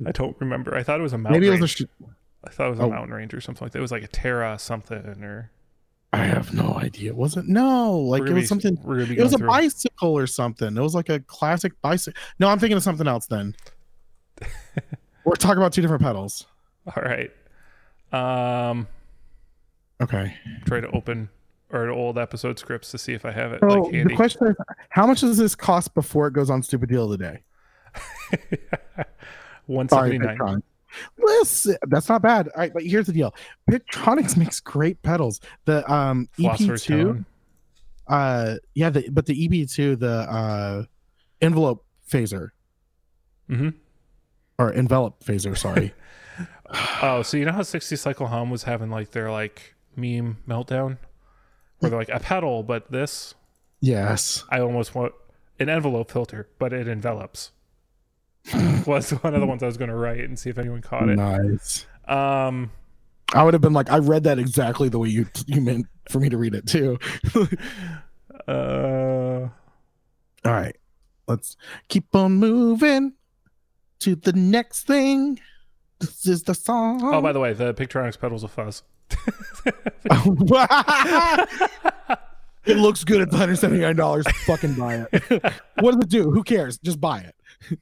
I 0.06 0.12
don't 0.12 0.36
remember. 0.40 0.76
I 0.76 0.84
thought 0.84 1.00
it 1.00 1.04
was 1.04 1.14
a 1.14 1.18
mountain 1.18 1.42
Maybe 1.42 1.48
it 1.48 1.60
was 1.60 1.62
a 1.62 1.68
sh- 1.68 1.84
I 2.44 2.50
thought 2.50 2.68
it 2.68 2.72
was 2.72 2.80
a 2.80 2.84
oh. 2.84 2.90
mountain 2.90 3.14
range 3.14 3.34
or 3.34 3.42
something 3.42 3.66
like 3.66 3.72
that. 3.74 3.80
It 3.80 3.84
was 3.84 3.92
like 3.92 4.04
a 4.04 4.08
Terra 4.08 4.58
something 4.60 5.24
or 5.24 5.52
I 6.14 6.24
have 6.26 6.54
no 6.54 6.74
idea. 6.74 7.14
Was 7.14 7.38
it? 7.38 7.46
No, 7.48 7.98
like 7.98 8.24
it 8.24 8.34
was 8.34 8.44
be- 8.44 8.46
something 8.48 8.78
We're 8.84 8.96
gonna 8.96 9.08
be 9.08 9.18
it 9.18 9.24
was 9.24 9.34
a 9.34 9.38
through- 9.38 9.48
bicycle 9.48 10.18
or 10.18 10.28
something. 10.28 10.76
It 10.76 10.82
was 10.82 10.94
like 10.94 11.08
a 11.10 11.20
classic 11.22 11.74
bicycle. 11.82 12.20
No, 12.40 12.50
I'm 12.50 12.60
thinking 12.60 12.76
of 12.78 12.84
something 12.84 13.08
else 13.08 13.28
then. 13.28 13.56
We're 15.24 15.36
talking 15.36 15.58
about 15.58 15.72
two 15.74 15.82
different 15.82 16.02
pedals. 16.04 16.48
All 16.96 17.02
right. 17.04 17.32
Um, 18.12 18.88
Okay. 20.02 20.36
try 20.66 20.82
to 20.82 20.90
open 20.90 21.30
our 21.70 21.90
old 21.90 22.18
episode 22.18 22.60
scripts 22.60 22.92
to 22.92 22.98
see 22.98 23.14
if 23.14 23.24
I 23.24 23.32
have 23.32 23.54
it 23.54 23.62
So 23.62 23.68
like 23.68 23.92
the 24.08 24.16
question 24.16 24.48
is, 24.48 24.56
how 24.90 25.06
much 25.08 25.22
does 25.22 25.38
this 25.38 25.56
cost 25.56 25.94
before 25.94 26.28
it 26.28 26.34
goes 26.34 26.50
on 26.50 26.62
Stupid 26.64 26.90
Deal 26.90 27.06
of 27.12 27.18
the 27.18 27.40
Day? 28.38 28.44
One 29.68 29.88
seventy 29.88 30.18
nine. 30.18 30.64
Listen, 31.18 31.78
that's 31.88 32.10
not 32.10 32.22
bad. 32.22 32.48
All 32.50 32.54
right, 32.62 32.74
but 32.74 32.84
here's 32.84 33.08
the 33.08 33.14
deal: 33.14 33.34
Pigtronix 33.70 34.36
makes 34.38 34.60
great 34.60 35.02
pedals. 35.02 35.40
The 35.66 35.90
um 35.92 36.28
EP2, 36.38 37.26
uh, 38.08 38.56
yeah, 38.74 38.90
the, 38.90 39.10
but 39.10 39.26
the 39.26 39.48
EP2, 39.48 40.00
the 40.00 40.12
uh, 40.12 40.84
envelope 41.42 41.86
phaser 42.10 42.50
Mm-hmm. 43.50 43.70
or 44.58 44.72
envelope 44.74 45.24
phaser, 45.24 45.58
sorry. 45.58 45.94
Oh, 47.02 47.22
so 47.22 47.36
you 47.36 47.44
know 47.46 47.52
how 47.52 47.64
sixty 47.64 47.98
cycle 47.98 48.28
hum 48.28 48.50
was 48.50 48.64
having 48.64 48.90
like 48.90 49.12
their 49.12 49.30
like 49.30 49.76
meme 49.98 50.38
meltdown, 50.48 50.98
where 51.80 51.90
they're 51.90 52.00
like 52.00 52.10
a 52.10 52.20
pedal, 52.20 52.64
but 52.64 52.90
this 52.92 53.34
yes. 53.82 54.46
I 54.50 54.62
almost 54.62 54.96
want 54.96 55.14
an 55.60 55.68
envelope 55.68 56.10
filter, 56.12 56.48
but 56.60 56.72
it 56.72 56.88
envelops. 56.88 57.52
was 58.86 59.12
one 59.12 59.34
of 59.34 59.42
the 59.42 59.48
ones 59.48 59.64
I 59.64 59.68
was 59.68 59.78
going 59.78 59.90
to 59.90 59.96
write 59.96 60.22
and 60.22 60.38
see 60.38 60.50
if 60.50 60.58
anyone 60.58 60.82
caught 60.82 61.10
it. 61.10 61.16
Nice. 61.16 61.86
Um, 62.08 62.72
I 63.34 63.44
would 63.44 63.54
have 63.54 63.62
been 63.62 63.74
like, 63.74 63.90
I 63.92 64.00
read 64.00 64.24
that 64.24 64.40
exactly 64.40 64.90
the 64.90 65.00
way 65.00 65.10
you 65.10 65.28
you 65.46 65.62
meant 65.62 65.88
for 66.10 66.20
me 66.20 66.30
to 66.30 66.38
read 66.38 66.56
it 66.56 66.68
too. 66.68 66.98
uh, 68.48 69.48
All 70.46 70.52
right, 70.52 70.76
let's 71.28 71.56
keep 71.88 72.14
on 72.16 72.34
moving 72.34 73.14
to 74.00 74.16
the 74.16 74.34
next 74.34 74.88
thing. 74.88 75.40
This 76.00 76.26
is 76.26 76.44
the 76.44 76.56
song. 76.56 77.02
oh, 77.04 77.22
by 77.22 77.32
the 77.32 77.40
way, 77.40 77.54
the 77.54 77.74
Pigtronix 77.74 78.20
pedals 78.20 78.44
a 78.44 78.48
fuzz. 78.48 78.84
it 82.66 82.78
looks 82.78 83.04
good 83.04 83.22
at 83.22 83.30
$179. 83.30 84.32
Fucking 84.46 84.74
buy 84.76 85.06
it. 85.12 85.54
what 85.80 85.92
does 85.94 86.04
it 86.04 86.10
do? 86.10 86.32
Who 86.32 86.44
cares? 86.44 86.78
Just 86.80 87.00
buy 87.00 87.20
it. 87.20 87.36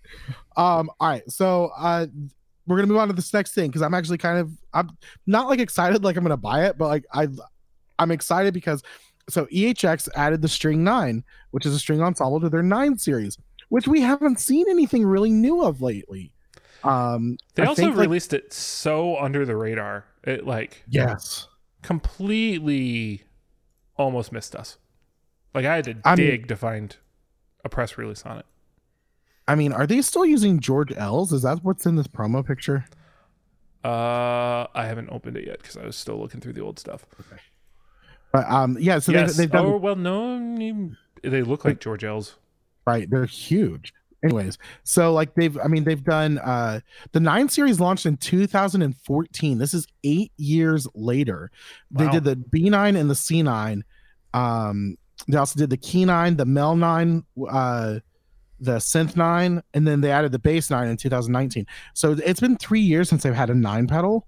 Um, 0.58 0.90
all 1.00 1.08
right. 1.10 1.24
So 1.32 1.72
uh 1.78 2.08
we're 2.68 2.76
gonna 2.78 2.88
move 2.88 2.98
on 2.98 3.08
to 3.08 3.14
this 3.14 3.34
next 3.34 3.54
thing 3.54 3.68
because 3.70 3.82
I'm 3.82 3.94
actually 3.94 4.18
kind 4.18 4.38
of 4.40 4.52
I'm 4.74 4.90
not 5.26 5.48
like 5.48 5.60
excited 5.60 6.04
like 6.04 6.18
I'm 6.18 6.24
gonna 6.24 6.36
buy 6.38 6.66
it, 6.66 6.78
but 6.78 6.88
like 6.88 7.06
I 7.14 7.28
I'm 7.98 8.12
excited 8.12 8.54
because 8.54 8.84
so 9.30 9.46
EHX 9.48 10.10
added 10.16 10.42
the 10.42 10.48
string 10.48 10.84
nine, 10.84 11.24
which 11.52 11.66
is 11.66 11.74
a 11.74 11.80
string 11.80 12.02
ensemble 12.02 12.40
to 12.42 12.50
their 12.50 12.64
nine 12.64 12.98
series, 12.98 13.38
which 13.70 13.88
we 13.88 14.02
haven't 14.02 14.40
seen 14.40 14.66
anything 14.70 15.06
really 15.06 15.32
new 15.32 15.64
of 15.64 15.82
lately. 15.82 16.34
Um 16.84 17.38
They 17.56 17.64
I 17.64 17.68
also 17.68 17.82
think, 17.84 17.96
like- 17.96 18.08
released 18.08 18.34
it 18.34 18.52
so 18.54 19.18
under 19.18 19.46
the 19.46 19.56
radar. 19.56 20.06
It 20.24 20.46
like 20.46 20.84
yes. 20.90 21.48
completely 21.82 23.24
almost 23.98 24.32
missed 24.32 24.56
us. 24.56 24.78
Like 25.54 25.66
I 25.66 25.76
had 25.76 25.86
to 25.86 25.96
I 26.04 26.16
mean- 26.16 26.28
dig 26.28 26.48
to 26.50 26.56
find 26.56 26.96
a 27.64 27.70
press 27.70 27.98
release 27.98 28.24
on 28.26 28.40
it. 28.40 28.46
I 29.50 29.56
mean, 29.56 29.74
are 29.74 29.88
they 29.88 30.04
still 30.04 30.28
using 30.28 30.60
George 30.60 30.94
L's? 30.96 31.34
Is 31.34 31.42
that 31.42 31.64
what's 31.64 31.88
in 31.88 31.96
this 31.96 32.06
promo 32.08 32.46
picture? 32.46 32.86
Uh, 33.84 34.68
I 34.76 34.86
haven't 34.86 35.10
opened 35.10 35.38
it 35.38 35.48
yet 35.48 35.58
because 35.58 35.76
I 35.76 35.86
was 35.86 35.96
still 35.96 36.20
looking 36.20 36.40
through 36.40 36.54
the 36.54 36.62
old 36.62 36.78
stuff. 36.78 37.04
Okay. 37.20 37.42
But 38.32 38.48
um, 38.48 38.78
yeah. 38.80 39.00
So 39.00 39.12
yes. 39.12 39.30
they've, 39.30 39.38
they've 39.38 39.52
done 39.52 39.66
oh 39.66 39.78
well, 39.78 39.96
no, 39.96 40.92
they 41.24 41.42
look 41.42 41.66
like 41.66 41.80
George 41.80 42.04
L's. 42.04 42.36
right. 42.86 43.10
They're 43.10 43.26
huge. 43.26 43.92
Anyways, 44.24 44.60
so 44.84 45.14
like 45.14 45.34
they've, 45.34 45.58
I 45.58 45.68
mean, 45.68 45.84
they've 45.84 46.04
done 46.04 46.38
uh 46.38 46.82
the 47.14 47.20
nine 47.20 47.50
series 47.50 47.80
launched 47.80 48.06
in 48.06 48.18
2014. 48.18 49.58
This 49.58 49.74
is 49.74 49.88
eight 50.04 50.32
years 50.38 50.88
later. 50.94 51.50
They 51.90 52.08
did 52.10 52.24
the 52.24 52.36
B9 52.36 53.00
and 53.00 53.10
the 53.10 53.16
C9. 53.16 53.82
Um, 54.36 54.96
they 55.28 55.38
also 55.38 55.58
did 55.58 55.72
the 55.72 55.78
Key 55.78 56.06
9, 56.06 56.38
the 56.38 56.46
Mel 56.46 56.76
9, 56.76 57.24
uh, 57.50 58.00
the 58.60 58.78
Synth 58.78 59.16
9, 59.16 59.62
and 59.74 59.88
then 59.88 60.02
they 60.02 60.12
added 60.12 60.32
the 60.32 60.40
Bass 60.40 60.70
9 60.70 60.88
in 60.88 60.98
2019. 60.98 61.66
So 61.94 62.18
it's 62.24 62.40
been 62.40 62.58
three 62.58 62.82
years 62.82 63.10
since 63.10 63.24
they've 63.24 63.34
had 63.34 63.50
a 63.50 63.56
nine 63.56 63.88
pedal, 63.88 64.28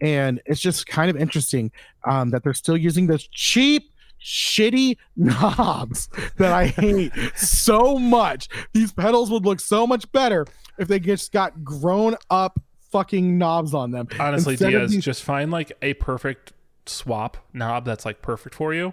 and 0.00 0.40
it's 0.46 0.60
just 0.60 0.86
kind 0.86 1.10
of 1.10 1.16
interesting 1.16 1.70
um, 2.04 2.30
that 2.30 2.42
they're 2.44 2.54
still 2.54 2.76
using 2.76 3.06
those 3.06 3.26
cheap, 3.28 3.90
shitty 4.22 4.96
knobs 5.16 6.08
that 6.38 6.52
I 6.52 6.66
hate 6.66 7.12
so 7.34 7.98
much. 7.98 8.48
These 8.72 8.92
pedals 8.92 9.30
would 9.30 9.44
look 9.44 9.60
so 9.60 9.86
much 9.86 10.10
better 10.12 10.46
if 10.78 10.88
they 10.88 10.98
just 11.00 11.32
got 11.32 11.64
grown 11.64 12.16
up 12.30 12.60
fucking 12.92 13.36
knobs 13.36 13.74
on 13.74 13.90
them. 13.90 14.08
Honestly, 14.20 14.54
Instead 14.54 14.70
Diaz, 14.70 14.90
these- 14.92 15.04
just 15.04 15.22
find 15.22 15.50
like 15.50 15.72
a 15.82 15.94
perfect 15.94 16.52
swap 16.86 17.36
knob 17.52 17.84
that's 17.84 18.04
like 18.04 18.22
perfect 18.22 18.54
for 18.54 18.72
you. 18.72 18.92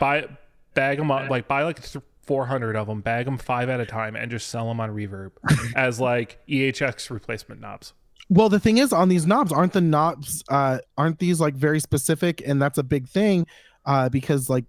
Buy 0.00 0.26
bag 0.74 0.98
them 0.98 1.10
up, 1.10 1.30
like 1.30 1.46
buy 1.48 1.62
like 1.62 1.80
th- 1.82 2.02
400 2.26 2.76
of 2.76 2.86
them, 2.86 3.00
bag 3.00 3.24
them 3.26 3.38
five 3.38 3.68
at 3.68 3.80
a 3.80 3.86
time, 3.86 4.16
and 4.16 4.30
just 4.30 4.48
sell 4.48 4.68
them 4.68 4.80
on 4.80 4.90
Reverb 4.90 5.30
as 5.76 6.00
like 6.00 6.38
EHX 6.48 7.10
replacement 7.10 7.60
knobs. 7.60 7.92
Well, 8.28 8.48
the 8.48 8.60
thing 8.60 8.78
is, 8.78 8.92
on 8.92 9.08
these 9.08 9.26
knobs, 9.26 9.52
aren't 9.52 9.72
the 9.72 9.80
knobs 9.80 10.42
uh 10.48 10.78
aren't 10.96 11.18
these 11.18 11.40
like 11.40 11.54
very 11.54 11.80
specific, 11.80 12.42
and 12.46 12.62
that's 12.62 12.78
a 12.78 12.82
big 12.82 13.08
thing, 13.08 13.46
uh, 13.84 14.08
because 14.08 14.48
like 14.48 14.64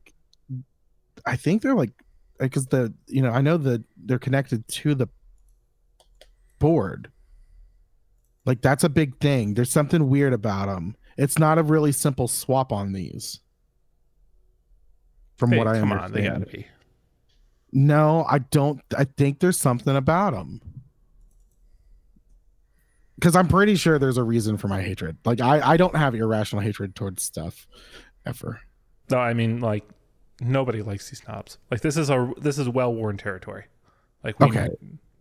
I 1.26 1.36
think 1.38 1.62
they're 1.62 1.76
like 1.76 1.91
because 2.39 2.66
the 2.68 2.93
you 3.08 3.22
know 3.22 3.30
I 3.30 3.41
know 3.41 3.58
that 3.58 3.84
they're 3.95 4.20
connected 4.20 4.68
to 4.68 4.95
the 4.95 5.08
board. 6.60 7.12
Like 8.45 8.62
that's 8.62 8.84
a 8.84 8.89
big 8.89 9.20
thing. 9.20 9.54
There's 9.54 9.72
something 9.72 10.10
weird 10.10 10.34
about 10.34 10.68
them. 10.68 10.95
It's 11.18 11.38
not 11.39 11.58
a 11.58 11.64
really 11.64 11.91
simple 11.91 12.28
swap 12.28 12.74
on 12.74 12.91
these. 12.91 13.39
From 15.38 15.51
Hey, 15.51 15.58
what 15.60 15.68
I 15.68 15.80
come 15.80 15.91
on, 15.91 15.99
understand. 15.99 16.26
they 16.26 16.45
gotta 16.45 16.51
be. 16.58 16.68
No, 17.74 18.26
I 18.30 18.38
don't. 18.38 18.80
I 18.95 19.05
think 19.05 19.39
there's 19.39 19.57
something 19.57 19.95
about 19.95 20.34
them. 20.34 20.61
Because 23.15 23.36
I'm 23.36 23.47
pretty 23.47 23.76
sure 23.76 23.97
there's 23.97 24.17
a 24.17 24.24
reason 24.24 24.57
for 24.57 24.67
my 24.67 24.82
hatred. 24.82 25.17
Like 25.26 25.41
I, 25.41 25.59
I 25.74 25.78
don't 25.78 25.95
have 25.95 26.13
irrational 26.13 26.61
hatred 26.61 26.95
towards 26.95 27.24
stuff, 27.24 27.67
ever. 28.26 28.59
No, 29.09 29.17
I 29.17 29.34
mean 29.34 29.59
like 29.59 29.88
nobody 30.39 30.82
likes 30.82 31.09
these 31.09 31.26
knobs. 31.28 31.57
Like 31.71 31.82
this 31.82 31.97
is 31.97 32.09
a 32.11 32.32
this 32.38 32.59
is 32.59 32.69
well 32.69 32.93
worn 32.93 33.17
territory. 33.17 33.65
Like 34.24 34.39
we 34.39 34.47
Okay. 34.47 34.69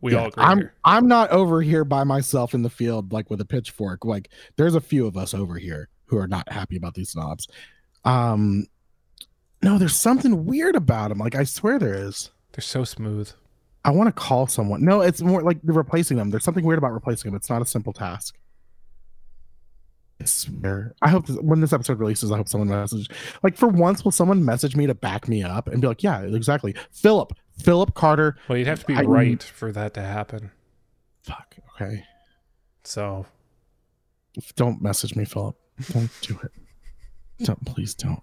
we 0.00 0.12
Yeah, 0.12 0.18
all 0.18 0.26
agree 0.28 0.42
I'm, 0.44 0.59
here. 0.59 0.74
I'm 0.84 1.07
not 1.07 1.30
over 1.30 1.62
here 1.62 1.84
by 1.84 2.05
myself 2.05 2.55
in 2.55 2.62
the 2.62 2.70
field, 2.70 3.12
like 3.12 3.30
with 3.30 3.40
a 3.40 3.44
pitchfork. 3.46 4.05
Like 4.05 4.30
there's 4.57 4.74
a 4.74 4.80
few 4.80 5.07
of 5.07 5.16
us 5.16 5.32
over 5.32 5.55
here 5.57 5.88
who 6.07 6.18
are 6.18 6.28
not 6.28 6.50
happy 6.53 6.76
about 6.76 6.94
these 6.94 7.14
knobs. 7.14 7.46
Um, 8.05 8.66
no, 9.62 9.78
there's 9.78 9.96
something 9.96 10.44
weird 10.44 10.74
about 10.74 11.11
them. 11.11 11.18
Like 11.18 11.36
I 11.36 11.44
swear 11.44 11.78
there 11.78 11.94
is. 11.94 12.32
They're 12.53 12.62
so 12.62 12.84
smooth. 12.84 13.30
I 13.84 13.90
want 13.90 14.09
to 14.09 14.12
call 14.12 14.46
someone. 14.46 14.84
No, 14.84 15.00
it's 15.00 15.22
more 15.22 15.42
like 15.42 15.61
the 15.62 15.72
replacing 15.72 16.16
them. 16.16 16.30
There's 16.30 16.44
something 16.44 16.64
weird 16.64 16.78
about 16.78 16.92
replacing 16.92 17.30
them. 17.30 17.36
It's 17.36 17.50
not 17.50 17.62
a 17.62 17.66
simple 17.66 17.92
task. 17.92 18.36
I 20.20 20.24
swear. 20.24 20.94
I 21.03 21.09
hope 21.09 21.26
this, 21.26 21.36
when 21.38 21.61
this 21.61 21.72
episode 21.72 21.98
releases, 21.98 22.30
I 22.30 22.36
hope 22.36 22.48
someone 22.48 22.68
messages. 22.68 23.09
Like 23.42 23.57
for 23.57 23.66
once, 23.68 24.05
will 24.05 24.12
someone 24.12 24.44
message 24.44 24.76
me 24.76 24.86
to 24.86 24.94
back 24.94 25.26
me 25.28 25.42
up 25.42 25.66
and 25.66 25.80
be 25.80 25.88
like, 25.88 26.03
"Yeah, 26.03 26.20
exactly." 26.22 26.76
Philip, 26.92 27.32
Philip 27.59 27.94
Carter. 27.94 28.36
Well, 28.48 28.57
you'd 28.57 28.68
have 28.68 28.80
to 28.80 28.86
be 28.86 28.94
I- 28.94 29.03
right 29.03 29.42
for 29.42 29.72
that 29.72 29.94
to 29.94 30.03
happen. 30.03 30.53
Fuck. 31.22 31.57
Okay. 31.74 32.05
So 32.84 33.26
Don't 34.57 34.80
message 34.80 35.16
me, 35.16 35.24
Philip. 35.24 35.57
Don't 35.92 36.11
do 36.22 36.38
it. 36.44 36.53
Don't 37.44 37.64
please 37.64 37.94
don't. 37.94 38.22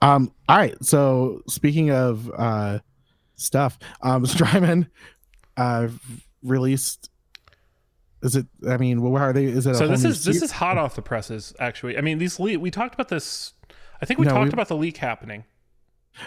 Um. 0.00 0.32
All 0.48 0.56
right. 0.58 0.76
So 0.84 1.42
speaking 1.48 1.90
of 1.90 2.30
uh 2.36 2.78
stuff, 3.36 3.78
um, 4.02 4.24
Strymon 4.26 4.88
uh 5.56 5.88
released. 6.42 7.10
Is 8.22 8.36
it? 8.36 8.46
I 8.68 8.76
mean, 8.76 9.02
where 9.02 9.22
are 9.22 9.32
they? 9.32 9.44
Is 9.46 9.66
it? 9.66 9.74
so 9.76 9.88
this 9.88 10.04
is 10.04 10.24
this 10.24 10.42
is 10.42 10.52
hot 10.52 10.78
off 10.78 10.94
the 10.94 11.02
presses 11.02 11.54
actually. 11.58 11.98
I 11.98 12.00
mean, 12.02 12.18
these 12.18 12.38
le- 12.38 12.58
we 12.58 12.70
talked 12.70 12.94
about 12.94 13.08
this 13.08 13.54
I 14.00 14.04
think 14.06 14.18
we 14.18 14.26
No, 14.26 14.32
talked 14.32 14.46
we- 14.48 14.52
about 14.52 14.68
the 14.68 14.76
leak 14.76 14.96
happening. 14.98 15.44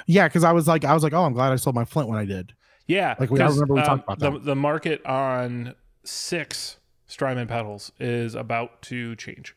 Yeah, 0.07 0.27
because 0.27 0.43
I 0.43 0.51
was 0.51 0.67
like, 0.67 0.83
I 0.83 0.93
was 0.93 1.03
like, 1.03 1.13
oh, 1.13 1.23
I'm 1.25 1.33
glad 1.33 1.51
I 1.51 1.57
sold 1.57 1.75
my 1.75 1.85
Flint 1.85 2.09
when 2.09 2.17
I 2.17 2.25
did. 2.25 2.53
Yeah, 2.87 3.15
Like, 3.19 3.29
we- 3.29 3.39
I 3.39 3.47
remember 3.47 3.75
we 3.75 3.81
um, 3.81 3.85
talked 3.85 4.03
about 4.03 4.19
the, 4.19 4.39
the 4.39 4.55
market 4.55 5.05
on 5.05 5.75
six 6.03 6.77
Strymon 7.07 7.47
pedals 7.47 7.91
is 7.99 8.33
about 8.35 8.81
to 8.83 9.15
change. 9.15 9.55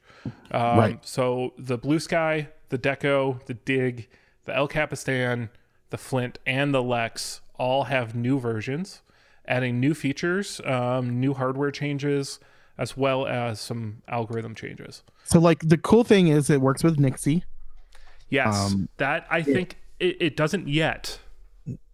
Um, 0.50 0.78
Right. 0.78 0.98
So 1.06 1.54
the 1.58 1.78
Blue 1.78 1.98
Sky, 1.98 2.48
the 2.68 2.78
Deco, 2.78 3.42
the 3.46 3.54
Dig, 3.54 4.08
the 4.44 4.54
El 4.54 4.68
Capistan, 4.68 5.48
the 5.90 5.98
Flint, 5.98 6.38
and 6.46 6.74
the 6.74 6.82
Lex 6.82 7.40
all 7.58 7.84
have 7.84 8.14
new 8.14 8.38
versions, 8.38 9.02
adding 9.46 9.80
new 9.80 9.94
features, 9.94 10.60
um, 10.64 11.20
new 11.20 11.34
hardware 11.34 11.70
changes, 11.70 12.38
as 12.76 12.96
well 12.96 13.26
as 13.26 13.60
some 13.60 14.02
algorithm 14.08 14.54
changes. 14.54 15.02
So 15.24 15.38
like 15.40 15.60
the 15.68 15.78
cool 15.78 16.04
thing 16.04 16.28
is 16.28 16.48
it 16.50 16.60
works 16.60 16.84
with 16.84 16.98
Nixie. 16.98 17.44
Yes, 18.30 18.72
Um, 18.72 18.88
that 18.98 19.26
I 19.30 19.42
think 19.42 19.76
it, 19.98 20.16
it 20.20 20.36
doesn't 20.36 20.68
yet. 20.68 21.18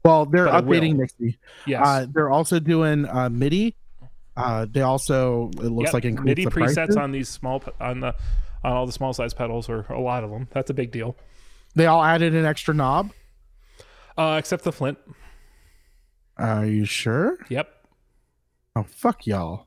Well, 0.04 0.26
they're 0.26 0.44
But 0.46 0.64
it 0.64 0.66
will. 0.66 0.80
updating 0.80 0.96
Nixie. 0.96 1.38
Yes. 1.66 1.82
Uh, 1.86 2.06
they're 2.12 2.28
also 2.30 2.58
doing 2.58 3.06
uh, 3.08 3.30
MIDI. 3.30 3.74
Uh, 4.36 4.66
they 4.68 4.82
also 4.82 5.50
it 5.58 5.70
looks 5.70 5.88
Yep, 5.88 5.94
like 5.94 6.04
increase 6.04 6.24
MIDI 6.26 6.44
the 6.44 6.50
presets 6.50 6.74
prices. 6.74 6.96
on 6.96 7.12
these 7.12 7.28
small 7.28 7.62
on 7.80 8.00
the 8.00 8.14
on 8.64 8.72
all 8.72 8.84
the 8.86 8.92
small 8.92 9.12
size 9.12 9.32
pedals 9.32 9.68
or 9.68 9.86
a 9.90 10.00
lot 10.00 10.24
of 10.24 10.30
them. 10.30 10.48
That's 10.52 10.70
a 10.70 10.74
big 10.74 10.90
deal. 10.90 11.16
They 11.76 11.86
all 11.86 12.02
added 12.02 12.34
an 12.34 12.44
extra 12.44 12.74
knob. 12.74 13.12
Uh, 14.16 14.36
except 14.38 14.64
the 14.64 14.72
Flint. 14.72 14.98
Are 16.36 16.66
you 16.66 16.84
sure? 16.84 17.38
Yep. 17.48 17.68
Oh 18.76 18.84
fuck 18.84 19.26
y'all. 19.26 19.66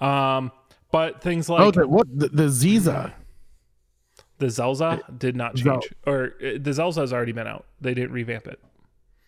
Um, 0.00 0.52
but 0.90 1.22
things 1.22 1.48
like 1.48 1.60
oh, 1.60 1.70
the, 1.70 1.88
what 1.88 2.06
the, 2.12 2.28
the 2.28 2.44
Ziza? 2.44 3.12
the 4.38 4.50
Zelzah 4.50 5.02
did 5.18 5.36
not 5.36 5.56
Zel- 5.56 5.80
change, 5.80 5.94
or 6.06 6.34
uh, 6.44 6.58
the 6.60 6.72
Zelzah 6.72 7.00
has 7.00 7.12
already 7.12 7.32
been 7.32 7.46
out. 7.46 7.64
They 7.80 7.94
didn't 7.94 8.12
revamp 8.12 8.46
it. 8.46 8.60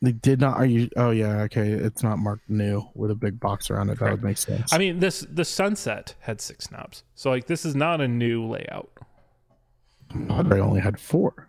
They 0.01 0.13
did 0.13 0.41
not. 0.41 0.57
Are 0.57 0.67
you? 0.67 0.89
Oh 0.97 1.11
yeah. 1.11 1.43
Okay. 1.43 1.71
It's 1.71 2.03
not 2.03 2.19
marked 2.19 2.49
new 2.49 2.89
with 2.95 3.11
a 3.11 3.15
big 3.15 3.41
box 3.41 3.71
around 3.71 3.91
it. 3.91 3.99
That 3.99 4.13
would 4.13 4.23
make 4.23 4.39
sense. 4.39 4.73
I 4.73 4.79
mean, 4.79 5.01
this 5.01 5.27
the 5.31 5.45
Sunset 5.45 6.15
had 6.21 6.41
six 6.41 6.71
knobs, 6.71 7.03
so 7.15 7.31
like 7.31 7.47
this 7.47 7.65
is 7.65 7.75
not 7.75 8.01
a 8.01 8.07
new 8.07 8.47
layout. 8.47 8.91
Padre 10.29 10.61
only 10.61 10.81
had 10.81 11.01
four. 11.01 11.48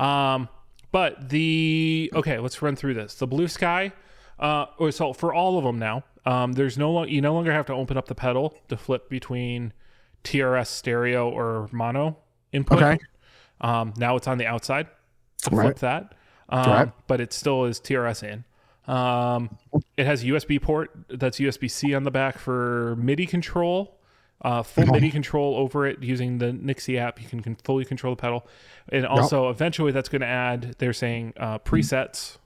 Um, 0.00 0.48
but 0.92 1.28
the 1.28 2.10
okay, 2.14 2.38
let's 2.38 2.60
run 2.62 2.74
through 2.76 2.94
this. 2.94 3.14
The 3.14 3.26
Blue 3.26 3.46
Sky, 3.48 3.92
uh, 4.38 4.66
or 4.78 4.90
so 4.90 5.12
for 5.12 5.32
all 5.32 5.58
of 5.58 5.64
them 5.64 5.78
now, 5.78 6.04
um, 6.24 6.52
there's 6.54 6.76
no 6.78 7.04
you 7.04 7.20
no 7.20 7.34
longer 7.34 7.52
have 7.52 7.66
to 7.66 7.74
open 7.74 7.96
up 7.96 8.06
the 8.08 8.14
pedal 8.14 8.54
to 8.68 8.76
flip 8.76 9.08
between 9.08 9.72
TRS 10.24 10.66
stereo 10.68 11.28
or 11.28 11.68
mono 11.72 12.16
input. 12.52 12.82
Okay. 12.82 12.98
Um, 13.60 13.92
now 13.96 14.16
it's 14.16 14.26
on 14.26 14.38
the 14.38 14.46
outside 14.46 14.88
to 15.42 15.50
Right. 15.54 15.64
flip 15.64 15.78
that. 15.80 16.14
Um, 16.48 16.70
Right. 16.72 16.88
but 17.06 17.20
it 17.20 17.32
still 17.32 17.64
is 17.66 17.78
TRS 17.78 18.22
in. 18.22 18.44
Um, 18.92 19.56
it 19.96 20.06
has 20.06 20.22
a 20.24 20.26
USB 20.26 20.58
port 20.60 20.90
that's 21.08 21.38
USB 21.38 21.68
C 21.70 21.94
on 21.94 22.02
the 22.02 22.10
back 22.10 22.38
for 22.38 22.96
MIDI 22.96 23.26
control. 23.26 23.99
Uh, 24.42 24.62
full 24.62 24.86
MIDI 24.86 25.10
control 25.10 25.54
over 25.56 25.86
it 25.86 26.02
using 26.02 26.38
the 26.38 26.52
Nixie 26.52 26.98
app. 26.98 27.20
You 27.20 27.28
can, 27.28 27.42
can 27.42 27.56
fully 27.56 27.84
control 27.84 28.14
the 28.14 28.20
pedal, 28.20 28.46
and 28.88 29.06
also 29.06 29.50
eventually 29.50 29.92
that's 29.92 30.08
going 30.08 30.22
to 30.22 30.26
add. 30.26 30.76
They're 30.78 30.94
saying 30.94 31.34
uh, 31.36 31.58
presets, 31.58 32.38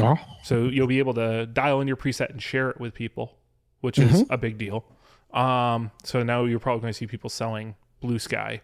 Oh, 0.00 0.16
so 0.42 0.64
you'll 0.64 0.86
be 0.86 0.98
able 0.98 1.14
to 1.14 1.46
dial 1.46 1.80
in 1.80 1.88
your 1.88 1.96
preset 1.96 2.30
and 2.30 2.42
share 2.42 2.70
it 2.70 2.80
with 2.80 2.94
people, 2.94 3.36
which 3.80 3.98
is 3.98 4.24
a 4.30 4.38
big 4.38 4.58
deal. 4.58 4.84
Um, 5.32 5.90
so 6.04 6.22
now 6.22 6.44
you're 6.44 6.58
probably 6.58 6.82
going 6.82 6.92
to 6.92 6.96
see 6.96 7.06
people 7.06 7.30
selling 7.30 7.76
Blue 8.00 8.18
Sky 8.18 8.62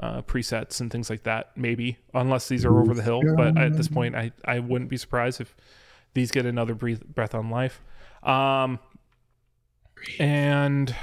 uh, 0.00 0.22
presets 0.22 0.80
and 0.80 0.90
things 0.90 1.10
like 1.10 1.24
that, 1.24 1.50
maybe, 1.56 1.98
unless 2.14 2.48
these 2.48 2.64
are 2.64 2.78
over 2.78 2.94
the 2.94 3.02
hill. 3.02 3.22
But 3.36 3.58
at 3.58 3.76
this 3.76 3.88
point, 3.88 4.14
I, 4.14 4.32
I 4.44 4.60
wouldn't 4.60 4.90
be 4.90 4.96
surprised 4.96 5.40
if 5.40 5.54
these 6.14 6.30
get 6.30 6.46
another 6.46 6.74
breath, 6.74 7.04
breath 7.04 7.34
on 7.34 7.50
life. 7.50 7.82
Um, 8.22 8.78
and 10.18 10.94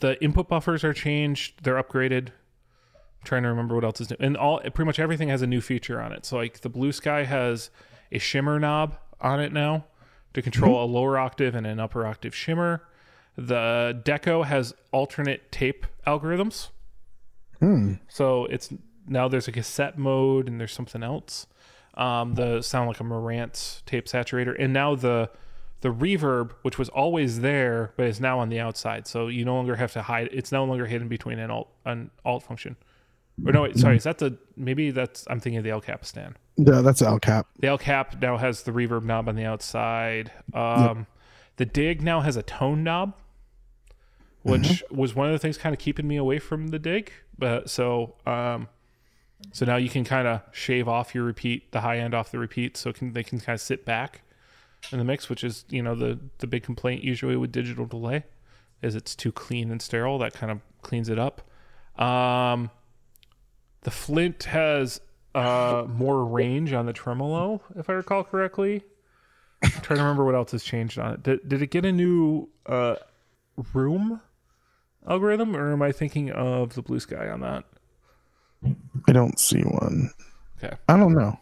the 0.00 0.22
input 0.22 0.48
buffers 0.48 0.84
are 0.84 0.92
changed, 0.92 1.62
they're 1.62 1.82
upgraded. 1.82 2.28
I'm 2.28 3.24
trying 3.24 3.42
to 3.42 3.48
remember 3.48 3.74
what 3.74 3.84
else 3.84 4.00
is 4.00 4.10
new. 4.10 4.16
And 4.18 4.36
all 4.36 4.60
pretty 4.60 4.84
much 4.84 4.98
everything 4.98 5.28
has 5.28 5.42
a 5.42 5.46
new 5.46 5.60
feature 5.60 6.00
on 6.00 6.12
it. 6.12 6.24
So 6.24 6.36
like 6.36 6.60
the 6.60 6.68
Blue 6.68 6.92
Sky 6.92 7.24
has 7.24 7.70
a 8.10 8.18
shimmer 8.18 8.58
knob 8.58 8.96
on 9.20 9.40
it 9.40 9.52
now 9.52 9.84
to 10.34 10.42
control 10.42 10.82
a 10.82 10.86
lower 10.86 11.18
octave 11.18 11.54
and 11.54 11.66
an 11.66 11.78
upper 11.78 12.06
octave 12.06 12.34
shimmer. 12.34 12.82
The 13.36 14.00
Deco 14.04 14.44
has 14.44 14.74
alternate 14.92 15.50
tape 15.52 15.86
algorithms. 16.06 16.68
hmm. 17.58 17.94
So 18.08 18.46
it's 18.46 18.72
now 19.06 19.28
there's 19.28 19.48
a 19.48 19.52
cassette 19.52 19.98
mode 19.98 20.48
and 20.48 20.60
there's 20.60 20.72
something 20.72 21.02
else. 21.02 21.46
Um, 21.94 22.34
the 22.34 22.62
sound 22.62 22.88
like 22.88 23.00
a 23.00 23.04
Marantz 23.04 23.84
tape 23.84 24.06
saturator, 24.06 24.54
and 24.58 24.72
now 24.72 24.94
the 24.94 25.30
the 25.80 25.88
reverb, 25.88 26.52
which 26.62 26.78
was 26.78 26.88
always 26.90 27.40
there 27.40 27.92
but 27.96 28.06
is 28.06 28.20
now 28.20 28.38
on 28.38 28.48
the 28.48 28.60
outside. 28.60 29.06
So 29.06 29.28
you 29.28 29.44
no 29.44 29.54
longer 29.54 29.76
have 29.76 29.92
to 29.92 30.02
hide. 30.02 30.28
It's 30.32 30.52
no 30.52 30.64
longer 30.64 30.86
hidden 30.86 31.08
between 31.08 31.38
an 31.38 31.50
alt 31.50 31.68
an 31.84 32.10
alt 32.24 32.42
function. 32.42 32.76
Or 33.46 33.52
no, 33.52 33.62
wait, 33.62 33.78
sorry, 33.78 33.96
is 33.96 34.04
that 34.04 34.18
the 34.18 34.36
maybe 34.56 34.90
that's 34.90 35.26
I'm 35.30 35.40
thinking 35.40 35.58
of 35.58 35.64
the 35.64 35.70
El 35.70 35.80
Capistan. 35.80 36.34
Yeah, 36.56 36.82
that's 36.82 37.00
El 37.00 37.18
Cap. 37.18 37.46
The 37.58 37.68
El 37.68 37.78
Cap 37.78 38.20
now 38.20 38.36
has 38.36 38.64
the 38.64 38.72
reverb 38.72 39.04
knob 39.04 39.28
on 39.28 39.36
the 39.36 39.44
outside. 39.44 40.30
Um, 40.52 41.06
The 41.56 41.64
Dig 41.64 42.02
now 42.02 42.20
has 42.20 42.36
a 42.36 42.42
tone 42.42 42.84
knob, 42.84 43.14
which 44.42 44.82
was 44.90 45.14
one 45.14 45.26
of 45.26 45.32
the 45.32 45.38
things 45.38 45.58
kind 45.58 45.74
of 45.74 45.78
keeping 45.78 46.06
me 46.06 46.16
away 46.16 46.38
from 46.38 46.68
the 46.68 46.78
Dig. 46.78 47.12
But 47.38 47.70
so, 47.70 48.16
um, 48.26 48.68
so 49.52 49.64
now 49.64 49.76
you 49.76 49.88
can 49.88 50.04
kind 50.04 50.28
of 50.28 50.42
shave 50.52 50.88
off 50.88 51.14
your 51.14 51.24
repeat, 51.24 51.72
the 51.72 51.80
high 51.80 51.98
end 51.98 52.14
off 52.14 52.30
the 52.30 52.38
repeat, 52.38 52.76
so 52.76 52.92
can 52.92 53.12
they 53.12 53.22
can 53.22 53.40
kind 53.40 53.54
of 53.54 53.60
sit 53.60 53.84
back 53.86 54.22
in 54.92 54.98
the 54.98 55.04
mix, 55.04 55.28
which 55.28 55.44
is 55.44 55.64
you 55.68 55.82
know 55.82 55.94
the 55.94 56.18
the 56.38 56.46
big 56.46 56.62
complaint 56.62 57.04
usually 57.04 57.36
with 57.36 57.52
digital 57.52 57.86
delay 57.86 58.24
is 58.82 58.94
it's 58.94 59.14
too 59.14 59.32
clean 59.32 59.70
and 59.70 59.80
sterile. 59.80 60.18
That 60.18 60.32
kind 60.32 60.50
of 60.50 60.60
cleans 60.82 61.08
it 61.08 61.18
up. 61.18 61.42
Um, 62.00 62.70
the 63.82 63.90
Flint 63.90 64.44
has 64.44 65.00
uh, 65.34 65.84
more 65.88 66.24
range 66.24 66.72
on 66.72 66.86
the 66.86 66.92
tremolo, 66.92 67.62
if 67.76 67.90
I 67.90 67.94
recall 67.94 68.24
correctly. 68.24 68.82
I'm 69.62 69.70
trying 69.70 69.98
to 69.98 70.02
remember 70.02 70.24
what 70.24 70.34
else 70.34 70.52
has 70.52 70.64
changed 70.64 70.98
on 70.98 71.14
it. 71.14 71.22
Did, 71.22 71.48
did 71.48 71.62
it 71.62 71.70
get 71.70 71.84
a 71.84 71.92
new 71.92 72.48
uh, 72.64 72.96
room 73.74 74.20
algorithm, 75.06 75.54
or 75.54 75.72
am 75.72 75.82
I 75.82 75.92
thinking 75.92 76.30
of 76.30 76.74
the 76.74 76.82
blue 76.82 77.00
sky 77.00 77.28
on 77.28 77.40
that? 77.40 77.64
I 79.08 79.12
don't 79.12 79.38
see 79.38 79.60
one. 79.60 80.10
Okay. 80.62 80.74
I 80.88 80.96
don't 80.96 81.14
know. 81.14 81.38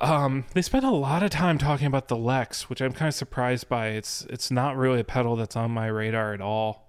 Um, 0.00 0.44
they 0.52 0.60
spent 0.62 0.84
a 0.84 0.90
lot 0.90 1.22
of 1.22 1.30
time 1.30 1.56
talking 1.58 1.86
about 1.86 2.08
the 2.08 2.16
Lex, 2.16 2.68
which 2.68 2.80
I'm 2.82 2.92
kind 2.92 3.08
of 3.08 3.14
surprised 3.14 3.68
by. 3.68 3.88
It's 3.88 4.26
it's 4.28 4.50
not 4.50 4.76
really 4.76 5.00
a 5.00 5.04
pedal 5.04 5.36
that's 5.36 5.56
on 5.56 5.70
my 5.70 5.86
radar 5.86 6.34
at 6.34 6.40
all. 6.40 6.88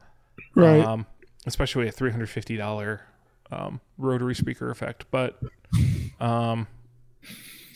Right. 0.55 0.81
Um, 0.83 1.05
especially 1.45 1.87
a 1.87 1.91
three 1.91 2.11
hundred 2.11 2.29
fifty 2.29 2.57
dollar 2.57 3.01
um, 3.51 3.79
rotary 3.97 4.35
speaker 4.35 4.69
effect, 4.69 5.05
but 5.09 5.39
um, 6.19 6.67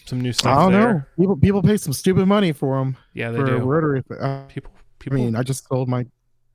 some 0.05 0.19
new 0.19 0.33
stuff 0.33 0.57
I 0.57 0.61
don't 0.63 0.71
there. 0.73 0.93
know. 0.93 1.03
People 1.17 1.37
people 1.37 1.61
pay 1.63 1.77
some 1.77 1.93
stupid 1.93 2.27
money 2.27 2.51
for 2.51 2.77
them 2.79 2.97
Yeah, 3.13 3.31
they 3.31 3.37
for 3.37 3.45
a 3.55 3.59
do. 3.59 3.65
rotary. 3.65 4.03
Uh, 4.19 4.43
people, 4.49 4.71
I 5.09 5.13
mean, 5.13 5.35
I 5.37 5.43
just 5.43 5.65
sold 5.69 5.87
my 5.87 6.05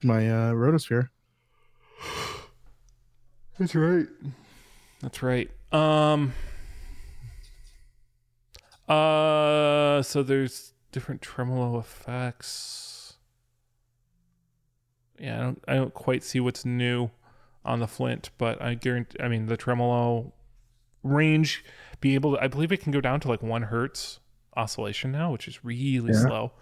my 0.03 0.29
uh, 0.29 0.53
rotosphere. 0.53 1.09
That's 3.59 3.75
right. 3.75 4.07
That's 5.01 5.23
right. 5.23 5.51
Um. 5.73 6.35
Uh. 8.89 10.03
So 10.03 10.23
there's 10.23 10.73
different 10.93 11.23
tremolo 11.23 11.79
effects. 11.79 13.15
Yeah, 15.19 15.37
I 15.39 15.43
don't. 15.43 15.65
I 15.69 15.75
don't 15.75 15.95
quite 15.95 16.23
see 16.23 16.41
what's 16.41 16.65
new 16.65 17.11
on 17.65 17.81
the 17.81 17.87
Flint, 17.89 18.31
but 18.39 18.61
I 18.63 18.75
guarantee. 18.75 19.19
I 19.21 19.29
mean, 19.29 19.47
the 19.47 19.57
tremolo 19.57 20.33
range, 21.03 21.65
be 22.01 22.15
able 22.15 22.37
to. 22.37 22.43
I 22.43 22.49
believe 22.49 22.71
it 22.73 22.83
can 22.83 22.93
go 22.93 23.01
down 23.01 23.21
to 23.21 23.29
like 23.29 23.43
one 23.43 23.63
hertz 23.63 24.21
oscillation 24.57 25.11
now, 25.13 25.33
which 25.33 25.49
is 25.49 25.65
really 25.65 26.13
Yeah. 26.13 26.21
slow. 26.21 26.53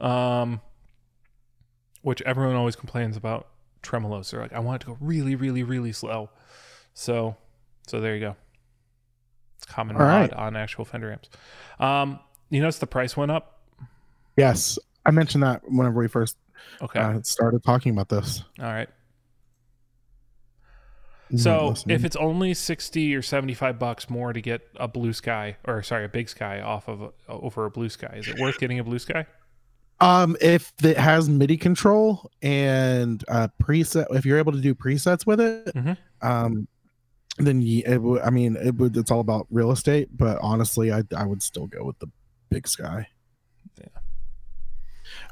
Um. 0.00 0.60
Which 2.02 2.20
everyone 2.22 2.54
always 2.56 2.76
complains 2.76 3.16
about 3.16 3.48
tremolos. 3.82 4.30
They're 4.30 4.40
like, 4.40 4.52
I 4.52 4.58
want 4.58 4.82
it 4.82 4.86
to 4.86 4.92
go 4.92 4.98
really, 5.00 5.34
really, 5.36 5.62
really 5.62 5.92
slow. 5.92 6.28
So, 6.92 7.36
so 7.86 7.98
there 8.00 8.14
you 8.14 8.20
go. 8.20 8.36
Common 9.64 9.96
All 9.96 10.02
mod 10.02 10.08
right. 10.10 10.32
on 10.32 10.56
actual 10.56 10.84
Fender 10.84 11.12
amps. 11.12 11.28
Um, 11.80 12.18
you 12.50 12.60
notice 12.60 12.78
the 12.78 12.86
price 12.86 13.16
went 13.16 13.30
up. 13.30 13.60
Yes, 14.36 14.78
I 15.06 15.10
mentioned 15.10 15.42
that 15.42 15.62
whenever 15.68 15.98
we 16.00 16.08
first 16.08 16.36
Okay, 16.82 16.98
uh, 16.98 17.20
started 17.22 17.62
talking 17.64 17.92
about 17.92 18.08
this. 18.08 18.42
all 18.58 18.66
right. 18.66 18.88
So 21.36 21.74
if 21.88 22.04
it's 22.04 22.16
only 22.16 22.54
sixty 22.54 23.14
or 23.14 23.22
seventy-five 23.22 23.78
bucks 23.78 24.08
more 24.08 24.32
to 24.32 24.40
get 24.40 24.62
a 24.76 24.86
blue 24.86 25.12
sky, 25.12 25.56
or 25.64 25.82
sorry, 25.82 26.04
a 26.04 26.08
big 26.08 26.28
sky 26.28 26.60
off 26.60 26.88
of 26.88 27.12
over 27.28 27.64
a 27.64 27.70
blue 27.70 27.88
sky, 27.88 28.14
is 28.16 28.28
it 28.28 28.38
worth 28.38 28.58
getting 28.58 28.78
a 28.78 28.84
blue 28.84 28.98
sky? 28.98 29.26
um 30.00 30.36
if 30.40 30.72
it 30.82 30.96
has 30.98 31.28
MIDI 31.28 31.56
control 31.56 32.28
and 32.42 33.24
uh 33.28 33.46
preset, 33.62 34.04
if 34.10 34.26
you're 34.26 34.38
able 34.38 34.50
to 34.52 34.60
do 34.60 34.74
presets 34.74 35.24
with 35.24 35.40
it, 35.40 35.66
Mhm. 35.74 35.96
um, 36.20 36.66
then 37.38 37.62
it 37.62 37.98
would. 37.98 38.22
I 38.22 38.30
mean, 38.30 38.56
it 38.56 38.76
would. 38.76 38.96
It's 38.96 39.10
all 39.10 39.20
about 39.20 39.46
real 39.50 39.70
estate, 39.72 40.08
but 40.16 40.38
honestly, 40.40 40.92
I 40.92 41.02
I 41.16 41.24
would 41.26 41.42
still 41.42 41.66
go 41.66 41.84
with 41.84 41.98
the 41.98 42.08
big 42.50 42.68
sky. 42.68 43.08
Yeah. 43.78 43.86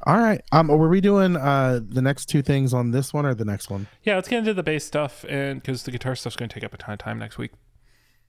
All 0.05 0.19
right. 0.19 0.43
Um, 0.51 0.69
were 0.69 0.89
we 0.89 1.01
doing 1.01 1.37
uh 1.37 1.81
the 1.87 2.03
next 2.03 2.27
two 2.27 2.43
things 2.43 2.75
on 2.75 2.91
this 2.91 3.13
one 3.15 3.25
or 3.25 3.35
the 3.35 3.45
next 3.45 3.71
one? 3.71 3.87
Yeah, 4.03 4.17
let's 4.17 4.29
get 4.29 4.39
into 4.41 4.55
the 4.55 4.63
bass 4.63 4.85
stuff, 4.85 5.25
and 5.29 5.61
because 5.63 5.85
the 5.85 5.91
guitar 5.91 6.15
stuff's 6.17 6.37
going 6.37 6.49
to 6.49 6.55
take 6.55 6.65
up 6.65 6.75
a 6.75 6.79
ton 6.79 6.95
of 6.95 6.99
time 6.99 7.19
next 7.19 7.39
week. 7.39 7.53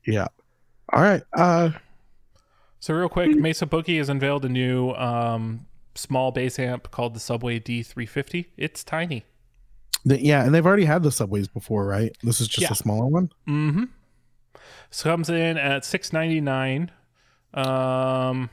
Yeah. 0.05 0.27
All 0.91 1.01
right. 1.01 1.23
Uh, 1.33 1.71
So 2.79 2.93
real 2.93 3.09
quick, 3.09 3.35
Mesa 3.35 3.65
Boogie 3.65 3.97
has 3.97 4.09
unveiled 4.09 4.43
a 4.45 4.49
new 4.49 4.91
um, 4.91 5.65
small 5.95 6.31
bass 6.31 6.59
amp 6.59 6.91
called 6.91 7.13
the 7.13 7.19
Subway 7.19 7.59
D350. 7.59 8.47
It's 8.57 8.83
tiny. 8.83 9.23
The, 10.05 10.21
yeah, 10.23 10.43
and 10.43 10.53
they've 10.53 10.65
already 10.65 10.85
had 10.85 11.03
the 11.03 11.11
subways 11.11 11.47
before, 11.47 11.85
right? 11.85 12.15
This 12.23 12.41
is 12.41 12.47
just 12.47 12.61
Yeah. 12.63 12.71
a 12.71 12.75
smaller 12.75 13.07
one. 13.07 13.29
Mm-hmm. 13.47 13.83
So 14.91 15.09
comes 15.09 15.29
in 15.29 15.57
at 15.57 15.85
six 15.85 16.13
ninety 16.13 16.41
nine. 16.41 16.91
Um, 17.53 18.49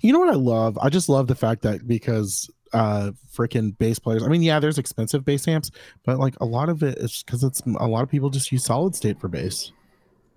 You 0.00 0.12
know 0.12 0.20
what 0.20 0.30
I 0.30 0.36
love? 0.36 0.78
I 0.80 0.88
just 0.88 1.08
love 1.08 1.26
the 1.26 1.34
fact 1.34 1.62
that 1.62 1.86
because 1.86 2.50
uh 2.72 3.12
freaking 3.32 3.76
bass 3.78 3.98
players. 3.98 4.22
I 4.22 4.28
mean, 4.28 4.42
yeah, 4.42 4.58
there's 4.58 4.78
expensive 4.78 5.24
bass 5.24 5.46
amps, 5.46 5.70
but 6.04 6.18
like 6.18 6.34
a 6.40 6.44
lot 6.44 6.68
of 6.68 6.82
it 6.82 6.98
is 6.98 7.22
because 7.24 7.44
it's 7.44 7.60
a 7.60 7.86
lot 7.86 8.02
of 8.02 8.08
people 8.08 8.30
just 8.30 8.50
use 8.50 8.64
solid 8.64 8.94
state 8.94 9.20
for 9.20 9.28
bass, 9.28 9.70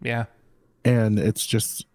yeah, 0.02 0.26
and 0.86 1.18
it's 1.18 1.46
just 1.46 1.86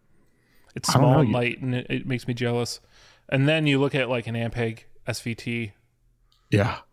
it's 0.74 0.92
small 0.92 1.22
know, 1.22 1.30
light, 1.30 1.60
and 1.60 1.74
it, 1.74 1.86
it 1.88 2.06
makes 2.06 2.26
me 2.26 2.34
jealous. 2.34 2.80
And 3.28 3.48
then 3.48 3.66
you 3.66 3.78
look 3.78 3.94
at 3.94 4.08
like 4.08 4.26
an 4.26 4.34
Ampeg 4.34 4.80
SVT 5.06 5.72
yeah, 6.56 6.78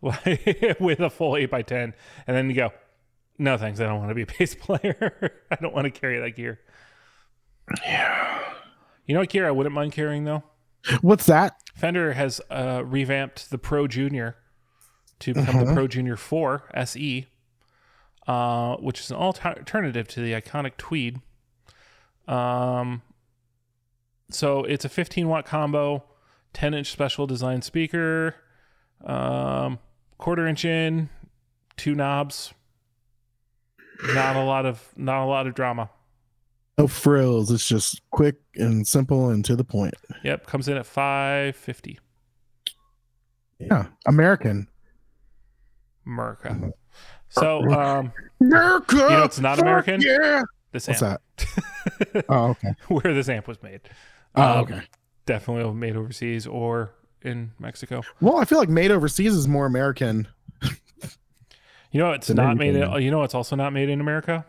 with 0.80 1.00
a 1.00 1.10
full 1.10 1.36
eight 1.36 1.52
x 1.52 1.68
ten, 1.68 1.94
and 2.26 2.36
then 2.36 2.48
you 2.50 2.56
go, 2.56 2.70
no 3.38 3.56
thanks, 3.58 3.80
I 3.80 3.84
don't 3.86 3.98
want 3.98 4.10
to 4.10 4.14
be 4.14 4.22
a 4.22 4.26
bass 4.38 4.54
player. 4.54 5.32
I 5.50 5.56
don't 5.56 5.74
want 5.74 5.84
to 5.86 5.90
carry 5.90 6.20
that 6.20 6.30
gear. 6.36 6.60
yeah. 7.84 8.42
You 9.06 9.14
know 9.14 9.20
what 9.20 9.30
gear 9.30 9.46
I 9.46 9.50
wouldn't 9.50 9.74
mind 9.74 9.92
carrying 9.92 10.24
though? 10.24 10.42
What's 11.00 11.26
that? 11.26 11.56
Fender 11.74 12.12
has 12.12 12.40
uh, 12.50 12.82
revamped 12.84 13.50
the 13.50 13.58
Pro 13.58 13.86
Junior 13.86 14.36
to 15.20 15.32
become 15.34 15.58
the 15.58 15.64
Mhm. 15.70 15.74
Pro 15.74 15.86
Junior 15.86 16.16
4 16.16 16.64
SE, 16.74 17.26
uh, 18.26 18.76
which 18.76 19.00
is 19.00 19.10
an 19.10 19.16
alternative 19.16 20.08
to 20.08 20.20
the 20.20 20.32
iconic 20.32 20.76
Tweed. 20.76 21.20
Um, 22.26 23.02
so 24.30 24.64
it's 24.64 24.84
a 24.84 24.88
15 24.88 25.28
watt 25.28 25.44
combo, 25.46 26.04
10 26.52 26.74
inch 26.74 26.90
special 26.90 27.26
design 27.26 27.62
speaker, 27.62 28.34
um, 29.04 29.78
quarter 30.18 30.46
inch 30.46 30.64
in, 30.64 31.08
two 31.76 31.94
knobs. 31.94 32.52
Not 34.14 34.34
a 34.36 34.42
lot 34.42 34.66
of 34.66 34.82
not 34.96 35.22
a 35.22 35.26
lot 35.26 35.46
of 35.46 35.54
drama. 35.54 35.88
No 36.78 36.88
frills. 36.88 37.50
It's 37.52 37.68
just 37.68 38.00
quick 38.10 38.36
and 38.56 38.86
simple 38.86 39.28
and 39.30 39.44
to 39.44 39.54
the 39.54 39.62
point. 39.64 39.94
Yep, 40.24 40.46
comes 40.46 40.66
in 40.68 40.76
at 40.76 40.86
550 40.86 42.00
Yeah, 43.58 43.86
American. 44.06 44.66
America. 46.06 46.72
So 47.28 47.60
um, 47.70 48.12
America. 48.40 48.96
You 48.96 49.08
know 49.08 49.22
it's 49.24 49.38
not 49.38 49.58
American? 49.60 50.00
Yeah. 50.00 50.42
this 50.72 50.88
What's 50.88 51.00
that? 51.00 51.20
Oh, 52.28 52.48
okay. 52.50 52.74
where 52.88 53.14
this 53.14 53.28
amp 53.28 53.46
was 53.46 53.62
made. 53.62 53.82
Oh, 54.34 54.42
Um, 54.42 54.58
okay. 54.64 54.80
Definitely 55.26 55.72
made 55.74 55.94
overseas 55.96 56.46
or 56.46 56.92
in 57.24 57.52
Mexico. 57.58 58.02
Well, 58.20 58.36
I 58.36 58.44
feel 58.44 58.58
like 58.58 58.68
made 58.68 58.90
overseas 58.90 59.34
is 59.34 59.48
more 59.48 59.66
American. 59.66 60.28
You 61.92 62.00
know 62.00 62.12
it's 62.12 62.30
not 62.30 62.56
made. 62.56 62.74
In, 62.74 63.02
you 63.02 63.10
know 63.10 63.22
it's 63.22 63.34
also 63.34 63.54
not 63.54 63.72
made 63.74 63.90
in 63.90 64.00
America. 64.00 64.46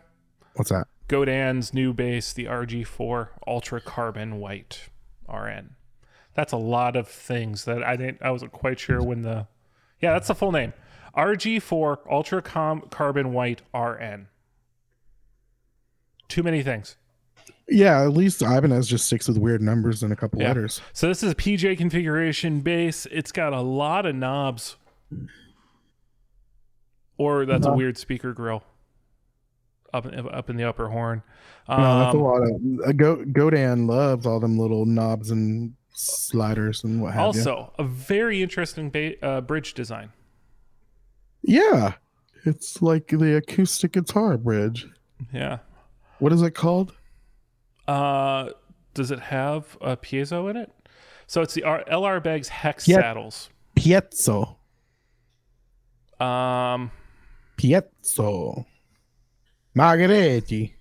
What's 0.54 0.70
that? 0.70 0.86
Godin's 1.08 1.74
new 1.74 1.92
bass, 1.92 2.32
the 2.32 2.46
RG4 2.46 3.28
Ultra 3.46 3.80
Carbon 3.82 4.38
White 4.38 4.88
RN. 5.28 5.76
That's 6.32 6.52
a 6.52 6.56
lot 6.56 6.96
of 6.96 7.06
things 7.06 7.66
that 7.66 7.82
I 7.82 7.96
didn't. 7.96 8.22
I 8.22 8.30
wasn't 8.30 8.52
quite 8.52 8.80
sure 8.80 9.02
when 9.02 9.22
the. 9.22 9.46
Yeah, 10.00 10.14
that's 10.14 10.28
the 10.28 10.34
full 10.34 10.52
name. 10.52 10.72
RG4 11.16 11.98
Ultra 12.10 12.40
Com- 12.40 12.88
Carbon 12.90 13.32
White 13.34 13.60
RN. 13.74 14.28
Too 16.28 16.42
many 16.42 16.62
things. 16.62 16.96
Yeah, 17.68 18.02
at 18.02 18.12
least 18.12 18.42
Ibanez 18.42 18.86
just 18.88 19.06
sticks 19.06 19.26
with 19.26 19.38
weird 19.38 19.62
numbers 19.62 20.02
and 20.02 20.12
a 20.12 20.16
couple 20.16 20.40
Yeah. 20.40 20.48
letters. 20.48 20.82
So 20.92 21.08
this 21.08 21.22
is 21.22 21.32
a 21.32 21.34
PJ 21.34 21.76
configuration 21.76 22.60
bass. 22.60 23.06
It's 23.10 23.32
got 23.32 23.52
a 23.52 23.60
lot 23.62 24.04
of 24.06 24.14
knobs. 24.14 24.76
Or 27.16 27.46
that's 27.46 27.64
a 27.64 27.68
Uh-huh. 27.70 27.76
weird 27.78 27.96
speaker 27.96 28.32
grill 28.32 28.64
up 29.92 30.06
up 30.06 30.50
in 30.50 30.56
the 30.56 30.64
upper 30.64 30.88
horn. 30.88 31.22
no, 31.68 31.76
that's 32.00 32.14
a 32.14 32.18
Um, 32.18 32.22
lot 32.24 32.42
of 32.42 32.88
uh, 32.88 32.92
Go 32.92 33.24
Godin 33.24 33.86
loves 33.86 34.26
all 34.26 34.40
them 34.40 34.58
little 34.58 34.84
knobs 34.84 35.30
and 35.30 35.74
sliders 35.92 36.82
and 36.82 37.00
what 37.00 37.14
have 37.14 37.20
you. 37.20 37.26
also, 37.40 37.72
a 37.78 37.84
very 37.84 38.42
interesting 38.42 38.90
ba- 38.90 39.24
uh, 39.24 39.40
bridge 39.40 39.72
design. 39.74 40.10
Yeah, 41.42 41.94
it's 42.44 42.82
like 42.82 43.06
the 43.08 43.36
acoustic 43.36 43.92
guitar 43.92 44.36
bridge. 44.36 44.88
Yeah. 45.32 45.58
What 46.18 46.32
is 46.32 46.42
it 46.42 46.50
called? 46.50 46.94
Uh, 47.86 48.50
does 48.94 49.10
it 49.10 49.18
have 49.20 49.76
a 49.80 49.96
piezo 49.96 50.48
in 50.50 50.56
it? 50.56 50.70
So 51.26 51.42
it's 51.42 51.54
the 51.54 51.64
R- 51.64 51.84
LR 51.90 52.22
Baggs 52.22 52.48
hex 52.48 52.86
Yeah. 52.88 52.96
saddles. 53.00 53.50
Piezo. 53.76 54.56
Um, 56.20 56.90
Piezo. 57.58 58.64
Margheriti. 59.76 60.72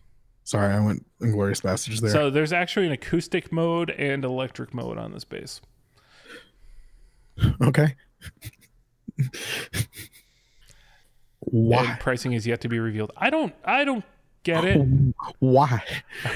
Sorry, 0.43 0.74
I 0.74 0.80
went 0.86 1.06
Inglourious 1.22 1.62
Basterds 1.62 2.01
there. 2.01 2.12
so 2.12 2.30
there's 2.30 2.54
actually 2.54 2.86
an 2.86 2.91
acoustic 2.91 3.51
mode 3.51 3.89
and 3.91 4.24
electric 4.26 4.74
mode 4.74 4.97
on 4.97 5.12
this 5.14 5.24
bass. 5.24 5.62
Okay. 7.62 7.95
Why? 11.39 11.86
And 11.91 11.99
pricing 11.99 12.34
is 12.34 12.45
yet 12.47 12.62
to 12.62 12.70
be 12.70 12.80
revealed. 12.80 13.12
I 13.18 13.30
don't. 13.30 13.54
I 13.66 13.84
don't 13.86 14.04
get 14.43 14.63
oh, 14.63 14.67
it. 14.67 15.15
Why? 15.39 15.83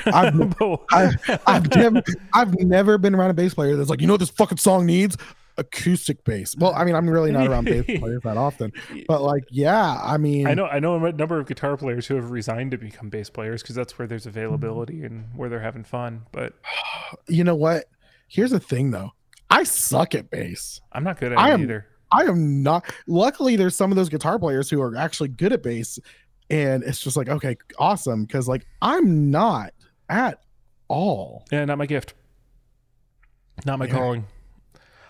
I've, 0.05 0.55
I've, 0.91 1.41
I've 1.47 1.75
never 1.75 2.03
I've 2.33 2.59
never 2.59 2.97
been 2.97 3.15
around 3.15 3.31
a 3.31 3.33
bass 3.33 3.53
player 3.53 3.75
that's 3.75 3.89
like, 3.89 4.01
you 4.01 4.07
know 4.07 4.13
what 4.13 4.19
this 4.19 4.29
fucking 4.29 4.57
song 4.57 4.85
needs? 4.85 5.17
Acoustic 5.59 6.23
bass. 6.23 6.55
Well, 6.55 6.73
I 6.75 6.83
mean, 6.83 6.93
I'm 6.93 7.09
really 7.09 7.31
not 7.31 7.47
around 7.47 7.65
bass 7.65 7.85
players 7.99 8.21
that 8.23 8.37
often. 8.37 8.71
But 9.07 9.23
like, 9.23 9.43
yeah, 9.49 9.99
I 10.03 10.17
mean 10.17 10.47
I 10.47 10.53
know 10.53 10.67
I 10.67 10.79
know 10.79 11.03
a 11.03 11.11
number 11.11 11.39
of 11.39 11.47
guitar 11.47 11.77
players 11.77 12.07
who 12.07 12.15
have 12.15 12.31
resigned 12.31 12.71
to 12.71 12.77
become 12.77 13.09
bass 13.09 13.29
players 13.29 13.61
because 13.61 13.75
that's 13.75 13.97
where 13.97 14.07
there's 14.07 14.25
availability 14.25 15.03
and 15.03 15.25
where 15.35 15.49
they're 15.49 15.59
having 15.59 15.83
fun. 15.83 16.23
But 16.31 16.53
you 17.27 17.43
know 17.43 17.55
what? 17.55 17.85
Here's 18.27 18.51
the 18.51 18.59
thing 18.59 18.91
though. 18.91 19.13
I 19.49 19.63
suck 19.63 20.13
at 20.13 20.29
bass. 20.29 20.81
I'm 20.91 21.03
not 21.03 21.19
good 21.19 21.31
at 21.31 21.39
I 21.39 21.49
it 21.49 21.53
am- 21.53 21.61
either. 21.63 21.87
I 22.11 22.23
am 22.23 22.63
not. 22.63 22.85
Luckily, 23.07 23.57
there's 23.57 23.75
some 23.75 23.91
of 23.91 23.97
those 23.97 24.07
guitar 24.09 24.39
players 24.39 24.69
who 24.69 24.81
are 24.81 24.95
actually 24.95 25.27
good 25.29 25.51
at 25.51 25.61
bass, 25.61 25.99
and 26.49 26.83
it's 26.83 26.99
just 26.99 27.17
like, 27.17 27.29
okay, 27.29 27.57
awesome. 27.77 28.25
Because 28.25 28.47
like 28.47 28.65
I'm 28.81 29.31
not 29.31 29.73
at 30.09 30.39
all. 30.87 31.45
Yeah, 31.51 31.65
not 31.65 31.77
my 31.77 31.85
gift. 31.85 32.13
Not 33.65 33.79
my 33.79 33.85
Yeah. 33.85 33.91
calling. 33.91 34.25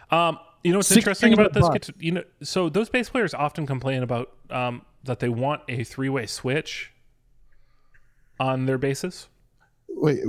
Um, 0.10 0.40
you 0.64 0.72
know 0.72 0.80
what's 0.80 0.92
interesting 0.92 1.34
about 1.34 1.54
this? 1.54 1.68
bucks. 1.68 1.92
You 2.00 2.14
know, 2.14 2.24
so 2.42 2.70
those 2.70 2.90
bass 2.90 3.10
players 3.10 3.34
often 3.34 3.66
complain 3.68 4.04
about 4.04 4.32
um, 4.50 4.84
that 5.04 5.20
they 5.20 5.30
want 5.30 5.62
a 5.68 5.84
three-way 5.84 6.26
switch 6.26 6.92
on 8.40 8.66
their 8.66 8.78
basses. 8.78 9.28
Wait, 9.90 10.20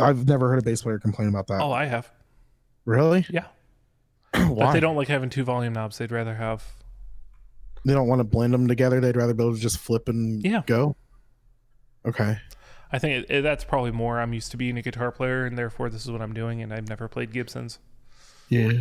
i've 0.00 0.28
never 0.28 0.48
heard 0.48 0.58
a 0.58 0.62
bass 0.62 0.82
player 0.82 0.98
complain 0.98 1.28
about 1.28 1.46
that. 1.48 1.60
Oh, 1.60 1.72
I 1.72 1.86
have. 1.86 2.10
Really? 2.84 3.26
Yeah, 3.30 3.46
Why? 4.32 4.48
but 4.54 4.72
they 4.72 4.80
don't 4.80 4.96
like 4.96 5.08
having 5.08 5.30
two 5.30 5.44
volume 5.44 5.72
knobs. 5.72 5.98
They'd 5.98 6.12
rather 6.12 6.34
have. 6.34 6.64
They 7.84 7.94
don't 7.94 8.06
want 8.08 8.20
to 8.20 8.24
blend 8.24 8.54
them 8.54 8.68
together. 8.68 9.00
They'd 9.00 9.16
rather 9.16 9.34
be 9.34 9.42
able 9.42 9.54
to 9.54 9.60
just 9.60 9.78
flip 9.78 10.08
and 10.08 10.44
Yeah. 10.44 10.62
go. 10.66 10.96
Okay. 12.06 12.38
I 12.92 12.98
think 12.98 13.24
it, 13.24 13.34
it- 13.38 13.42
that's 13.42 13.64
probably 13.64 13.90
more. 13.90 14.20
I'm 14.20 14.32
used 14.32 14.50
to 14.52 14.56
being 14.56 14.76
a 14.78 14.82
guitar 14.82 15.10
player, 15.10 15.44
and 15.46 15.56
therefore 15.56 15.88
this 15.90 16.04
is 16.04 16.10
what 16.10 16.20
I'm 16.22 16.32
doing. 16.34 16.62
And 16.62 16.72
I've 16.72 16.88
never 16.88 17.08
played 17.08 17.32
Gibsons. 17.32 17.78
Yeah. 18.48 18.72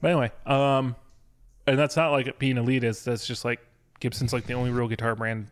But 0.00 0.08
anyway, 0.12 0.30
um, 0.46 0.94
and 1.66 1.78
that's 1.78 1.96
not 1.96 2.10
like 2.12 2.26
it 2.28 2.38
being 2.38 2.56
elitist. 2.56 3.04
That's 3.04 3.26
just 3.26 3.44
like 3.44 3.60
Gibson's 4.00 4.32
like 4.32 4.46
the 4.46 4.52
only 4.54 4.70
real 4.70 4.86
guitar 4.86 5.14
brand, 5.16 5.48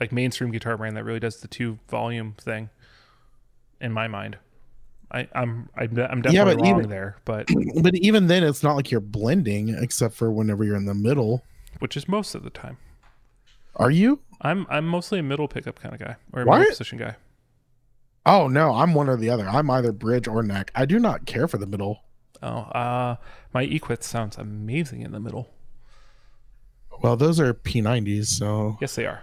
like 0.00 0.10
mainstream 0.10 0.50
guitar 0.50 0.76
brand 0.76 0.96
that 0.96 1.04
really 1.04 1.20
does 1.20 1.40
the 1.40 1.48
two 1.48 1.78
volume 1.88 2.34
thing. 2.40 2.70
In 3.80 3.92
my 3.92 4.08
mind, 4.08 4.36
I, 5.12 5.28
I'm 5.34 5.68
I'm, 5.76 5.94
de- 5.94 6.10
I'm 6.10 6.18
Yeah, 6.24 6.44
definitely 6.44 6.54
but 6.56 6.62
wrong 6.62 6.78
even- 6.80 6.90
there, 6.90 7.16
but 7.24 7.48
But 7.82 7.94
even 7.96 8.26
then, 8.26 8.42
it's 8.42 8.62
not 8.64 8.74
like 8.74 8.90
you're 8.90 9.00
blending, 9.00 9.68
except 9.68 10.14
for 10.14 10.32
whenever 10.32 10.64
you're 10.64 10.74
in 10.76 10.86
the 10.86 10.94
middle. 10.94 11.44
Which 11.80 11.96
is 11.96 12.08
most 12.08 12.34
of 12.34 12.42
the 12.42 12.50
time. 12.50 12.78
Are 13.76 13.90
you? 13.90 14.20
I'm 14.40 14.66
I'm 14.68 14.86
mostly 14.86 15.18
a 15.18 15.22
middle 15.22 15.48
pickup 15.48 15.80
kind 15.80 15.94
of 15.94 16.00
guy 16.00 16.16
or 16.32 16.42
a 16.42 16.44
What? 16.44 16.58
middle 16.58 16.70
position 16.72 16.98
guy. 16.98 17.16
Oh 18.26 18.48
no, 18.48 18.74
I'm 18.74 18.94
one 18.94 19.08
or 19.08 19.16
the 19.16 19.30
other. 19.30 19.48
I'm 19.48 19.70
either 19.70 19.92
bridge 19.92 20.28
or 20.28 20.42
neck. 20.42 20.70
I 20.74 20.84
do 20.84 20.98
not 20.98 21.26
care 21.26 21.48
for 21.48 21.58
the 21.58 21.66
middle. 21.66 22.00
Oh, 22.42 22.48
uh, 22.48 23.16
my 23.52 23.66
Equith 23.66 24.02
sounds 24.02 24.36
amazing 24.36 25.02
in 25.02 25.12
the 25.12 25.18
middle. 25.20 25.48
Well, 27.02 27.16
those 27.16 27.38
are 27.40 27.54
P90s, 27.54 28.26
so 28.26 28.76
Yes, 28.80 28.94
they 28.96 29.06
are. 29.06 29.22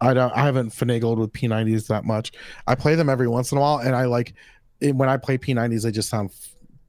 I 0.00 0.14
don't. 0.14 0.32
I 0.36 0.44
haven't 0.44 0.70
finagled 0.70 1.16
with 1.18 1.32
P90s 1.32 1.86
that 1.88 2.04
much. 2.04 2.30
I 2.66 2.74
play 2.76 2.94
them 2.94 3.08
every 3.08 3.26
once 3.28 3.50
in 3.52 3.58
a 3.58 3.60
while, 3.60 3.78
and 3.78 3.96
I 3.96 4.04
like 4.04 4.34
when 4.80 5.08
I 5.08 5.16
play 5.16 5.38
P90s. 5.38 5.82
They 5.82 5.90
just 5.90 6.08
sound 6.08 6.30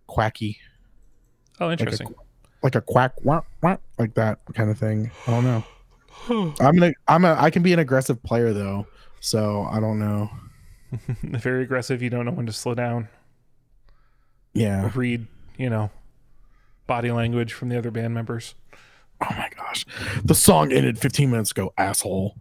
quacky, 0.08 0.58
Oh, 1.60 1.72
interesting. 1.72 2.08
like 2.08 2.16
a 2.16 2.20
quack, 2.62 3.14
wah, 3.24 3.42
wah, 3.62 3.78
like 3.98 4.14
that 4.16 4.40
kind 4.54 4.70
of 4.70 4.78
thing. 4.78 5.12
I 5.28 5.32
don't 5.32 5.44
know. 5.44 5.64
Hmm. 6.10 6.50
I'm 6.60 6.76
gonna. 6.76 6.94
I'm 7.08 7.26
a. 7.26 7.36
I 7.40 7.50
can 7.50 7.64
be 7.64 7.74
an 7.74 7.80
aggressive 7.80 8.22
player 8.24 8.54
though, 8.54 8.88
so 9.20 9.68
I 9.72 9.80
don't 9.80 10.00
know. 10.00 10.30
Very 11.22 11.64
aggressive. 11.64 12.02
You 12.02 12.10
don't 12.10 12.26
know 12.26 12.32
when 12.32 12.46
to 12.46 12.54
slow 12.54 12.76
down. 12.76 13.08
Yeah. 14.54 14.92
Read, 14.94 15.28
you 15.58 15.70
know, 15.70 15.92
body 16.88 17.12
language 17.12 17.54
from 17.54 17.70
the 17.70 17.78
other 17.78 17.92
band 17.92 18.14
members. 18.14 18.56
Oh 19.22 19.28
my 19.32 19.50
gosh, 19.56 19.86
the 20.24 20.36
song 20.36 20.72
ended 20.72 20.98
15 20.98 21.30
minutes 21.30 21.52
ago, 21.52 21.74
asshole. 21.78 22.36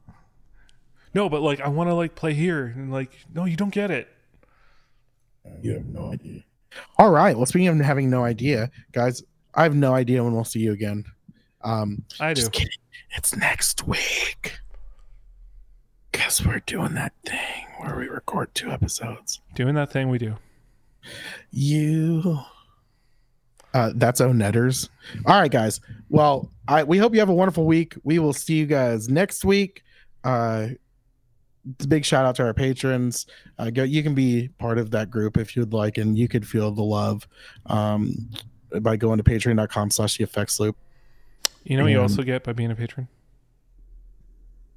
No, 1.12 1.28
but 1.28 1.42
like 1.42 1.60
I 1.60 1.68
want 1.68 1.90
to 1.90 1.94
like 1.94 2.14
play 2.14 2.34
here 2.34 2.66
and 2.66 2.92
like 2.92 3.10
no, 3.34 3.44
you 3.44 3.56
don't 3.56 3.72
get 3.72 3.90
it. 3.90 4.08
You 5.62 5.72
have 5.74 5.86
no 5.86 6.12
idea. 6.12 6.44
All 6.98 7.10
right. 7.10 7.36
Well, 7.36 7.46
speaking 7.46 7.68
of 7.68 7.78
having 7.78 8.10
no 8.10 8.24
idea, 8.24 8.70
guys, 8.92 9.22
I 9.54 9.62
have 9.62 9.74
no 9.74 9.94
idea 9.94 10.22
when 10.22 10.32
we'll 10.32 10.44
see 10.44 10.60
you 10.60 10.72
again. 10.72 11.04
Um, 11.62 12.04
I 12.20 12.34
do. 12.34 12.40
just 12.40 12.52
kidding. 12.52 12.70
It's 13.16 13.36
next 13.36 13.86
week. 13.86 14.58
Because 16.12 16.44
we're 16.44 16.60
doing 16.60 16.94
that 16.94 17.12
thing 17.24 17.66
where 17.80 17.96
we 17.96 18.08
record 18.08 18.54
two 18.54 18.70
episodes. 18.70 19.40
Doing 19.54 19.74
that 19.74 19.92
thing 19.92 20.08
we 20.08 20.18
do. 20.18 20.36
You. 21.50 22.40
Uh, 23.74 23.92
that's 23.94 24.20
O 24.20 24.32
Netters. 24.32 24.88
All 25.26 25.40
right, 25.40 25.50
guys. 25.50 25.80
Well, 26.08 26.50
I 26.66 26.84
we 26.84 26.98
hope 26.98 27.14
you 27.14 27.20
have 27.20 27.28
a 27.28 27.34
wonderful 27.34 27.66
week. 27.66 27.94
We 28.02 28.18
will 28.18 28.32
see 28.32 28.54
you 28.54 28.66
guys 28.66 29.08
next 29.08 29.44
week. 29.44 29.82
Uh, 30.24 30.68
big 31.86 32.04
shout 32.04 32.24
out 32.24 32.34
to 32.36 32.44
our 32.44 32.54
patrons. 32.54 33.26
Uh, 33.58 33.70
go, 33.70 33.82
you 33.82 34.02
can 34.02 34.14
be 34.14 34.48
part 34.58 34.78
of 34.78 34.90
that 34.92 35.10
group 35.10 35.36
if 35.36 35.54
you'd 35.54 35.72
like, 35.72 35.98
and 35.98 36.18
you 36.18 36.28
could 36.28 36.46
feel 36.46 36.70
the 36.70 36.82
love 36.82 37.26
um, 37.66 38.30
by 38.80 38.96
going 38.96 39.18
to 39.18 39.24
patreon.com 39.24 39.90
slash 39.90 40.16
the 40.18 40.24
effects 40.24 40.58
loop. 40.60 40.76
You 41.64 41.76
know 41.76 41.82
what 41.84 41.92
you 41.92 42.00
also 42.00 42.22
get 42.22 42.44
by 42.44 42.52
being 42.52 42.70
a 42.70 42.74
patron? 42.76 43.08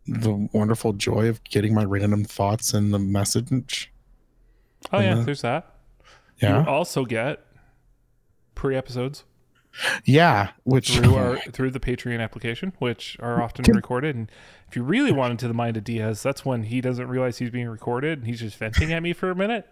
The 0.07 0.49
wonderful 0.51 0.93
joy 0.93 1.27
of 1.29 1.43
getting 1.43 1.73
my 1.73 1.83
random 1.83 2.23
thoughts 2.25 2.73
in 2.73 2.91
the 2.91 2.99
message. 2.99 3.91
Oh 4.91 4.99
yeah, 4.99 5.13
Uh-huh. 5.13 5.23
there's 5.23 5.41
that. 5.43 5.75
Yeah. 6.41 6.63
You 6.63 6.69
also 6.69 7.05
get 7.05 7.45
pre 8.55 8.75
episodes 8.75 9.23
Yeah. 10.05 10.49
Which 10.63 10.97
through 10.97 11.15
our 11.17 11.37
through 11.37 11.69
the 11.71 11.79
Patreon 11.79 12.19
application, 12.19 12.73
which 12.79 13.15
are 13.19 13.41
often 13.43 13.63
recorded. 13.73 14.15
And 14.15 14.29
if 14.67 14.75
you 14.75 14.81
really 14.83 15.11
want 15.11 15.31
into 15.31 15.47
the 15.47 15.53
mind 15.53 15.77
of 15.77 15.83
Diaz, 15.83 16.23
that's 16.23 16.43
when 16.43 16.63
he 16.63 16.81
doesn't 16.81 17.07
realize 17.07 17.37
he's 17.37 17.51
being 17.51 17.69
recorded 17.69 18.17
and 18.19 18.27
he's 18.27 18.39
just 18.39 18.57
venting 18.57 18.91
at 18.91 19.03
me 19.03 19.13
for 19.13 19.29
a 19.29 19.35
minute. 19.35 19.67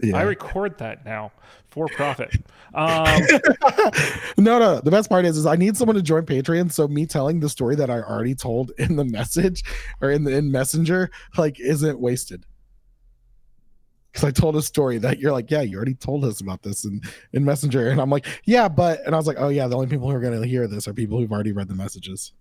Yeah. 0.00 0.16
I 0.16 0.22
record 0.22 0.78
that 0.78 1.04
now 1.04 1.32
for 1.70 1.88
profit. 1.88 2.34
Um, 2.74 3.06
no, 4.38 4.58
no. 4.58 4.80
The 4.80 4.90
best 4.90 5.08
part 5.08 5.24
is, 5.24 5.36
is 5.36 5.46
I 5.46 5.56
need 5.56 5.76
someone 5.76 5.96
to 5.96 6.02
join 6.02 6.24
Patreon. 6.24 6.72
So 6.72 6.88
me 6.88 7.06
telling 7.06 7.40
the 7.40 7.48
story 7.48 7.76
that 7.76 7.90
I 7.90 8.00
already 8.00 8.34
told 8.34 8.72
in 8.78 8.96
the 8.96 9.04
message 9.04 9.64
or 10.00 10.10
in 10.10 10.24
the 10.24 10.36
in 10.36 10.50
Messenger, 10.50 11.10
like, 11.36 11.60
isn't 11.60 11.98
wasted. 11.98 12.46
Because 14.12 14.24
I 14.24 14.30
told 14.30 14.56
a 14.56 14.62
story 14.62 14.98
that 14.98 15.18
you're 15.18 15.32
like, 15.32 15.50
yeah, 15.50 15.60
you 15.60 15.76
already 15.76 15.94
told 15.94 16.24
us 16.24 16.40
about 16.40 16.62
this 16.62 16.84
in 16.84 17.00
in 17.32 17.44
Messenger, 17.44 17.88
and 17.88 18.00
I'm 18.00 18.10
like, 18.10 18.26
yeah, 18.44 18.66
but, 18.68 19.04
and 19.04 19.14
I 19.14 19.18
was 19.18 19.26
like, 19.26 19.36
oh 19.38 19.48
yeah, 19.48 19.68
the 19.68 19.76
only 19.76 19.86
people 19.86 20.08
who 20.08 20.16
are 20.16 20.20
going 20.20 20.40
to 20.40 20.48
hear 20.48 20.66
this 20.66 20.88
are 20.88 20.94
people 20.94 21.18
who've 21.18 21.30
already 21.30 21.52
read 21.52 21.68
the 21.68 21.74
messages. 21.74 22.32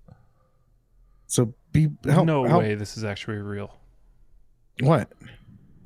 So 1.28 1.54
be 1.74 1.90
help, 2.06 2.26
no 2.26 2.46
help- 2.46 2.64
way 2.64 2.76
this 2.76 2.98
is 2.98 3.04
actually 3.04 3.38
real. 3.38 3.76
What 4.80 5.12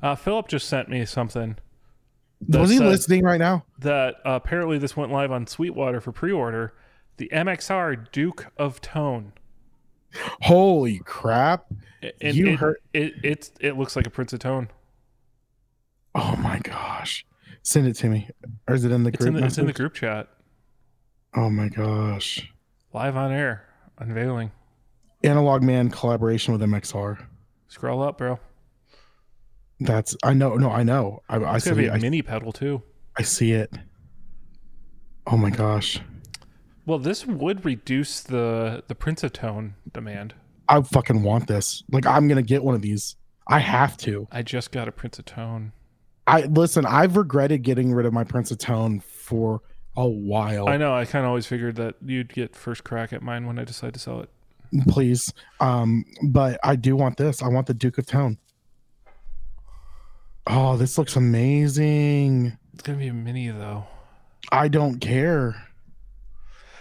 Uh, 0.01 0.15
Philip 0.15 0.47
just 0.47 0.67
sent 0.67 0.89
me 0.89 1.05
something 1.05 1.57
was 2.47 2.71
he 2.71 2.79
listening 2.79 3.23
right 3.23 3.39
now? 3.39 3.63
that 3.79 4.15
uh, 4.25 4.31
apparently 4.31 4.77
this 4.79 4.97
went 4.97 5.11
live 5.11 5.31
on 5.31 5.45
Sweetwater 5.45 6.01
for 6.01 6.11
pre-order. 6.11 6.73
The 7.17 7.29
MXR 7.31 8.11
Duke 8.11 8.47
of 8.57 8.81
Tone. 8.81 9.33
Holy 10.41 10.99
crap! 10.99 11.67
And 12.19 12.35
You 12.35 12.47
it, 12.53 12.55
heard- 12.59 12.77
it, 12.93 13.13
it's 13.23 13.51
it 13.59 13.77
looks 13.77 13.95
like 13.95 14.07
a 14.07 14.09
Prince 14.09 14.33
of 14.33 14.39
Tone. 14.39 14.69
Oh 16.15 16.35
my 16.37 16.59
gosh! 16.59 17.25
Send 17.61 17.87
it 17.87 17.93
to 17.97 18.09
me, 18.09 18.27
or 18.67 18.73
is 18.75 18.83
it 18.85 18.91
in 18.91 19.03
the 19.03 19.09
It's 19.09 19.17
group? 19.19 19.35
in 19.35 19.41
the, 19.41 19.45
it's 19.45 19.57
in 19.59 19.67
the 19.67 19.73
group 19.73 19.93
chat. 19.93 20.27
Oh 21.35 21.49
my 21.49 21.69
gosh! 21.69 22.51
Live 22.93 23.15
on 23.15 23.31
air. 23.31 23.65
Unveiling. 23.99 24.51
Analog 25.23 25.61
Man 25.61 25.89
collaboration 25.91 26.53
with 26.53 26.61
MXR. 26.61 27.23
Scroll 27.67 28.01
up, 28.01 28.17
bro. 28.17 28.39
That's 29.81 30.15
I 30.23 30.33
know. 30.33 30.55
No, 30.55 30.69
I 30.69 30.83
know. 30.83 31.21
I, 31.27 31.37
I 31.37 31.55
It's 31.55 31.65
gonna 31.65 31.75
be 31.77 31.83
see. 31.83 31.87
a 31.89 31.93
I, 31.93 31.97
mini 31.99 32.21
pedal 32.21 32.51
too. 32.51 32.83
I 33.17 33.23
see 33.23 33.51
it. 33.51 33.71
Oh 35.27 35.37
my 35.37 35.49
gosh! 35.49 35.99
Well, 36.85 36.99
this 36.99 37.25
would 37.25 37.65
reduce 37.65 38.21
the 38.21 38.83
the 38.87 38.95
Prince 38.95 39.23
of 39.23 39.33
Tone 39.33 39.75
demand. 39.91 40.33
I 40.69 40.81
fucking 40.81 41.23
want 41.23 41.47
this. 41.47 41.83
Like 41.91 42.05
I'm 42.05 42.27
gonna 42.27 42.41
get 42.41 42.63
one 42.63 42.75
of 42.75 42.81
these. 42.81 43.15
I 43.47 43.59
have 43.59 43.97
to. 43.97 44.27
I 44.31 44.43
just 44.43 44.71
got 44.71 44.87
a 44.87 44.91
Prince 44.91 45.19
of 45.19 45.25
Tone. 45.25 45.73
I 46.27 46.43
listen. 46.43 46.85
I've 46.85 47.17
regretted 47.17 47.63
getting 47.63 47.91
rid 47.91 48.05
of 48.05 48.13
my 48.13 48.23
Prince 48.23 48.51
of 48.51 48.59
Tone 48.59 48.99
for 48.99 49.61
a 49.97 50.07
while. 50.07 50.69
I 50.69 50.77
know. 50.77 50.93
I 50.93 51.05
kind 51.05 51.25
of 51.25 51.29
always 51.29 51.47
figured 51.47 51.75
that 51.77 51.95
you'd 52.05 52.33
get 52.33 52.55
first 52.55 52.83
crack 52.83 53.11
at 53.13 53.21
mine 53.23 53.47
when 53.47 53.57
I 53.57 53.63
decide 53.63 53.93
to 53.95 53.99
sell 53.99 54.21
it. 54.21 54.29
Please, 54.87 55.33
um, 55.59 56.05
but 56.23 56.59
I 56.63 56.75
do 56.77 56.95
want 56.95 57.17
this. 57.17 57.41
I 57.41 57.47
want 57.47 57.67
the 57.67 57.73
Duke 57.73 57.97
of 57.97 58.05
Tone. 58.05 58.37
Oh, 60.47 60.77
this 60.77 60.97
looks 60.97 61.15
amazing. 61.15 62.57
It's 62.73 62.83
gonna 62.83 62.97
be 62.97 63.07
a 63.07 63.13
mini 63.13 63.49
though. 63.49 63.85
I 64.51 64.67
don't 64.67 64.99
care. 64.99 65.67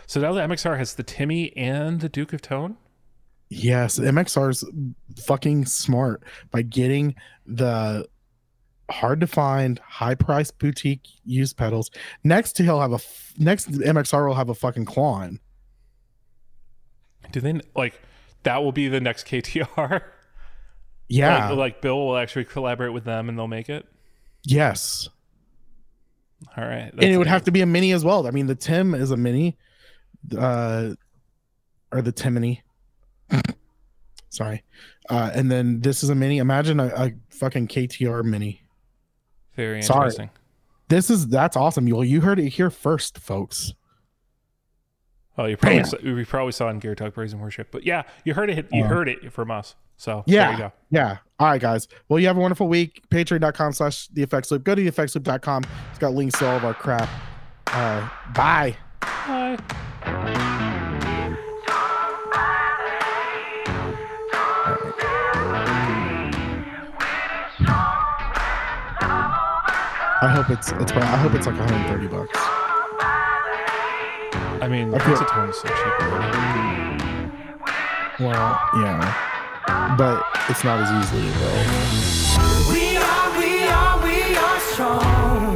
So 0.06 0.20
now 0.20 0.32
the 0.32 0.40
MXR 0.40 0.76
has 0.78 0.94
the 0.94 1.02
Timmy 1.02 1.56
and 1.56 2.00
the 2.00 2.08
Duke 2.08 2.32
of 2.32 2.42
Tone. 2.42 2.76
Yes, 3.48 3.98
MXR's 3.98 4.64
fucking 5.24 5.66
smart 5.66 6.22
by 6.50 6.62
getting 6.62 7.14
the 7.46 8.08
hard 8.90 9.20
to 9.20 9.26
find, 9.26 9.78
high 9.80 10.14
priced 10.14 10.58
boutique 10.58 11.06
used 11.24 11.56
pedals. 11.56 11.90
Next, 12.24 12.58
he'll 12.58 12.80
have 12.80 12.92
a 12.92 13.00
next 13.38 13.70
MXR 13.70 14.26
will 14.26 14.34
have 14.34 14.48
a 14.48 14.54
fucking 14.54 14.86
Klon. 14.86 15.38
Do 17.32 17.40
they 17.40 17.61
like 17.76 18.00
that? 18.42 18.62
Will 18.62 18.72
be 18.72 18.88
the 18.88 19.00
next 19.00 19.26
KTR. 19.26 20.02
Yeah, 21.12 21.48
like, 21.50 21.58
like 21.58 21.80
Bill 21.82 22.06
will 22.06 22.16
actually 22.16 22.44
collaborate 22.44 22.92
with 22.92 23.04
them 23.04 23.28
and 23.28 23.36
they'll 23.36 23.48
make 23.48 23.68
it. 23.68 23.84
yes, 24.44 25.08
All 26.56 26.64
right, 26.64 26.90
and 26.92 27.02
it 27.02 27.18
would 27.18 27.26
have 27.26 27.44
to 27.44 27.50
be 27.50 27.61
a 27.62 27.66
mini 27.66 27.92
as 27.92 28.04
well. 28.04 28.26
I 28.26 28.30
mean, 28.30 28.46
the 28.46 28.54
Tim 28.54 28.94
is 28.94 29.11
a 29.11 29.16
mini, 29.16 29.58
uh, 30.38 30.90
or 31.92 32.00
the 32.02 32.12
Timony. 32.12 32.61
Sorry, 34.30 34.62
uh, 35.08 35.30
and 35.34 35.50
then 35.50 35.80
this 35.80 36.02
is 36.04 36.11
a 36.11 36.14
mini. 36.14 36.38
Imagine 36.38 36.78
a, 36.80 36.86
a 36.86 37.12
fucking 37.30 37.66
KTR 37.68 38.22
mini. 38.24 38.62
very 39.56 39.82
Sorry. 39.82 40.06
interesting. 40.06 40.30
This 40.88 41.11
is 41.11 41.26
that's 41.28 41.56
awesome. 41.56 41.88
You 41.88 42.02
you 42.02 42.20
heard 42.20 42.38
it 42.38 42.50
here 42.50 42.70
first, 42.70 43.18
folks. 43.18 43.72
Oh, 45.36 45.46
you 45.46 45.56
probably 45.56 45.78
Bam. 45.78 45.86
saw, 45.86 45.96
we 46.02 46.24
probably 46.24 46.52
saw 46.52 46.68
it 46.68 46.72
in 46.72 46.78
Gear 46.80 46.94
Talk 46.94 47.14
Praise 47.14 47.32
and 47.32 47.40
Worship, 47.42 47.68
but 47.72 47.84
yeah, 47.84 48.02
you 48.24 48.34
heard 48.34 48.50
it. 48.50 48.68
You 48.72 48.84
Uh, 48.84 48.88
heard 48.88 49.08
it 49.08 49.32
from 49.32 49.50
us. 49.50 49.74
So 50.01 50.24
there 50.26 50.34
you 50.53 50.53
Yeah. 50.53 50.59
go. 50.59 50.72
Yeah. 50.90 51.16
All 51.38 51.46
right, 51.48 51.61
guys. 51.61 51.86
Well, 52.09 52.18
you 52.18 52.26
have 52.26 52.38
a 52.38 52.40
wonderful 52.40 52.68
week. 52.68 53.03
Patreon.com 53.11 53.74
slash 53.74 54.09
the 54.09 54.22
effects 54.22 54.51
loop. 54.51 54.64
Go 54.64 54.74
to 54.74 54.82
theeffectsloop.com. 54.82 55.64
It's 55.90 55.98
got 55.98 56.14
links 56.14 56.38
to 56.38 56.48
all 56.48 56.57
of 56.57 56.64
our 56.64 56.72
crap. 56.74 57.09
Uh, 57.66 58.09
bye. 58.34 58.76
Bye. 59.03 59.59
I 70.22 70.30
hope 70.34 70.51
it's 70.51 70.72
it's 70.72 70.92
I 70.92 71.16
hope 71.16 71.34
it's 71.34 71.46
like 71.46 71.59
130 71.59 72.07
bucks. 72.09 72.38
I 74.62 74.68
mean, 74.68 74.92
I 74.94 74.98
feel- 74.98 75.16
Pizza 75.16 75.24
Tone 75.32 75.48
is 75.48 75.57
so 75.57 75.68
cheap. 75.68 76.03
already. 76.03 76.36
Well, 78.20 78.61
yeah. 78.76 79.30
But 79.97 80.25
it's 80.49 80.64
not 80.64 80.81
as 80.81 80.91
easily 80.91 81.29
available. 81.29 82.73
We 82.73 82.97
are, 82.97 83.39
we 83.39 83.62
are, 83.68 84.03
we 84.03 84.35
are 84.37 84.61
strong. 84.73 85.49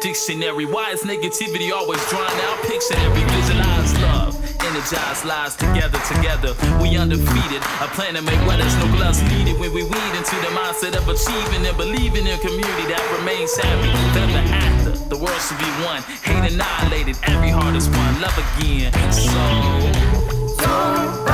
The 0.00 0.08
dictionary. 0.08 0.66
Why 0.66 0.90
is 0.90 1.02
negativity 1.02 1.72
always 1.72 2.00
drawn 2.10 2.24
out? 2.24 2.58
Pictionary, 2.64 3.24
visualize 3.30 3.94
love. 4.02 4.34
Energize 4.64 5.24
lives 5.24 5.56
together, 5.56 5.98
together. 6.08 6.54
We 6.82 6.96
undefeated. 6.96 7.62
A 7.80 7.88
plan 7.94 8.14
to 8.14 8.22
make 8.22 8.40
weathers, 8.46 8.74
no 8.76 8.86
gloves 8.96 9.22
needed 9.22 9.58
when 9.58 9.72
we 9.72 9.82
weed 9.82 10.14
into 10.16 10.36
the 10.44 10.52
mindset 10.58 10.96
of 10.96 11.08
achieving 11.08 11.66
and 11.66 11.76
believing 11.76 12.26
in 12.26 12.34
a 12.34 12.38
community 12.38 12.86
that 12.92 13.02
remains 13.18 13.56
happy. 13.56 13.90
Ever 14.18 14.42
after, 14.52 14.90
the 15.08 15.16
world 15.16 15.40
should 15.40 15.58
be 15.58 15.70
one. 15.86 16.02
Hate 16.22 16.52
annihilated, 16.52 17.16
every 17.24 17.50
heart 17.50 17.74
is 17.76 17.88
one. 17.88 18.20
Love 18.20 18.36
again. 18.58 18.92
So. 19.12 20.18
Buy 20.58 21.27